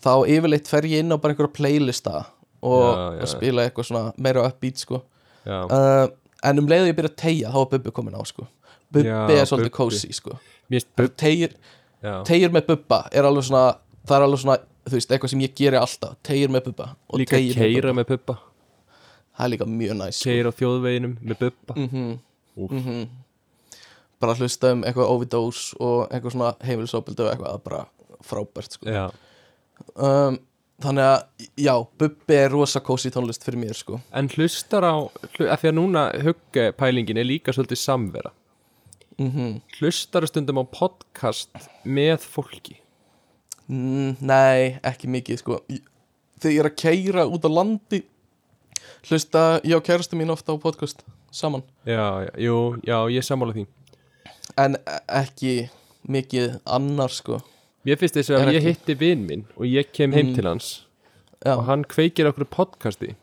[0.00, 2.14] Þá yfirleitt fer ég inn á bara einhverja playlista
[2.60, 3.24] og, Já, já.
[3.24, 5.02] og spila eitthvað svona meira upbeat sko.
[5.44, 6.06] Uh,
[6.44, 8.46] en um leiðu ég byrja að tegja þá var Bubbi komin á sko.
[8.92, 10.36] Bubbi er svolítið cozy sko.
[10.70, 10.86] Mér
[11.20, 11.56] tegir,
[12.24, 13.76] Tegir með Bubba er alveg svona
[14.08, 14.58] það er alveg svona,
[14.88, 16.86] þú veist, eitthvað sem ég geri alltaf tegir með Bubba
[17.20, 17.96] líka keira Bubba.
[18.00, 18.36] með puppa
[19.36, 20.28] það er líka mjög næs sko.
[20.30, 22.18] Keira á þjóðveginum með bubba mm
[22.60, 22.72] Úff.
[22.72, 23.08] -hmm.
[24.20, 27.84] bara hlusta um eitthvað overdose og eitthvað svona heimilisofbildi og eitthvað, bara
[28.26, 29.10] frábært sko.
[29.96, 30.38] Um,
[30.82, 34.96] þannig að, já, Bubbi er rosa cozy tónlist fyrir mér sko en hlustar á
[35.52, 38.32] af því að núna hugga pælingin er líka svolítið samvera
[39.20, 41.50] mm hlustar stundum á podcast
[41.84, 42.78] með fólki?
[43.70, 45.60] Mm, nei, ekki mikið sko.
[45.70, 45.86] Ég-
[46.40, 48.00] Þegar ég er að keira út á landi
[49.06, 51.62] Hlusta ég og kærastu mín ofta á podcast Saman.
[51.86, 53.66] Já, já, jú, já, ég sammála því.
[54.58, 55.68] En e- ekki
[56.08, 57.38] mikið annar sko.
[57.86, 60.34] Mér finnst þess að ég hitti vinn minn og ég kem heim Mm.
[60.34, 60.86] til hans
[61.44, 63.14] Já, og hann kveikir okkur podcasti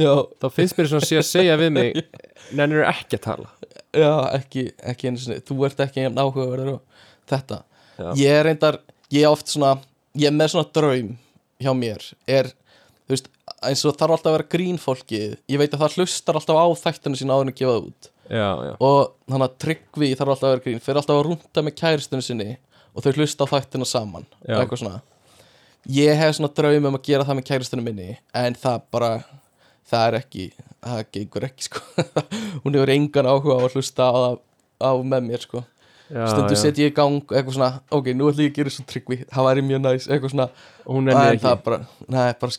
[0.00, 2.00] já, þá finnst mér svona sé að segja við mig
[2.58, 3.52] nennir ekki að tala?
[3.96, 5.42] Já ekki, ekki einu sinni.
[5.46, 7.62] Þú ert ekki jafn áhugaverður og þetta.
[8.00, 8.08] Já.
[8.20, 8.80] Ég er reyndar,
[9.12, 9.76] ég er oft svona
[10.18, 11.10] Ég er með svona draum
[11.62, 12.06] hjá mér.
[12.26, 12.48] Er,
[13.06, 13.28] þú veist,
[13.62, 15.36] eins og þarf alltaf að vera grín fólkið.
[15.50, 18.08] Ég veit að það hlustar alltaf á þættinu sína áður en að gefa það út.
[18.30, 18.48] Já,
[18.86, 18.98] og
[19.30, 20.82] þannig að Tryggvi þarf alltaf að vera grín.
[20.82, 22.48] Fyrir alltaf að rúnda með kæristunni sinni
[22.90, 24.26] og þau hlusta á þættina saman.
[24.48, 25.00] Eitthvað svona.
[25.94, 29.12] Ég hef svona draum um að gera það með kæristunni minni en það bara
[29.88, 30.46] það er ekki
[30.80, 31.82] það gengur ekki sko.
[32.62, 34.14] Hún hefur engan áhuga á að hlusta á,
[34.80, 35.62] á með mér sko.
[36.10, 36.58] Já, stundu já.
[36.58, 39.46] set ég í gang eitthvað svona ok, nú ætlum ég að gera svo tryggvi það
[39.46, 40.46] væri mjög næs, eitthvað svona.
[40.88, 41.42] Hún er ekki.
[41.44, 41.78] það bara,
[42.10, 42.56] nei, bara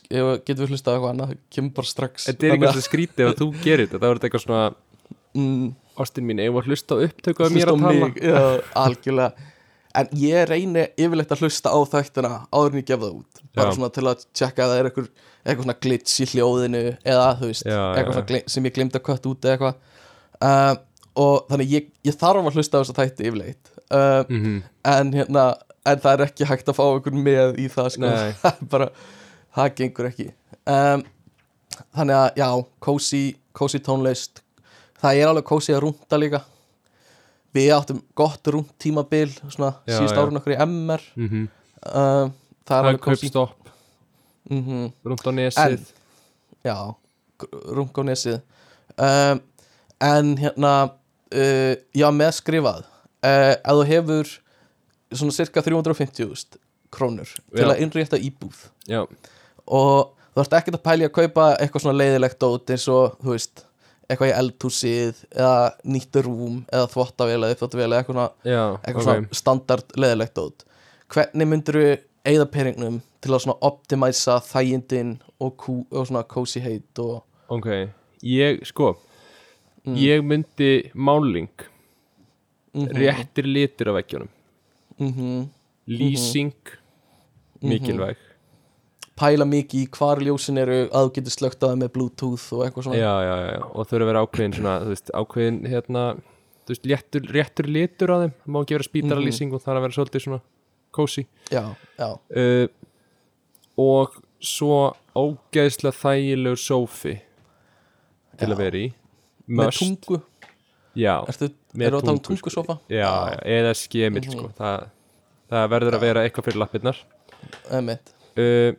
[0.48, 2.30] getum við hlustað á eitthvað annað, kemur bara strax.
[2.30, 4.64] Þetta er eitthvað skrítið ef þú gerir þetta, það verður eitthvað svona
[5.36, 5.70] mm,
[6.02, 8.46] Ástin mín, ef að hlusta á upptöku af mér hlusta að tala?
[8.86, 9.50] algjörlega
[9.96, 13.42] en ég reyni yfirleitt að hlusta á þættina áður en ég gef það út.
[13.56, 13.76] Bara Já.
[13.76, 15.10] svona til að tjekka að það er eitthvað,
[15.46, 18.96] eitthvað svona glitch í hljóðinu eða þú veist, Já, eitthvað svona gleym, sem ég glemt
[19.00, 19.82] að kött út eða eitthvað.
[20.42, 20.76] Uh,
[21.22, 23.74] og þannig ég, ég þarf að hlusta á þessa þætti yfirleitt.
[23.92, 24.64] Uh, Mhm.
[24.86, 25.46] en hérna
[25.86, 28.12] en það er ekki hægt að fá einhvern með í það sko,
[28.72, 28.88] bara
[29.58, 30.30] það gengur ekki.
[30.70, 31.04] Um,
[31.98, 32.50] þannig að já,
[32.80, 33.24] cozy,
[33.58, 34.42] cozy tónlist.
[35.02, 36.44] Það er alveg cozy að rúnda líka
[37.56, 41.50] við áttum gott rúnt tímabil svona Já, síðust árun okkur í MR um,
[41.82, 42.32] það er
[42.72, 43.72] Það er kaupstopp,
[44.52, 45.86] mm rúnt á nesið.
[46.64, 46.76] Já,
[47.74, 48.40] rung á nesið.
[48.96, 49.42] Um,
[50.02, 54.32] en hérna uh, já, með skrifað uh, að þú hefur
[55.12, 56.60] svona cirka 350.000
[56.92, 57.72] krónur til Já.
[57.72, 59.04] að innrétta íbúð Já,
[59.68, 63.36] og þú ert ekkert að pæli að kaupa eitthvað svona leiðilegt dót eins og, þú
[63.36, 63.64] veist
[64.12, 69.08] eitthvað í eldhúsið eða nýtt rúm eða þvottavél eða þvottavél eða eitthvað, já, eitthvað ok
[69.08, 70.66] svona standard leiðilegt dót
[71.12, 71.86] hvernig myndir þú
[72.32, 77.68] eigða peningnum til að optimæsa þægindin og, og svona cozy heit og Ok,
[78.24, 78.94] ég, sko
[79.82, 79.96] Mm.
[79.98, 81.50] Ég myndi máling
[82.74, 82.88] Mhm.
[82.94, 84.30] Réttir litir á veggjunum
[85.00, 85.48] mm
[85.90, 86.54] Lýsing
[87.62, 87.70] Mhm.
[87.70, 88.18] Mikilvæg
[89.22, 92.64] pæla mikið í hvar ljósin eru að þú getur slögt á það með bluetooth og
[92.66, 93.00] eitthvað svona.
[93.00, 96.06] Já, já, já, og þurfa að vera ákveðin svona, þú veist, ákveðin hérna,
[96.66, 98.34] þú veist, réttur, réttur litur á þeim.
[98.52, 100.42] Má ekki vera spítaralýsing og það er að vera svolítið svona
[100.92, 101.26] cozy.
[101.54, 101.64] Já,
[102.02, 102.68] já, uh,
[103.82, 104.78] og svo
[105.16, 107.14] ógeðslega þægilegur sófi
[108.42, 108.54] til Já.
[108.56, 108.88] að vera í.
[109.52, 110.22] Með Must, tungu.
[110.98, 112.78] Já, Ertu, Með eru að tala um tungu, sko.
[112.92, 114.32] já, já, eða skemil Mhm.
[114.34, 114.88] sko, það,
[115.52, 116.98] það verður að vera eitthvað fyrir lappirnar.
[117.72, 118.12] Einmitt.
[118.38, 118.72] uh,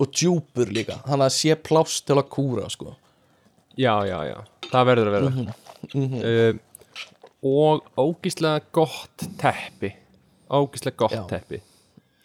[0.00, 2.96] og djúpur líka, þannig að sé pláss til að kúra sko.
[3.78, 4.38] Já, já, já,
[4.70, 5.54] það verður að vera.
[5.94, 6.20] Mhm.
[6.24, 6.62] uh,
[7.44, 9.90] og ógeðslega gott teppi.
[10.48, 11.24] Ógeðslega gott Já.
[11.28, 11.58] teppi.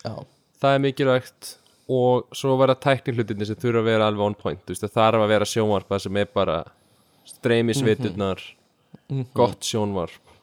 [0.05, 0.13] Já,
[0.61, 1.49] það er mikilvægt
[1.89, 4.93] og svo vera tækni hlutinni sem þurfa að vera alveg on point þú veist, það
[4.99, 6.57] þarf að vera sjónvarpa sem er bara
[7.25, 8.43] streymisveiturnar
[9.33, 10.35] gott sjónvarp.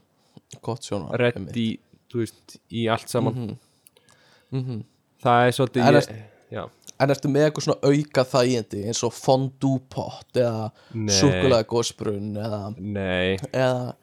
[0.62, 1.78] Gott sjónar reddi,
[2.10, 3.34] þú veist, í allt saman.
[3.34, 3.56] Mhm.
[4.56, 4.82] Mhm.
[5.22, 6.62] það er svolítið ég, já,
[6.96, 11.12] En ertu með eitthvað svona auka þægindi eins og fondue pot eða Nei.
[11.12, 12.60] súkulega gósbrunn eða,
[13.52, 13.94] eða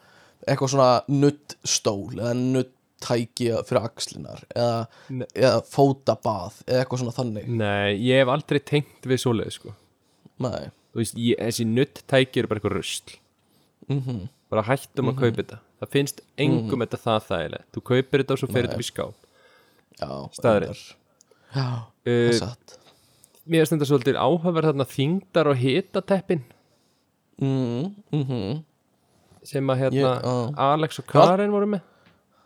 [0.45, 4.83] eitthvað svona nuttstól eða nuttæki fyrir axlinar eða,
[5.33, 7.49] eða fótabað eða eitthvað svona þannig?
[7.63, 9.73] Nei, ég hef aldrei tengt við svoleið sko.
[10.43, 13.17] Nei, veist, ég, þessi nutt tæki eru bara eitthvað rusl.
[13.89, 14.21] Mhm,
[14.53, 15.61] bara hættum að kaupa þetta.
[15.81, 17.67] Það finnst engum þetta það þægilegt.
[17.73, 18.69] Þú kaupir þetta og svo fyrir Nei.
[18.69, 19.17] þetta upp í skáp.
[19.99, 20.11] Já
[20.43, 20.85] reyndar.
[21.53, 21.67] Já,
[22.05, 22.77] það er satt
[23.47, 26.43] mér finnst þetta svolítið áhugaverð þarna þingdar og hitateppin.
[27.41, 28.63] Mm, mm
[29.43, 30.35] sem að hérna Ég- á.
[30.73, 31.81] Alex og Karen voru með.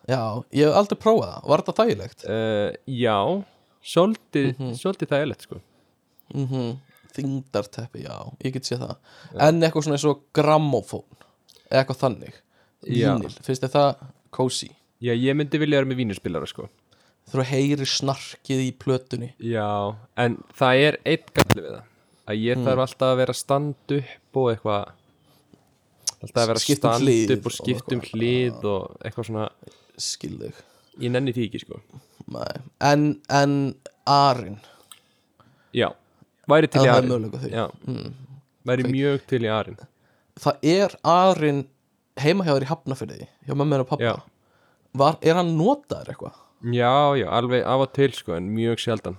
[0.09, 2.23] Já, ég hef aldrei prófað það, var þetta þægilegt?
[2.25, 3.43] uh, já,
[3.83, 4.71] svolítið Mhm.
[4.79, 5.61] svolítið þægilegt sko.
[6.33, 6.77] Mm
[7.17, 8.97] Þingdarteppi, já, ég get séð það.
[9.39, 11.03] En eitthvað svona eins og grammófón.
[11.71, 12.33] Eða eitthvað þannig.
[12.85, 13.95] Vínil, finnst það
[14.31, 14.69] cozy?
[15.01, 16.67] já, ég myndi vilja vera með vínurspilara sko
[17.27, 19.33] Þú heyri snarkið í plötunni.
[19.43, 21.83] Já, en það er eitt galli við það.
[22.27, 22.65] Að ég Mm.
[22.67, 24.85] þarf alltaf að vera að standa upp og eitthvað
[26.23, 28.97] alltaf að vera að Skipta um standa hlið upp og skipta um og- hlið og
[29.05, 29.49] eitthvað svona,
[29.97, 30.53] Skilðug
[30.99, 31.79] ég nenni því ekki sko.
[32.81, 33.75] En, en
[34.05, 34.57] Arin.
[35.73, 35.91] Já,
[36.47, 37.31] væri til Það í Arin.
[37.51, 38.13] já, mm.
[38.65, 39.77] væri mjög til í Arin.
[40.39, 41.67] Það er Arin
[42.17, 44.21] heima hjá þér í Hafnafyrði hjá mömmu og pappa.
[44.97, 46.33] Var, Er hann notaður eitthvað?
[46.63, 49.17] Já, já, alveg af og til sko en mjög sjaldan.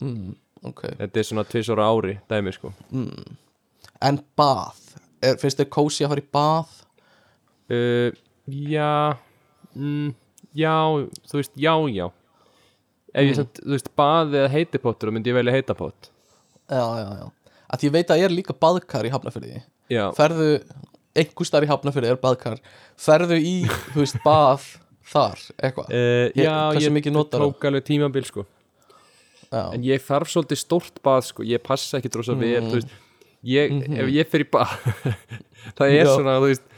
[0.00, 0.34] Mm,
[0.64, 0.82] ok.
[0.98, 2.72] Þetta er svona tvisora ári dæmi sko.
[4.02, 4.78] En bað,
[5.22, 6.78] er, finnst þér cozy að fara í bað?
[7.72, 8.10] uh,
[8.46, 9.16] já
[9.76, 10.10] mm,
[10.58, 10.74] já,
[11.30, 12.08] þú veist, já, já.
[13.12, 13.28] Ef Mm.
[13.28, 16.08] ég samt, þú veist, baði eða heitipottur þá myndi ég velja heitapott.
[16.72, 17.26] Já, já, já.
[17.72, 19.62] Að ég veit að ég er líka baðkar í Hafnafyrði
[19.92, 20.46] já, Ferðu,
[21.16, 22.58] einhver starf í Hafnafyrði er baðkar.
[22.96, 23.54] Ferðu í,
[23.92, 24.64] þú veist, bað
[25.10, 25.88] þar, eitthvað?
[25.90, 28.44] Uh, já ég tók alveg tímabil sko.
[29.52, 31.44] Já, en ég þarf svolítið stórt bað sko.
[31.44, 32.92] Ég passa ekki drósa vel, þú veist.
[33.44, 34.70] Ég, ef ég fer í bað
[35.76, 36.06] það er Mhm.
[36.06, 36.14] Já.
[36.14, 36.68] svona, þú veist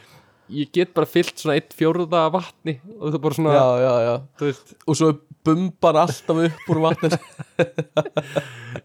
[0.55, 3.94] ég get bara fyllt svona eitt fjórða vatni og það er bara svona, já, já,
[4.05, 4.74] já.
[4.88, 5.09] Og svo
[5.44, 7.14] bumban alltaf upp úr vatnir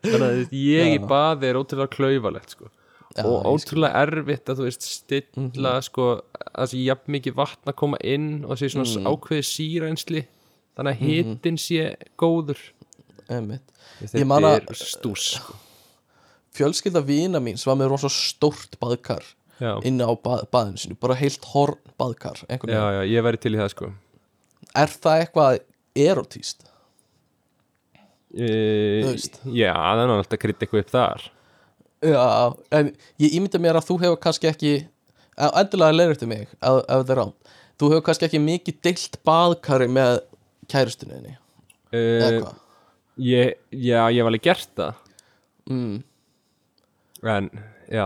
[0.03, 1.05] þannig að ég í Já.
[1.09, 2.69] baði er ótrúlega klaufalegt sko
[3.17, 7.71] Já, og ótrúlega erfitt að þú veist stilla sko að það sé jafn mikið vatn
[7.71, 9.01] að koma inn og sé svona Mhm.
[9.01, 9.09] mm.
[9.09, 10.21] ákveði sírensli
[10.77, 12.59] þannig að hitin sé góður
[13.29, 15.53] þetta man að- er stús sko.
[16.53, 19.23] fjölskylda vina mín sem var með rosa stórt baðkar
[19.59, 19.73] já.
[19.83, 23.57] inni á bað, baðinu sinu, bara heilt horn baðkar já, já, ég væri til í
[23.57, 23.91] það sko
[24.75, 25.59] er það eitthvað
[25.95, 26.63] erotíst?
[28.37, 29.39] e, veist.
[29.49, 31.29] já, það er nú alltaf krydd eitthvað upp þar
[31.99, 34.73] Já, en ég ímynda mér að þú hefur kannski ekki
[35.37, 37.33] að- endilega leiður eftir mig ef, ef það er rán
[37.79, 40.21] þú hefur kannski ekki mikið deilt baðkari með
[40.71, 41.33] kærustuninni
[41.91, 42.55] eða e, hvað?
[43.19, 44.95] ég, já, ég var alveg gert það.
[45.69, 46.03] Mm,
[47.35, 47.49] en,
[47.91, 48.05] já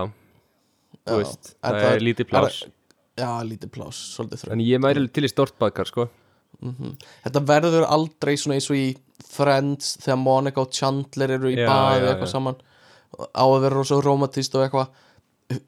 [1.04, 2.60] þú veist, það, það- er lítið plás
[3.20, 6.10] já, lítið plás, svolítið þröng en ég alveg til í stort baðkar sko.
[6.64, 8.96] Þetta verður aldrei svona eins og í
[9.34, 12.32] Friends þegar Monica og Chandler eru í Já, baði já, eitthvað já.
[12.32, 12.56] saman
[13.14, 14.88] á að vera rosa romantist og eitthvað.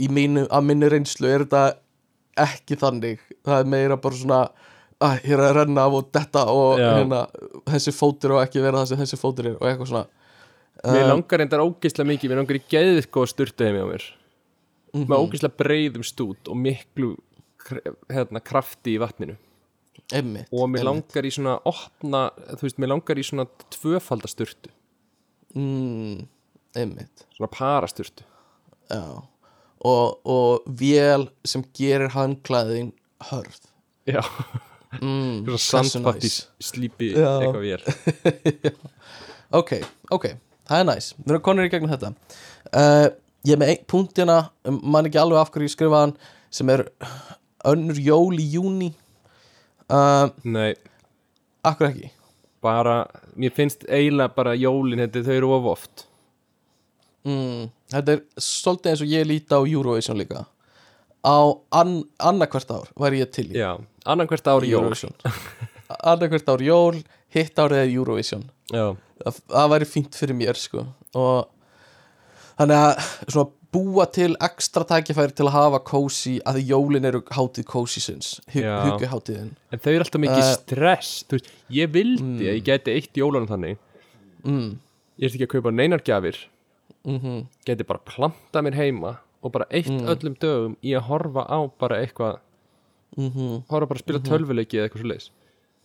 [0.02, 1.64] Í mínu, að minni reynslu er þetta
[2.46, 3.22] ekki þannig.
[3.46, 4.42] Það er meira bara svona
[5.06, 7.26] að hér að renna af og detta og hérna,
[7.68, 10.06] þessi fótur og ekki vera það sem þessi fótur er og eitthvað svona.
[10.86, 14.04] Mér Um, langar reyndar ógeðslega mikið, mér langar í geðið góða sturtu heimi á mér.
[14.94, 15.08] Mhm.
[15.10, 17.16] með ógeðslega breiðum stút og miklu
[18.12, 19.38] hérna, krafti í vatninu.
[20.14, 20.86] Einmitt, og mér einmitt.
[20.86, 24.70] langar í svona opna, þú veist, mér langar í svona tvöfaldasturtu,
[25.56, 26.28] mm,
[26.80, 27.26] einmitt.
[27.36, 28.26] Svona parasturtu.
[28.92, 29.04] Já.
[29.86, 32.94] Og, og vél sem gerir handklæðin
[33.30, 33.60] hörð.
[34.06, 34.22] Já,
[35.02, 36.40] mm, sandpatti næs.
[36.62, 37.40] slípi Já.
[37.42, 37.84] eitthvað vél.
[39.56, 39.72] Ok,
[40.12, 40.26] ok,
[40.68, 41.12] það er næs.
[41.22, 42.10] Við erum konur í gegnum þetta.
[42.74, 43.06] Uh,
[43.48, 44.38] ég með einn punktina
[44.68, 46.16] um, man ekki alveg af hverju ég skrifa hann
[46.54, 46.84] sem er
[47.70, 48.90] önnur jól í júni
[49.94, 50.74] uh, Nei,
[51.66, 52.10] akkur ekki?
[52.66, 53.04] Bara,
[53.38, 56.05] mér finnst eiginlega bara jólin, þetta þau eru of oft
[57.26, 60.46] mm, þetta er svolítið eins og ég líti á Eurovision líka.
[61.26, 61.38] Á
[61.82, 63.58] an, annarkvært ár væri ég til í.
[63.58, 63.74] Já,
[64.54, 64.86] ári jól.
[64.86, 65.16] Eurovision.
[66.12, 67.02] Annarkvært ár jól
[67.34, 68.46] hitt árið er Eurovision.
[68.72, 68.94] Já,
[69.24, 70.86] það, það væri fínt fyrir mér sko.
[71.18, 71.46] Og
[72.60, 77.66] þannig að svona búa til ekstra tækifæri til að hafa kósi að jólin eru hátíð
[77.68, 78.38] kósisins
[79.12, 81.10] hátíðin en þau eru alltaf mikið Eh, stress.
[81.32, 83.82] Veist, ég vildi að ég geti eitt jólanum þannig.
[84.46, 84.78] Mm,
[85.20, 86.04] ég ert ekki að kaupa neinar
[87.06, 90.08] mm geti bara planta mér heima og bara eitt Mm.
[90.10, 92.40] öllum dögum í að horfa á bara eitthvað
[93.18, 95.32] -hmm, horfa bara að spila tölvuleiki eða eitthvað svo leis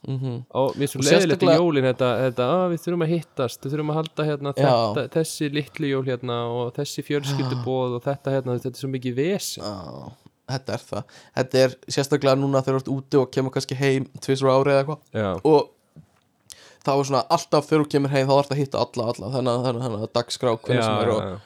[0.09, 3.65] mm og er svo Og leiðilegt í jólin þetta, þetta að við þurfum að hittast
[3.65, 8.31] við þurfum að halda hérna þetta, þessi litlu jól hérna og þessi fjölskyldubóð og þetta
[8.35, 9.63] hérna, þetta er svo mikið vesen.
[9.63, 10.13] Á,
[10.51, 11.05] þetta er það.
[11.37, 14.81] Þetta er sérstaklega núna þegar þú ert úti og kemur kannski heim tvisur ári eða
[14.87, 15.45] eitthvað.
[15.45, 15.69] Og
[16.85, 19.51] þá er svona alltaf þegar þú kemur heim þá ert að hitta alla, alla þannig
[19.53, 21.39] að- þannig að- þannig að dagskrá hvernig sem er og já,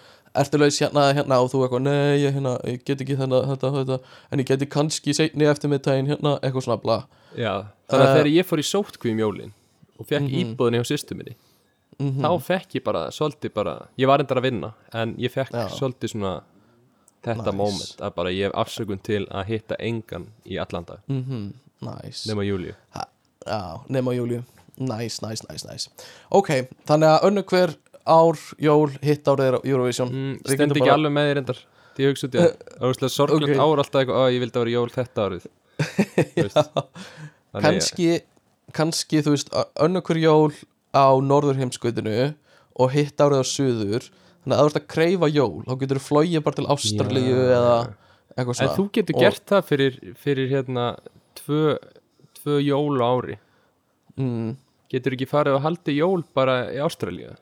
[0.42, 3.70] ertu laus hérna, hérna og þú eitthvað, nei, ég, hérna, ég get ekki þennan, þetta,
[3.78, 3.98] þetta,
[4.32, 6.98] en ég geti kannski seinni eftir miðtægin, hérna, eitthvað svona bla
[7.36, 7.66] já.
[7.88, 8.14] þannig að Eh.
[8.18, 9.52] þegar ég fór í sótkvíum jólin
[9.98, 10.56] og fekk Mhm.
[10.56, 11.36] íbúðinni hjá sýstu minni
[12.00, 15.68] þá fekk ég bara, svolítið bara ég var endar að vinna, en ég fekk Já.
[15.68, 16.42] svolítið svona
[17.22, 17.56] þetta Nice.
[17.56, 21.52] moment að bara ég hef afsökun til að hitta engan í allan dag, mhm,
[21.82, 22.74] næs nema Júliu
[23.46, 24.42] já, nema Júliu,
[24.78, 25.88] næs, næs, næs, næs
[26.30, 26.50] ok,
[26.88, 27.74] þannig að önnu hver
[28.04, 30.10] ár, jól, hitt árið er Eurovision?
[30.12, 31.60] Mm, Við stend getum ekki alveg með þér endar
[31.94, 33.62] því hugsa út í að það var sorglegt ok.
[33.64, 35.46] ár alltaf eitthvað, að ég vildi að vera jól þetta árið.
[37.54, 38.08] Að- kannski,
[38.74, 39.52] kannski, þú veist
[39.84, 40.52] önnu hver jól
[40.94, 42.16] á norður heimskautinu
[42.82, 44.08] og hitt árið á suður.
[44.44, 47.36] Þannig að ef þú ert að kreifa jól þá getur þú flogið bara til Ástralíu
[47.38, 47.52] Já.
[47.56, 47.76] eða
[48.34, 48.74] eitthvað en svona.
[48.76, 50.86] þú getur Og- gert það fyrir, fyrir hérna
[51.38, 51.62] tvö,
[52.42, 53.38] tvö jól ári.
[54.18, 54.50] Mm,
[54.92, 57.34] getur ekki farið að haldi jól bara í Ástralíu?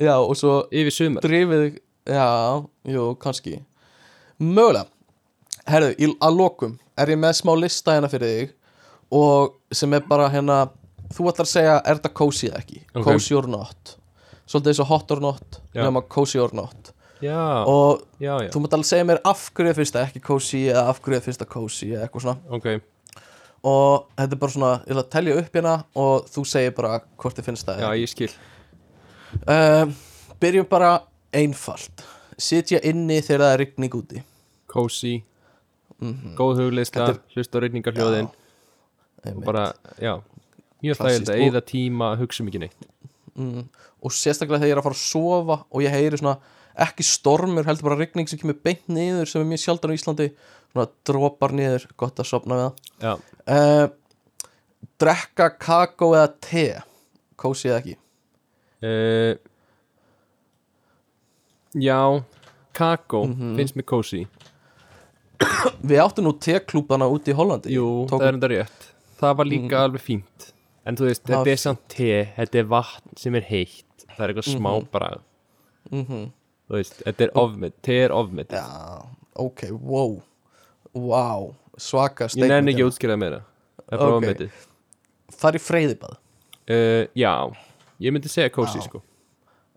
[0.00, 1.24] Já, og svo yfir sumar?
[1.24, 1.66] drifið
[2.08, 2.28] já,
[2.88, 3.58] jú, kannski.
[4.40, 4.88] Mögulega.
[5.68, 8.54] Herðu, að lokum er ég með smá lista hérna fyrir þig
[9.14, 10.64] og sem er bara hérna
[11.12, 12.80] þú ætlar að segja, er þetta cozy eða ekki?
[12.96, 13.04] Ok.
[13.06, 13.94] cozy or not?
[14.48, 15.84] Svolítið eins og hot or not Já.
[15.84, 16.90] nema cozy or not.
[17.22, 20.64] Já, og já, já, þú mátt alveg segja mér af hverju finnst það ekki cozy
[20.72, 22.42] eða af hverju finnst það cozy eða eitthvað svona.
[22.50, 22.66] Ok
[23.62, 26.96] og þetta er bara svona, ég ætla að telja upp hérna og þú segir bara
[27.22, 28.30] hvort þið finnst það já, ég skil.
[29.46, 29.94] Um,
[30.42, 30.90] byrjum bara
[31.32, 32.04] einfalt.
[32.42, 34.22] Sitja inni þegar það er rigning úti.
[34.72, 35.14] Cozy.
[36.38, 39.44] Góð hugleisla, Þetta hlusta á reyningarhljóðin og einmitt.
[39.46, 39.68] bara,
[40.02, 40.16] já
[40.82, 42.88] mjög þægild að eyða tíma hugsa mikið neitt.
[43.38, 43.68] Mm,
[44.02, 46.34] og sérstaklega þegar ég er að fara að sofa og ég heyri svona
[46.82, 50.26] ekki stormur heldur bara rigning sem kemur beint niður sem er mjög sjaldan á Íslandi
[50.72, 52.68] svona dropar niður, gott að sopna við
[53.02, 53.22] það.
[53.46, 53.88] Uh,
[54.98, 56.66] drekka kakó eða te?
[57.36, 57.96] Kósi eða ekki?
[58.82, 59.34] Uh,
[61.74, 62.22] já
[62.74, 63.56] kakó Mhm.
[63.56, 64.26] finnst mér kósi
[65.82, 67.70] Við áttum nú teklúbana út í Hollandi.
[67.74, 68.84] Jú, Tókum- það er enda rétt.
[69.20, 70.52] Það var líka alveg fínt.
[70.86, 74.06] En þú veist, þetta er samt te Þetta er vatn sem er heitt.
[74.16, 74.88] Það er eitthvað smá Mhm.
[74.92, 75.20] bragð
[75.90, 76.32] Mhm.
[76.70, 80.22] Þú veist, þetta er ofmynd Te er ofmynd Já, ok, wow
[80.94, 83.40] Wow, svaka Ég statement nenni ekki að útskýra það meira.
[83.82, 84.22] Það er bara Ok.
[84.22, 84.50] ofmyndið
[85.32, 86.16] Það er í freyðibað,
[86.68, 87.32] uh, Já,
[88.00, 88.84] ég myndi segja kósi Já.
[88.88, 89.02] sko.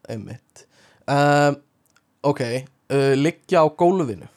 [0.10, 0.66] Einmitt.
[1.08, 1.62] Um,
[2.26, 4.28] Ok, uh, liggja á gólfinu.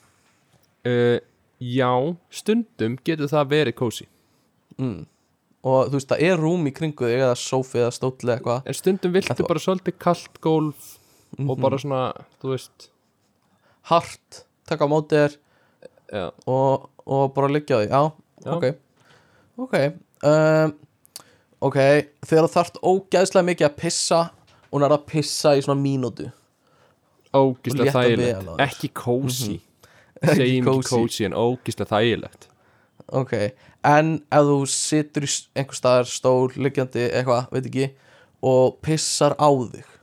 [0.86, 1.18] Uh,
[1.60, 1.90] Já,
[2.30, 4.06] stundum getur það verið kósi
[4.78, 5.06] mm.
[5.64, 8.62] Og þú veist, það er rúm í kringu þig eða sófi eða stóll eða eitthvað.
[8.70, 10.98] En stundum viltu bara svolítið kalt gólf
[11.38, 11.60] Og Mhm.
[11.60, 12.88] bara svona, þú veist.
[13.90, 15.36] Hart, taka á móti þér
[16.12, 17.88] og, og bara liggja því.
[17.92, 18.02] Já,
[18.44, 18.52] Já.
[18.56, 18.68] ok.
[19.58, 19.74] Ok
[20.24, 20.74] um,
[21.58, 21.76] Ok,
[22.22, 24.18] þegar þarft ógæðslega mikið að pissa
[24.70, 26.28] og nær að pissa í svona mínútu.
[27.34, 28.52] Vel þægilegt.
[28.62, 29.56] Ekki kósi
[30.22, 32.48] Ekki Segjum ekki kósi en ógislega þægilegt.
[33.18, 33.34] Ok,
[33.86, 37.86] en ef þú situr í einhver staðar stól, liggjandi, eitthvað, veit ekki
[38.48, 39.94] og pissar á þig.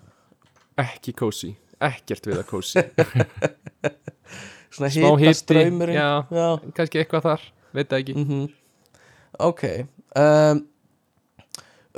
[0.81, 1.51] Ekki kósi,
[1.83, 2.83] ekkert við að kósi
[4.75, 6.09] svona ströymurinn já.
[6.29, 6.47] já.
[6.77, 7.45] Kannski eitthvað þar,
[7.75, 8.45] veit ekki mhm.
[9.45, 9.63] Ok
[10.15, 10.61] um,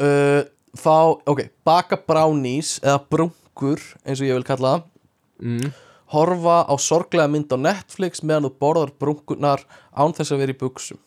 [0.01, 0.43] uh,
[0.77, 4.83] Fá, ok, baka brownies eða brunkur, eins og ég vil kalla það
[5.41, 5.71] mm.
[6.13, 9.63] horfa á sorglega mynd á Netflix meðan þú borðar brunkurnar
[9.97, 11.01] án þess að vera í buksum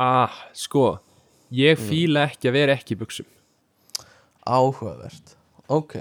[0.00, 0.98] Ah, sko
[1.50, 1.86] Ég Mm.
[1.90, 3.26] fíla ekki að vera ekki í buksum
[4.46, 5.36] Áhugavert
[5.68, 5.94] Ok,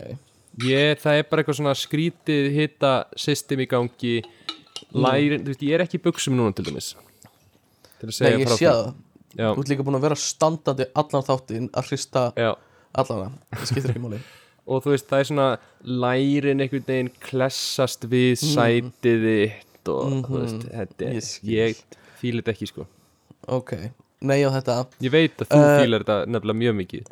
[0.64, 4.16] ég, Það er bara eitthvað svona skrítið hitta system í gangi
[4.94, 6.94] Lærin, þú veist, ég er ekki í buksum núna til dæmis.
[8.00, 8.90] Til að nei segja ég frá sé það.
[9.38, 12.52] Já, Þú ert líka búin að vera standandi allan þáttinn að hrista já.
[12.98, 13.28] allana.
[13.54, 14.22] Það skiptir ekki máli.
[14.70, 15.48] Og þú veist það er svona
[15.82, 21.54] lærin einhvern veginn klessast við sætið þitt og þú veist þetta Ég er, skil.
[21.56, 21.80] ég
[22.20, 22.86] fíla þetta ekki sko.
[23.50, 23.72] Ok,
[24.30, 27.10] nei á þetta ég veit að þú Eh, fílar þetta nefnilega mjög mikið.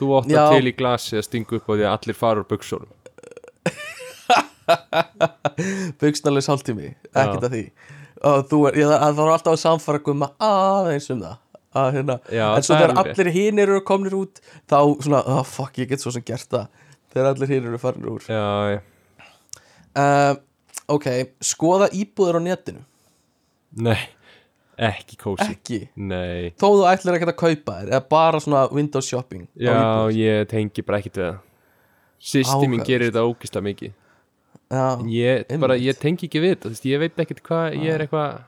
[0.00, 0.38] Þú átt Já.
[0.40, 2.90] það til í glasi að stinga upp á því að allir fara úr buksunum
[6.00, 7.64] Bugsnarlegs hálftími, ekkert að því.
[8.26, 11.36] Og þú er, ég, það var alltaf að samfara gumma aðeins um það
[11.76, 15.78] að, hérna, Já, en svo þegar allir hinir eru komnir út þá svona, oh, fuck,
[15.80, 16.68] ég get svo sem gert það
[17.12, 18.26] þegar allir hinir eru farinir úr.
[18.28, 18.42] Já,
[20.02, 20.34] uh,
[20.96, 21.08] ok,
[21.44, 22.84] skoða íbúður á netinu?
[23.86, 23.98] Nei,
[24.88, 25.48] ekki kósi.
[25.50, 29.76] Ekki, nei, þó þú ætlir ekki að kaupa þér eða bara svona windows shopping já,
[30.16, 31.42] ég tengi bara ekkert við það.
[32.26, 32.86] Áhugavert.
[32.88, 33.90] gerir þetta ógislega mikið.
[33.92, 34.05] já, en
[35.06, 35.46] ég,
[35.80, 38.40] ég tengi ekki við þetta ég veit ekkert hvað, ég er eitthvað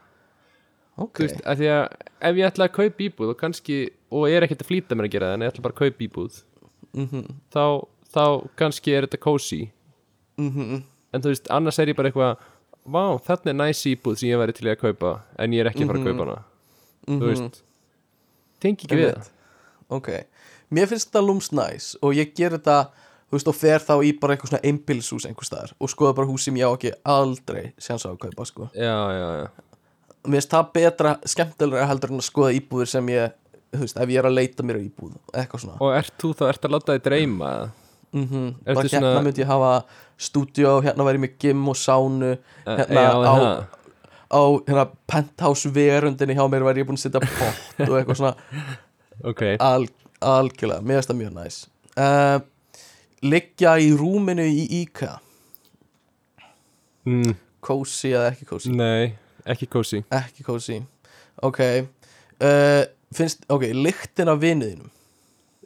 [0.99, 1.85] ok þú veist, að að
[2.31, 3.77] ef ég ætla að kaupa íbúð og kannski,
[4.11, 5.83] og ég er ekkert að flýta mér að gera það en ég ætla bara að
[5.85, 6.43] kaupa íbúð
[6.99, 7.25] Mhm.
[7.53, 7.65] þá,
[8.15, 9.71] þá kannski er þetta cozy
[10.39, 10.83] Mhm.
[11.13, 12.37] en þú veist, annars er ég bara eitthvað
[12.89, 15.85] vá, þarna er næs íbúð sem ég væri til að kaupa en ég er ekki
[15.85, 16.45] að fara að kaupa hana
[17.07, 17.21] Mhm.
[17.21, 17.63] þú veist,
[18.61, 19.31] tengi ekki við Einmitt.
[19.91, 20.09] ok,
[20.73, 22.89] mér finnst þetta lúms næs og ég ger þetta
[23.29, 26.27] þú veist, og fer þá í bara eitthvað svona einbilshús einhver staðar og skoða bara
[26.31, 28.69] hús sem ég á ekki aldrei sjans á að kaupa, sko.
[28.75, 29.49] Já, já, já,
[30.29, 33.37] mér finnst það betra, skemmtilega heldur en að skoða íbúðir sem ég,
[33.75, 35.77] þú veist, ef ég er að leita mér á íbúð, eitthvað svona.
[35.85, 37.53] Og ert þú þá, ert að láta þig dreyma?
[38.09, 38.25] Mm
[38.65, 39.73] ertu bara hérna svona- myndi ég hafa
[40.19, 43.35] stúdíó, hérna væri mér gym og sánu Eh, hérna já, á,
[44.33, 48.35] á hérna penthouse verundinni hjá mér væri ég búin að setja pott og eitthvað svona.
[49.29, 49.85] Ok, al,
[50.25, 51.59] algjörlega, mér finnst það mjög næs.
[51.99, 52.41] Uh,
[53.23, 55.17] liggja í rúminu í IKEA?
[57.09, 57.35] Mm,
[57.65, 58.75] cozy eða ekki cozy?
[58.75, 59.17] Nei
[59.49, 60.03] ekki cozy.
[60.13, 60.83] Ekki cozy,
[61.43, 61.61] ok.
[62.39, 62.85] Uh,
[63.15, 64.91] finnst, ok, lyktin af vinuðinum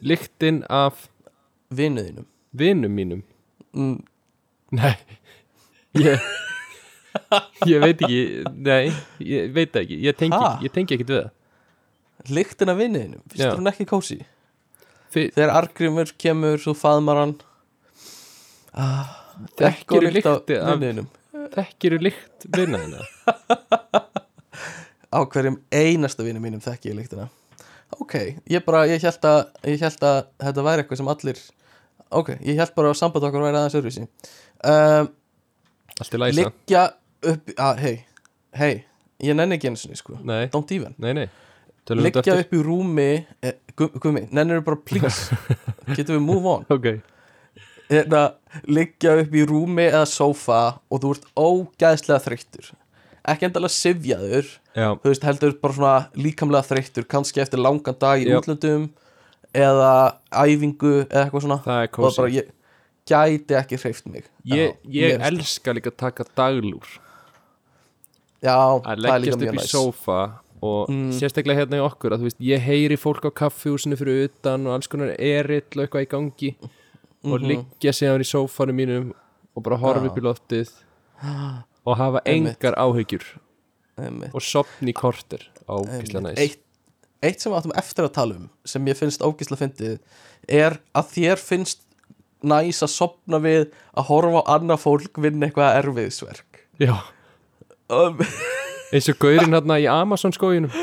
[0.03, 1.07] lyktin af
[1.69, 3.21] vinuðinum vinum mínum?
[3.73, 3.99] Mm,
[4.73, 4.95] Nei.
[5.93, 6.19] Ég
[7.69, 8.21] Ég veit ekki,
[8.57, 8.89] nei,
[9.21, 9.99] ég veit ekki.
[10.01, 11.29] Ég tengi, ég tengi ekkert við það.
[12.33, 14.17] Lyktin af vinuðinum, finnst þér hún ekki cozy
[15.13, 17.33] Þi, þegar argrimur kemur, svo faðmar hann.
[18.73, 19.11] Ah,
[19.59, 21.09] Þekkirðu lykt af lykti af- vinuðinum
[21.53, 23.01] Þekkiru lykt vinna þina
[25.13, 27.27] á hverjum einasta vinum mínum þekki ég lyktina.
[28.01, 28.15] Ok,
[28.49, 31.41] ég bara, ég held að ég held að þetta væri eitthvað sem allir
[32.13, 34.07] ok, ég held bara að samband okkar væri aðeins öðruvísi.
[34.65, 35.11] Um,
[36.01, 36.83] Allt er læsa liggja
[37.33, 37.93] upp að, hei,
[38.57, 38.73] hei
[39.27, 40.95] ég nenni ekki einu sinni, sko, Nei, don't even.
[40.97, 41.27] Nei, nei
[41.89, 43.09] liggja upp í rúmi
[43.43, 45.35] eh, gu- gummi, nennir bara please?
[45.97, 46.63] Getum við move on?
[46.71, 46.87] Ok,
[47.91, 48.23] hérna,
[48.69, 52.71] liggja upp í rúmi eða sófa og þú ert ógæðslega þreyttur.
[53.23, 58.19] Ekki endalega sifjaður já, þú veist, heldur bara svona líkamlega þreyttur kannski eftir langan dag
[58.23, 58.41] í Jöp.
[58.43, 58.89] útlöndum
[59.55, 59.91] eða
[60.31, 61.59] æfingu eða eitthvað svona.
[61.63, 62.43] Það er kósi
[63.11, 64.27] gæti ekki hreift mig.
[64.47, 66.87] Ég, Já, ég elska líka að taka daglúr.
[68.43, 69.73] Já, að það er líka leggjast mjög upp í næs
[70.63, 74.67] og sérstaklega hérna í okkur að þú veist, ég heyri fólk á kaffihúsinu fyrir utan
[74.69, 76.51] og alls konar erill og eitthvað í gangi
[77.23, 79.13] og liggja síðan í sófanum mínum
[79.53, 80.09] og bara horfa Já.
[80.11, 80.73] upp í loftið
[81.87, 83.25] og hafa engar áhyggjur
[83.99, 84.33] Einmitt.
[84.33, 85.43] og sopni í korter.
[85.69, 86.61] Á næs eitt,
[87.23, 89.97] eitt sem við áttum eftir að tala um sem ég finnst ógislega fyndið
[90.47, 91.83] er að þér finnst
[92.43, 96.95] næs að sopna við að horfa á annað fólk vinna eitthvað erfiðsverk Já,
[97.93, 98.19] um,
[98.93, 100.73] eins og gaurinn hérna í Amazon skóginum.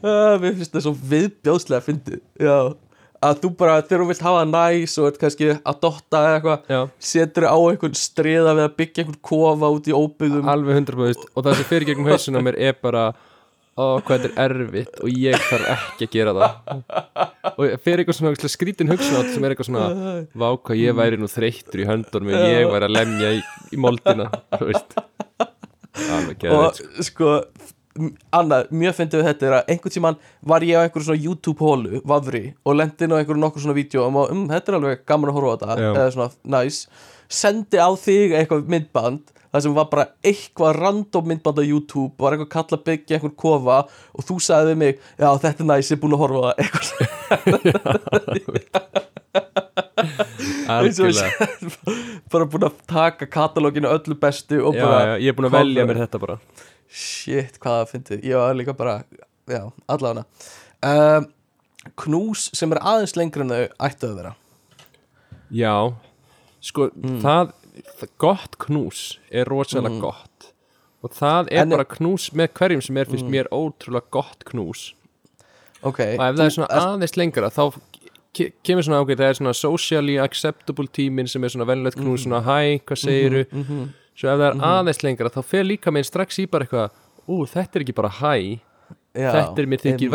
[0.00, 2.20] Uh, Mér finnst það svo viðbjóðslega fyndið.
[2.40, 2.58] Já.
[3.20, 7.44] Að þú bara, þegar þú vilt hafa næs og kannski að dotta eða eitthvað setur
[7.52, 10.48] á einhvern streða við að byggja einhvern kofa út í óbyggðum.
[10.48, 13.10] Alveg 100% og það sem fyrir gegnum hausuna mér er bara
[13.76, 16.80] ó, hvað þetta er erfitt og ég þarf ekki að gera það.
[17.52, 21.28] Og fyrir eitthvað svona skrítin hugsunátt sem er eitthvað svona vá hvað ég væri nú
[21.28, 23.44] þreyttur í höndunum ef ég væri að lemja í,
[23.76, 24.30] í moldina.
[24.56, 24.96] Þú veist
[26.54, 27.32] og sko.
[28.00, 30.18] m- annað, mjög fyndið við þetta er að einhvern tímann
[30.52, 34.04] var ég á einhverju svona YouTube-hólu vafri og lendi inn á einhverju nokkur svona vídeo
[34.06, 35.90] og um, þetta er alveg gaman að horfa á þetta Já.
[35.98, 36.76] eða svona næs
[37.30, 42.36] sendi á þig eitthvað myndband það sem var bara eitthvað random myndband á YouTube var
[42.38, 43.78] eitthvað kall að byggja einhver kofa
[44.14, 46.42] og þú sagði við mig já þetta er næs, ég er búin að horfa á
[46.54, 46.56] það.
[47.50, 49.89] Eitthvað eins og algjörlega ég
[52.32, 55.56] bara búin að taka katalóginu öllu bestu og já, bara já, ég er búin að
[55.58, 56.38] velja mér þetta bara.
[56.90, 58.24] Shit, hvað það fyndið.
[58.30, 58.96] Ég var líka bara,
[59.50, 60.24] já, allavega.
[60.82, 61.28] Um,
[61.96, 64.32] Knús sem er aðeins lengur en þau ættu að vera.
[65.50, 65.74] Já,
[66.62, 66.90] sko
[67.22, 67.54] það,
[68.02, 69.00] það gott knús
[69.32, 70.50] er rosalega gott.
[71.00, 74.90] Og það er En- bara knús með hverjum sem er fyrst mér ótrúlega gott knús.
[75.80, 77.62] Ok, og ef það er svona aðeins lengra þá
[78.36, 82.24] ke- kemur svona ákveð það er svona socially acceptable tíminn sem er svona venlegt knús
[82.26, 83.44] svona hæ, hvað segiru
[84.14, 86.90] svo ef það er aðeins lengra þá fer líka minn strax í bara eitthvað
[87.30, 88.34] ú, þetta er ekki bara hæ,
[89.14, 90.10] já, þetta er mér þykir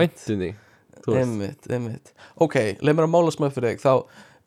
[1.06, 1.22] þú veist.
[1.22, 2.14] Einmitt, einmitt.
[2.42, 3.82] Ok, leið mér að mála smöð fyrir þig.
[3.84, 3.94] Þá,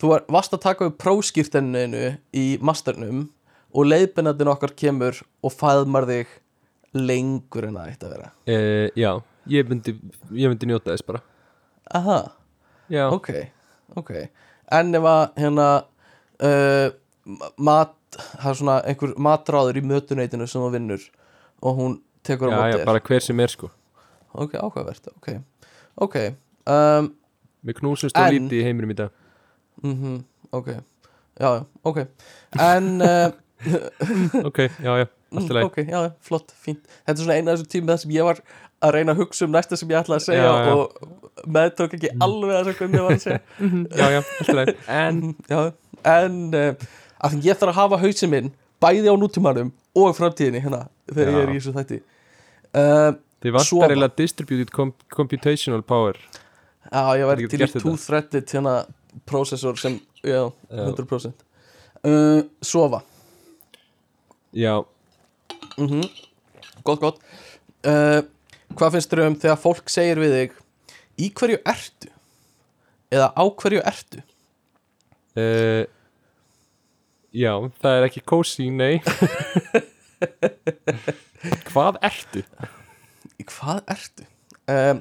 [0.02, 2.00] þú var, varst að taka upp próskýrteninu
[2.34, 3.20] í masternum
[3.70, 6.32] og leiðbennandinn okkar kemur og faðmar þig
[6.98, 8.30] lengur en það ætti að vera.
[8.48, 9.10] Uh, já,
[9.54, 9.94] ég myndi,
[10.34, 11.22] ég myndi njóta þess bara.
[11.94, 12.18] Aha,
[12.90, 13.30] já, ok,
[13.96, 14.12] ok.
[14.78, 15.68] En ef að hérna
[16.44, 16.88] uh,
[17.56, 21.06] mat, það er svona einhver matráður í mötuneitinu sem þú vinnur
[21.62, 21.96] og hún
[22.26, 23.70] tekur á já, móti já, bara hver sem er sko.
[24.38, 25.30] Ok, áhugavert, ok.
[26.04, 26.16] Ok,
[26.68, 27.12] um,
[27.66, 29.14] við knúsumst og lítið í heiminum í dag.
[29.82, 30.68] Mm ok.
[31.38, 31.98] Já, já, ok.
[32.58, 33.32] En uh,
[34.48, 35.66] ok, já, já, allt í lagi.
[35.66, 36.86] Ok, já, flott, fínt.
[37.04, 38.40] Þetta er svona eina af þessum tími þar sem ég var
[38.84, 40.72] að reyna að hugsa um næsta sem ég ætlaði að segja Já, já.
[40.74, 43.40] og meðtók ekki alveg það sem mér var að segja.
[44.00, 44.74] Já, já, allt í lagi.
[44.98, 45.60] En, Já,
[46.14, 46.86] en uh,
[47.18, 48.52] að því ég þarf að hafa hausinn minn
[48.82, 51.34] bæði á nútímanum og framtíðinni hérna þegar Já.
[51.34, 51.98] ég er í þessu þætti.
[52.68, 53.10] Uh,
[53.42, 56.20] þið vantar eiginlega distributed com computational power.
[56.88, 58.78] Já, ég væri til í two-threaded hérna
[59.28, 61.34] processor sem, já, 100%
[62.06, 63.02] uh, Sofa.
[64.54, 64.78] Já,
[65.76, 66.06] mm
[66.86, 67.18] Gott, gott.
[67.84, 68.22] Uh,
[68.78, 70.56] Hvað finnst þér um þegar fólk segir við þig
[71.18, 72.10] Í hverju ertu?
[73.10, 74.20] Eða á hverju ertu?
[75.38, 75.84] uh,
[77.34, 77.52] já,
[77.82, 78.98] það er ekki cozy, nei
[81.70, 82.42] hvað ertu?
[83.48, 84.24] Hvað ertu?
[84.68, 84.98] Um,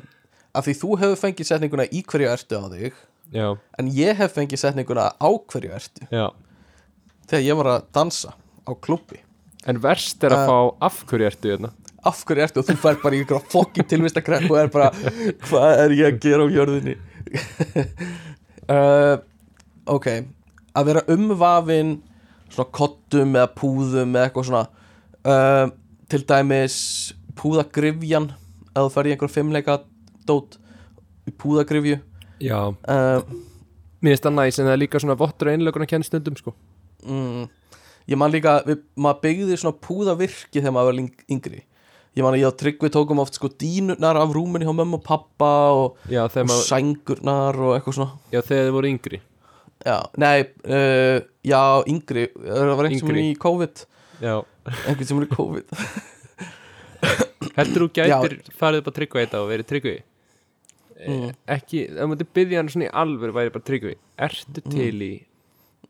[0.56, 2.94] af því þú hefur fengið setninguna í hverju ertu á þig
[3.36, 3.48] já,
[3.82, 6.28] En ég hef fengið setninguna á hverju ertu já
[7.28, 8.32] Þegar ég var að dansa
[8.64, 9.20] á klubbi
[9.68, 11.70] en verst er að Uh, fá af hverju ertu hérna
[12.06, 12.62] Af hverju ertu?
[12.62, 14.92] Og þú fær bara í ykkur fokkin tilvistakrepp og er bara
[15.48, 16.96] Hvað er ég að gera á jörðinni?
[18.70, 19.16] uh,
[19.96, 20.08] ok.
[20.78, 21.96] Að vera umvafin
[22.54, 24.64] Svona kottum eða púðum eða eitthvað svona
[25.28, 25.74] uh,
[26.12, 26.78] Til dæmis
[27.38, 28.30] Púðagrifjan
[28.72, 29.80] Eða þú fær í einhver fimmleika
[30.30, 30.60] dót
[31.28, 31.98] Í púðagrifju
[32.38, 33.38] já, uh,
[34.00, 36.52] mér finnst það næs en það er líka svona vottur og einlökunar kenn stundum sko.
[37.02, 37.48] Mm,
[38.08, 41.00] Ég man líka við, Maður byggði svona púðavirki Þegar maður var
[41.34, 41.64] yngri
[42.18, 45.04] Ég man að ég og Tryggvi tókum oft sko dínurnar af rúminni hjá mömmu og
[45.06, 48.18] pappa og, já, og maður, sængurnar og eitthvað svona.
[48.34, 49.20] Já, þegar þið voru yngri.
[49.86, 51.62] Já, nei, uh, já,
[51.94, 52.26] yngri.
[52.34, 53.86] Það var einhvern sem er í COVID.
[54.24, 54.34] Já,
[54.88, 55.78] Einhvern sem er í COVID.
[57.60, 59.98] Heldur þú gætir farið upp að tryggva þetta og verið tryggvi?
[60.98, 61.34] Mm.
[61.54, 63.92] ekki, það múti byggja hann svona í alvöru væri bara tryggvi,
[64.26, 65.12] ertu til í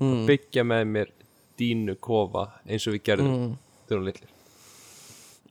[0.01, 0.25] mm.
[0.27, 1.13] byggja með mér
[1.55, 3.53] dínu kofa eins og við gerðum Mm.
[3.87, 4.36] þegar hún litlir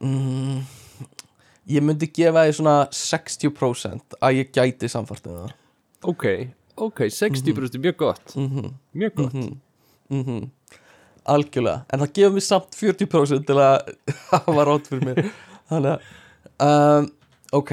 [0.00, 0.60] Mm.
[1.66, 5.54] Ég myndi gefa því svona 60% að ég gæti samfart með það.
[6.06, 6.26] Ok,
[6.76, 8.36] ok, 60% er mjög gott.
[8.36, 8.72] Mm -hmm.
[8.92, 9.34] mjög gott,
[10.10, 10.50] mm
[11.26, 11.84] algjörlega.
[11.90, 13.92] En það gefur mér samt 40% til að
[14.32, 15.30] hafa rátt fyrir mér.
[15.70, 15.90] Þannig
[16.62, 17.08] að um,
[17.58, 17.72] ok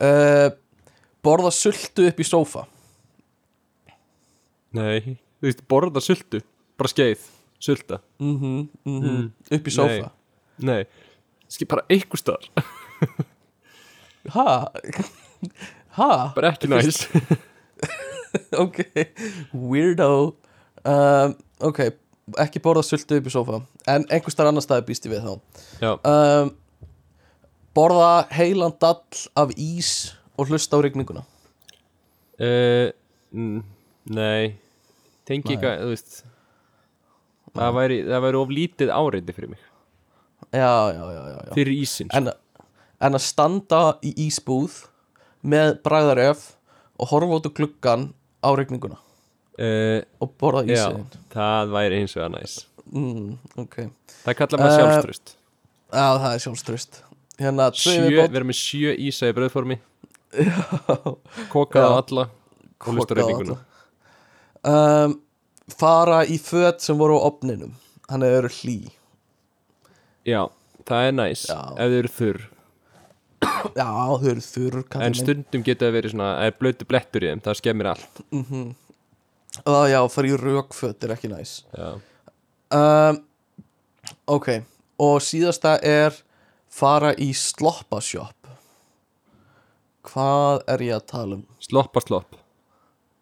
[0.00, 0.48] uh,
[1.24, 2.66] borða sultu upp í sófa.
[4.76, 6.42] Nei, þú veist, borða sultu
[6.76, 7.22] Bara skeið,
[7.62, 8.00] sulta.
[8.20, 9.32] Mm Mm.
[9.50, 10.10] upp í sófa.
[10.58, 10.84] Nei,
[11.52, 12.50] skil bara einhver staðar.
[14.34, 14.72] Ha?
[15.96, 16.08] Ha?
[16.34, 17.06] Bara ekki næs.
[18.64, 18.82] ok
[19.54, 20.34] weirdo.
[20.82, 21.80] Um, ok
[22.42, 23.60] ekki borða sultu upp í sófa.
[23.88, 25.94] En einhver starf annar staði býst ég við þá.
[26.10, 26.50] Um,
[27.76, 29.92] borða heilan dall af ís
[30.36, 31.22] og hlusta á rigninguna.
[32.36, 32.90] Uh,
[33.32, 34.56] Nei.
[35.26, 36.20] Tengi ekki að, þú veist.
[37.56, 40.45] Það væri, það væri of lítið áreiti fyrir mig já, já, já, já, já.
[41.56, 42.18] Fyrir ísinn sko.
[42.20, 42.30] En,
[43.06, 44.82] en að standa í ísbúð
[45.46, 46.46] með bræðaref
[47.00, 48.08] og horfa út úr gluggan
[48.40, 48.98] á rigninguna.
[49.56, 51.04] Uh, og borða Já, ísinn.
[51.32, 52.56] það væri eins og að næs.
[52.86, 53.76] Mm, ok,
[54.22, 55.32] Það kallar maður Eh, sjálfströst
[55.96, 56.98] já það er sjálfströst
[57.40, 57.66] hérna,
[58.30, 59.76] vera með sjö ísa í bröðformi
[61.52, 61.96] Kokað á Já.
[62.02, 62.24] alla
[62.78, 63.56] Kokað á reyninguna
[64.62, 65.16] um,
[65.72, 67.74] fara í föt sem voru á opninum
[68.10, 68.76] hann eru hlý
[70.26, 70.42] Já,
[70.88, 71.58] það er næs Já.
[71.76, 72.40] Ef þau eru þurr.
[73.76, 75.20] Já, þau eru þurr En kallinn minn.
[75.22, 78.22] stundum geta það verið svona er blötu blettur í þeim, það skemmir allt.
[79.66, 81.58] Ó, já, fara í rökföt er ekki næs.
[81.76, 81.92] Já,
[82.76, 83.20] um,
[84.26, 84.48] ok
[85.02, 86.14] og síðasta er
[86.72, 88.50] fara í sloppashop.
[90.06, 91.46] Hvað er ég að tala um?
[91.60, 92.36] Sloppa slopp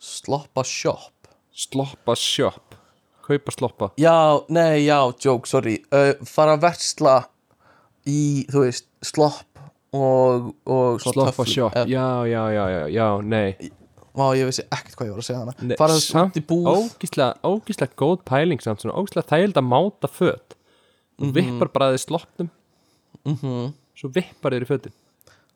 [0.05, 1.11] sloppashop.
[1.55, 2.64] Sloppa shop
[3.25, 3.91] Kaupa sloppa.
[3.97, 4.15] Já,
[4.53, 5.79] nei, já, joke, sorry.
[5.93, 7.15] Uh, fara að versla
[8.07, 9.61] í, þú veist, slopp
[9.97, 11.49] og, og Sloppa töflum.
[11.55, 13.71] shop, Eh, já, já, já, já, já, nei.
[14.15, 16.69] Vá, ég vissi ekkert hvað ég var að segja Nei, Fara samt út í búð.
[16.75, 20.55] Ógíslega, ógíslega góð pæling samt svona Ógíslega þægild að máta föt.
[21.19, 21.33] Þú Mhm.
[21.35, 22.51] vippar bara þið sloppnum.
[23.25, 23.73] -hmm.
[23.97, 24.93] Svo vippar þér í fötin.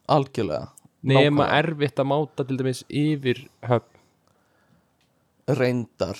[0.08, 0.68] Algjörlega.
[1.04, 3.94] Nema erfitt að máta til dæmis yfir höfn.
[5.48, 6.16] Reyndar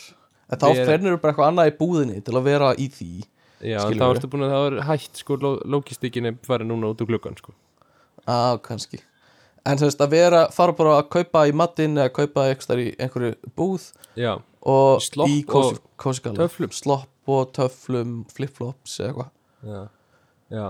[0.49, 3.11] En þá Við- fernir bara eitthvað annað í búðinni Til að vera í því
[3.69, 7.35] Já, þá ertu búin að það er hætt sko Lógistíkinni farið núna út úr gluggan
[7.41, 7.53] sko.
[8.29, 9.01] Á, kannski.
[9.67, 12.89] En sem sagt að vera, fara bara að kaupa í matinn Eða kaupa eitthvað í
[13.03, 16.71] einhverju búð Já, Og Slopp í og kósikala töflum.
[16.73, 19.31] Slopp og töflum, flipflops eða eitthvað.
[19.69, 19.83] Já,
[20.55, 20.67] já.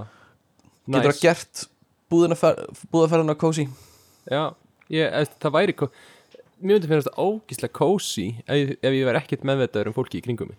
[0.89, 1.13] Getur Nice.
[1.13, 1.67] það gert
[2.93, 3.69] búðaferðina kósi?
[4.31, 4.43] Já,
[4.91, 5.91] ég, það væri ko-
[6.59, 10.25] Mér myndi finnast það ógíslega kósi ef, ef ég væri ekkert meðvitaður um fólki í
[10.25, 10.59] kringum mig.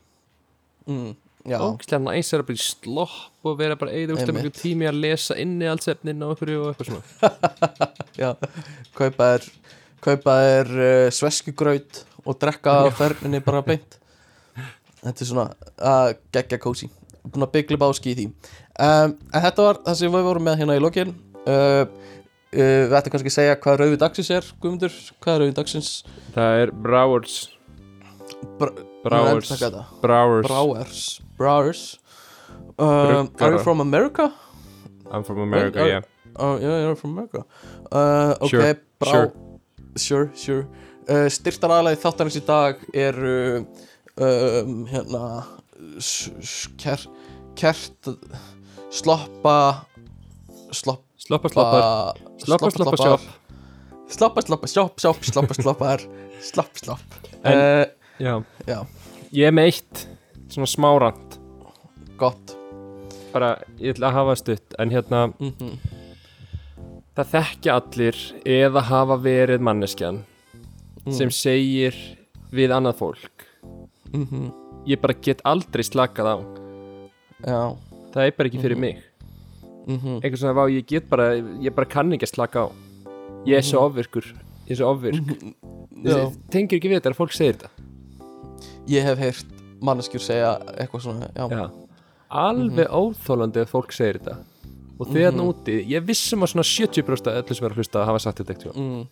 [0.90, 1.10] Mm,
[1.48, 4.32] Já, Ógíslega næs er að í slopp og vera bara eða Einmitt.
[4.34, 7.30] einhver tími að lesa inni allt sefnin og eitthvað svona.
[8.20, 8.34] Já
[8.98, 9.48] Kaupa þér
[10.04, 13.96] Kaupa þér uh, sveskugraut Og drekka á ferðinni bara beint.
[15.00, 15.46] Þetta er svona
[15.80, 16.90] að geggja kósi
[17.24, 18.28] Búin að byggla báski í því.
[18.80, 21.12] Um, En þetta var það sem við vorum með hérna í lokin.
[21.44, 21.84] Uh,
[22.54, 25.90] uh, Við ættum kannski að segja hvað rauði dagsins er Guðmundur, hvað er rauði dagsins?
[26.36, 27.36] Það er Browers
[28.60, 28.70] Bra
[29.04, 29.50] Browers.
[30.02, 31.02] Browers Browers
[31.40, 31.84] Browers
[32.80, 33.30] um.
[33.40, 34.32] Are you from America?
[35.12, 36.02] I'm from America, Are- yeah
[36.40, 37.44] Oh, yeah, you're from America
[37.92, 39.32] uh, Ok, Sure, brá sure.
[39.98, 40.68] Sure, sure
[41.10, 43.66] uh, Styrtar aðlæði þáttarins í dag eru
[44.16, 45.24] um, hérna
[46.80, 48.10] kert
[48.94, 49.86] sloppa
[50.72, 51.54] slopp Sloppa, sloppar
[52.40, 53.28] Sloppa, sloppa, sjopp
[54.10, 56.02] sloppa, sloppa, sjopp, sjopp, sloppa, sloppar
[56.42, 57.18] slopp, slopp.
[57.44, 57.86] En- uh,
[58.20, 58.34] Já,
[58.68, 58.80] Já,
[59.32, 60.06] ég er með eitt
[60.50, 61.36] Svona smárand
[62.20, 62.56] gott.
[63.32, 65.78] Bara, ég ætla að hafa stutt En hérna, mm
[67.20, 70.22] það þekkja allir Eða hafa verið manneskjan
[71.12, 71.96] Sem segir
[72.54, 73.46] við annað fólk.
[74.16, 74.50] Mm
[74.90, 76.36] Ég bara get aldrei slakað á.
[77.46, 77.60] Já.
[78.16, 79.04] Það er bara ekki fyrir mig
[79.88, 82.68] mm Eitthvað svona, vá, ég get bara Ég bara kann ekki að slaka á.
[83.48, 84.28] Ég er svo ofvirkur
[84.70, 85.32] Ég er svo ofvirk.
[86.06, 86.30] Já.
[86.54, 87.70] Tengir ekki við þetta að fólk segir þetta?
[88.90, 91.64] Ég hef heyrt manneskjur segja eitthvað svona Já, Já.
[92.30, 94.38] Alveg óþólandi að fólk segir þetta.
[95.00, 98.06] Og þið hérna úti, ég vissum að svona 70% af öllu sem er að hlusta
[98.06, 99.04] hafa sagt þetta eitthvað mm.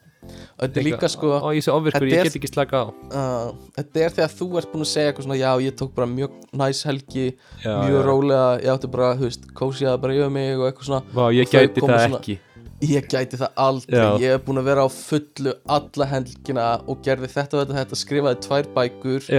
[0.58, 2.86] Þetta er líka sko Og ég ofvirkur, Þetta ég get ekki slaka á.
[3.12, 6.08] Uh, Þetta er þegar þú ert búin að segja eitthvað svona Já, ég tók bara
[6.12, 7.28] mjög næs helgi
[7.64, 8.06] Já, Mjög já.
[8.10, 11.04] rólega, ég átti bara, þú veist Kósiðað bara yfir mig og eitthvað svona.
[11.14, 12.38] Vá, ég gæti það svona- ekki.
[12.78, 14.18] Ég gæti það aldrei, Já.
[14.22, 17.98] ég hef búin að vera á fullu alla helgina og gerði þetta og þetta, þetta
[17.98, 19.30] skrifaði tvær bækur.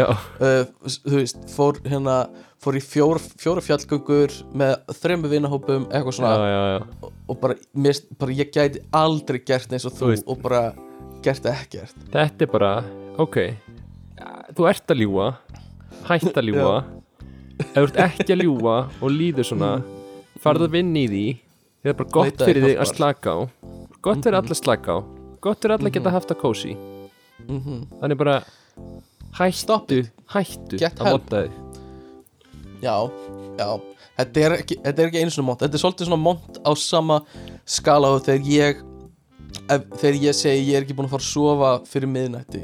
[0.43, 2.17] Uh, þú veist, fór hérna
[2.59, 6.49] fór í fjór, fjóra fjallgöngur með þremmu vinahópum, eitthvað já, svona.
[6.51, 7.03] Já, já.
[7.07, 10.27] og, og bara, mér, bara ég gæti aldrei gert eins og Þú þú veist.
[10.27, 10.63] og bara
[11.23, 11.95] gert ekkert.
[12.15, 12.73] Þetta er bara,
[13.19, 13.39] ok.
[14.59, 15.29] Þú ert að ljúa
[16.09, 16.77] hætt að ljúa
[17.59, 19.71] ef þú ert ekki að ljúa og líður svona
[20.43, 21.25] farðu að vinna í því.
[21.83, 23.39] Það er bara gott Veit að fyrir þig að slaka á.
[24.03, 24.99] Gott fyrir alla að slaka á.
[25.43, 26.77] Gott fyrir alla að geta haft að kósi
[27.49, 27.87] Mhm.
[28.03, 28.43] þannig bara
[29.39, 30.03] hættu,
[30.33, 31.53] hættu að monta þig
[32.83, 32.95] Já,
[33.59, 33.69] já.
[34.19, 36.71] Þetta er ekki, þetta er ekki einu svona mont Þetta er svolítið svona mont á
[36.79, 37.17] sama
[37.69, 38.81] skala og þegar ég
[39.71, 42.63] ef, þegar ég segi ég er ekki búin að fara að sofa fyrir miðnætti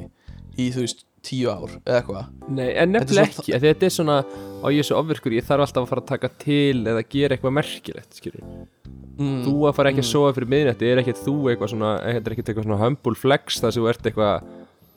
[0.58, 2.26] í þú veist tíu ár eða eitthvað.
[2.52, 4.16] Nei, en Þetta er svona- ekki, því þetta er svona
[4.60, 7.34] á ég er svo ofvirkur, ég þarf alltaf að fara að taka til eða gera
[7.38, 11.36] eitthvað merkilegt, skilur mm, þú að fara ekki að sofa fyrir miðnætti er ekkert þú
[11.48, 14.50] eitthvað svona, þetta er ekkert eitthvað svona humble flex þar sem þú ert eitthvað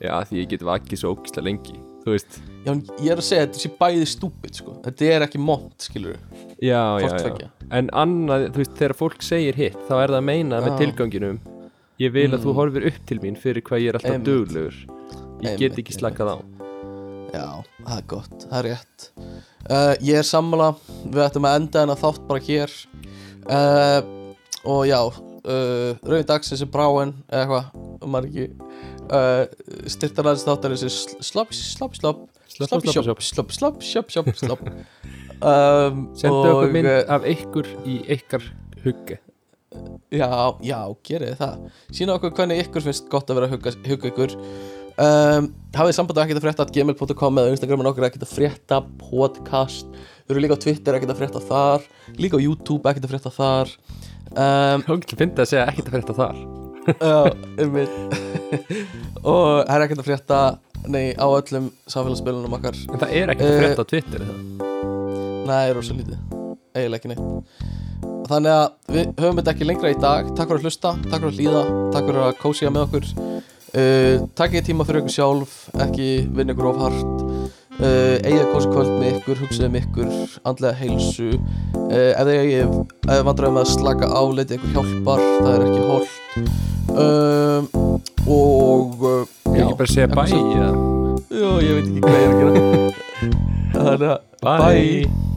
[0.04, 1.78] já, því ég get vakið svo ógislega lengi
[2.08, 4.74] þú veist, Já, en ég er að segja þetta sé bæði stúpid sko.
[4.84, 6.16] Þetta er ekki mont, skilur
[6.60, 7.48] já, já, já.
[7.78, 10.78] en annað, þú veist, þegar fólk segir hitt þá er það að meina með Já.
[10.82, 11.38] tilganginum
[12.02, 12.58] ég vil að þú Mm.
[12.58, 14.76] horfir upp til mín fyrir hvað ég er alltaf duglegur.
[15.42, 16.36] Ég get Einmitt, ekki slakað á.
[17.28, 17.46] Já,
[17.84, 19.08] það er gott, það er rétt.
[19.68, 20.68] Uh, Ég er sammála
[21.04, 22.72] Við ættum að enda hennar þátt bara hér.
[23.48, 24.00] Uh,
[24.64, 28.46] Og já uh, Rauðin dagsins er bráin Eða eitthvað, maður ekki
[29.12, 29.44] uh,
[29.90, 30.90] Styrtar aðeins þáttar þessi
[31.24, 32.26] Slopp, slopp, slopp.
[32.48, 34.62] Slopp, Slopp, slopp, slopp, slopp, slopp,
[35.38, 38.46] um, sendu og, okkur mynd uh, af ykkur í ykkar
[38.82, 39.20] hugge
[40.08, 41.64] Já, já, gerið það.
[41.92, 44.36] Sýna okkur hvernig ykkur finnst gott að vera að hugga, hugga ykkur.
[44.98, 49.92] Um, Hafið samband að ekkert að frétta gmail.com eða Instagramin okkur ekkert að frétta podcast.
[50.24, 51.86] Við erum líka á Twitter ekkert að frétta þar.
[52.16, 53.76] Líka á YouTube ekkert að frétta þar.
[54.32, 56.44] Um, Hún fyndi að segja ekkert að frétta þar.
[56.88, 57.18] Já,
[57.60, 58.37] einmitt
[59.28, 60.40] Og það er ekkert að frétta
[60.88, 62.76] Nei, á öllum samfélagsspilunum okkar.
[62.86, 64.68] En það er ekkert að Eh, frétta á Twitter er það?
[65.48, 66.20] Nei, rosa lítið.
[66.76, 67.66] Eiginlega ekki neitt.
[68.28, 70.30] Þannig að við höfum þetta ekki lengra í dag.
[70.36, 71.62] Takk fyrir að hlusta, takk fyrir að hlýða
[71.96, 73.10] Takk fyrir að kósja með okkur.
[73.68, 76.06] Uh, Takkið tíma fyrir ykkur sjálf Ekki
[76.38, 77.26] vinna ykkur of hart.
[77.78, 80.14] Uh, Eigið kósi kvöld með ykkur Hugsaðu um ykkur,
[80.48, 81.28] andlega heilsu.
[81.90, 87.64] Uh, Ef þið vandræðum að slaka á, leitið ykkur hjálpar Það er ekki holt um,
[88.28, 89.24] og eh,
[89.56, 90.68] já, ekki bara segja bæ já.
[91.30, 92.52] já, ég veit ekki hvað ég er að gera.
[93.78, 95.28] Þannig að bæ.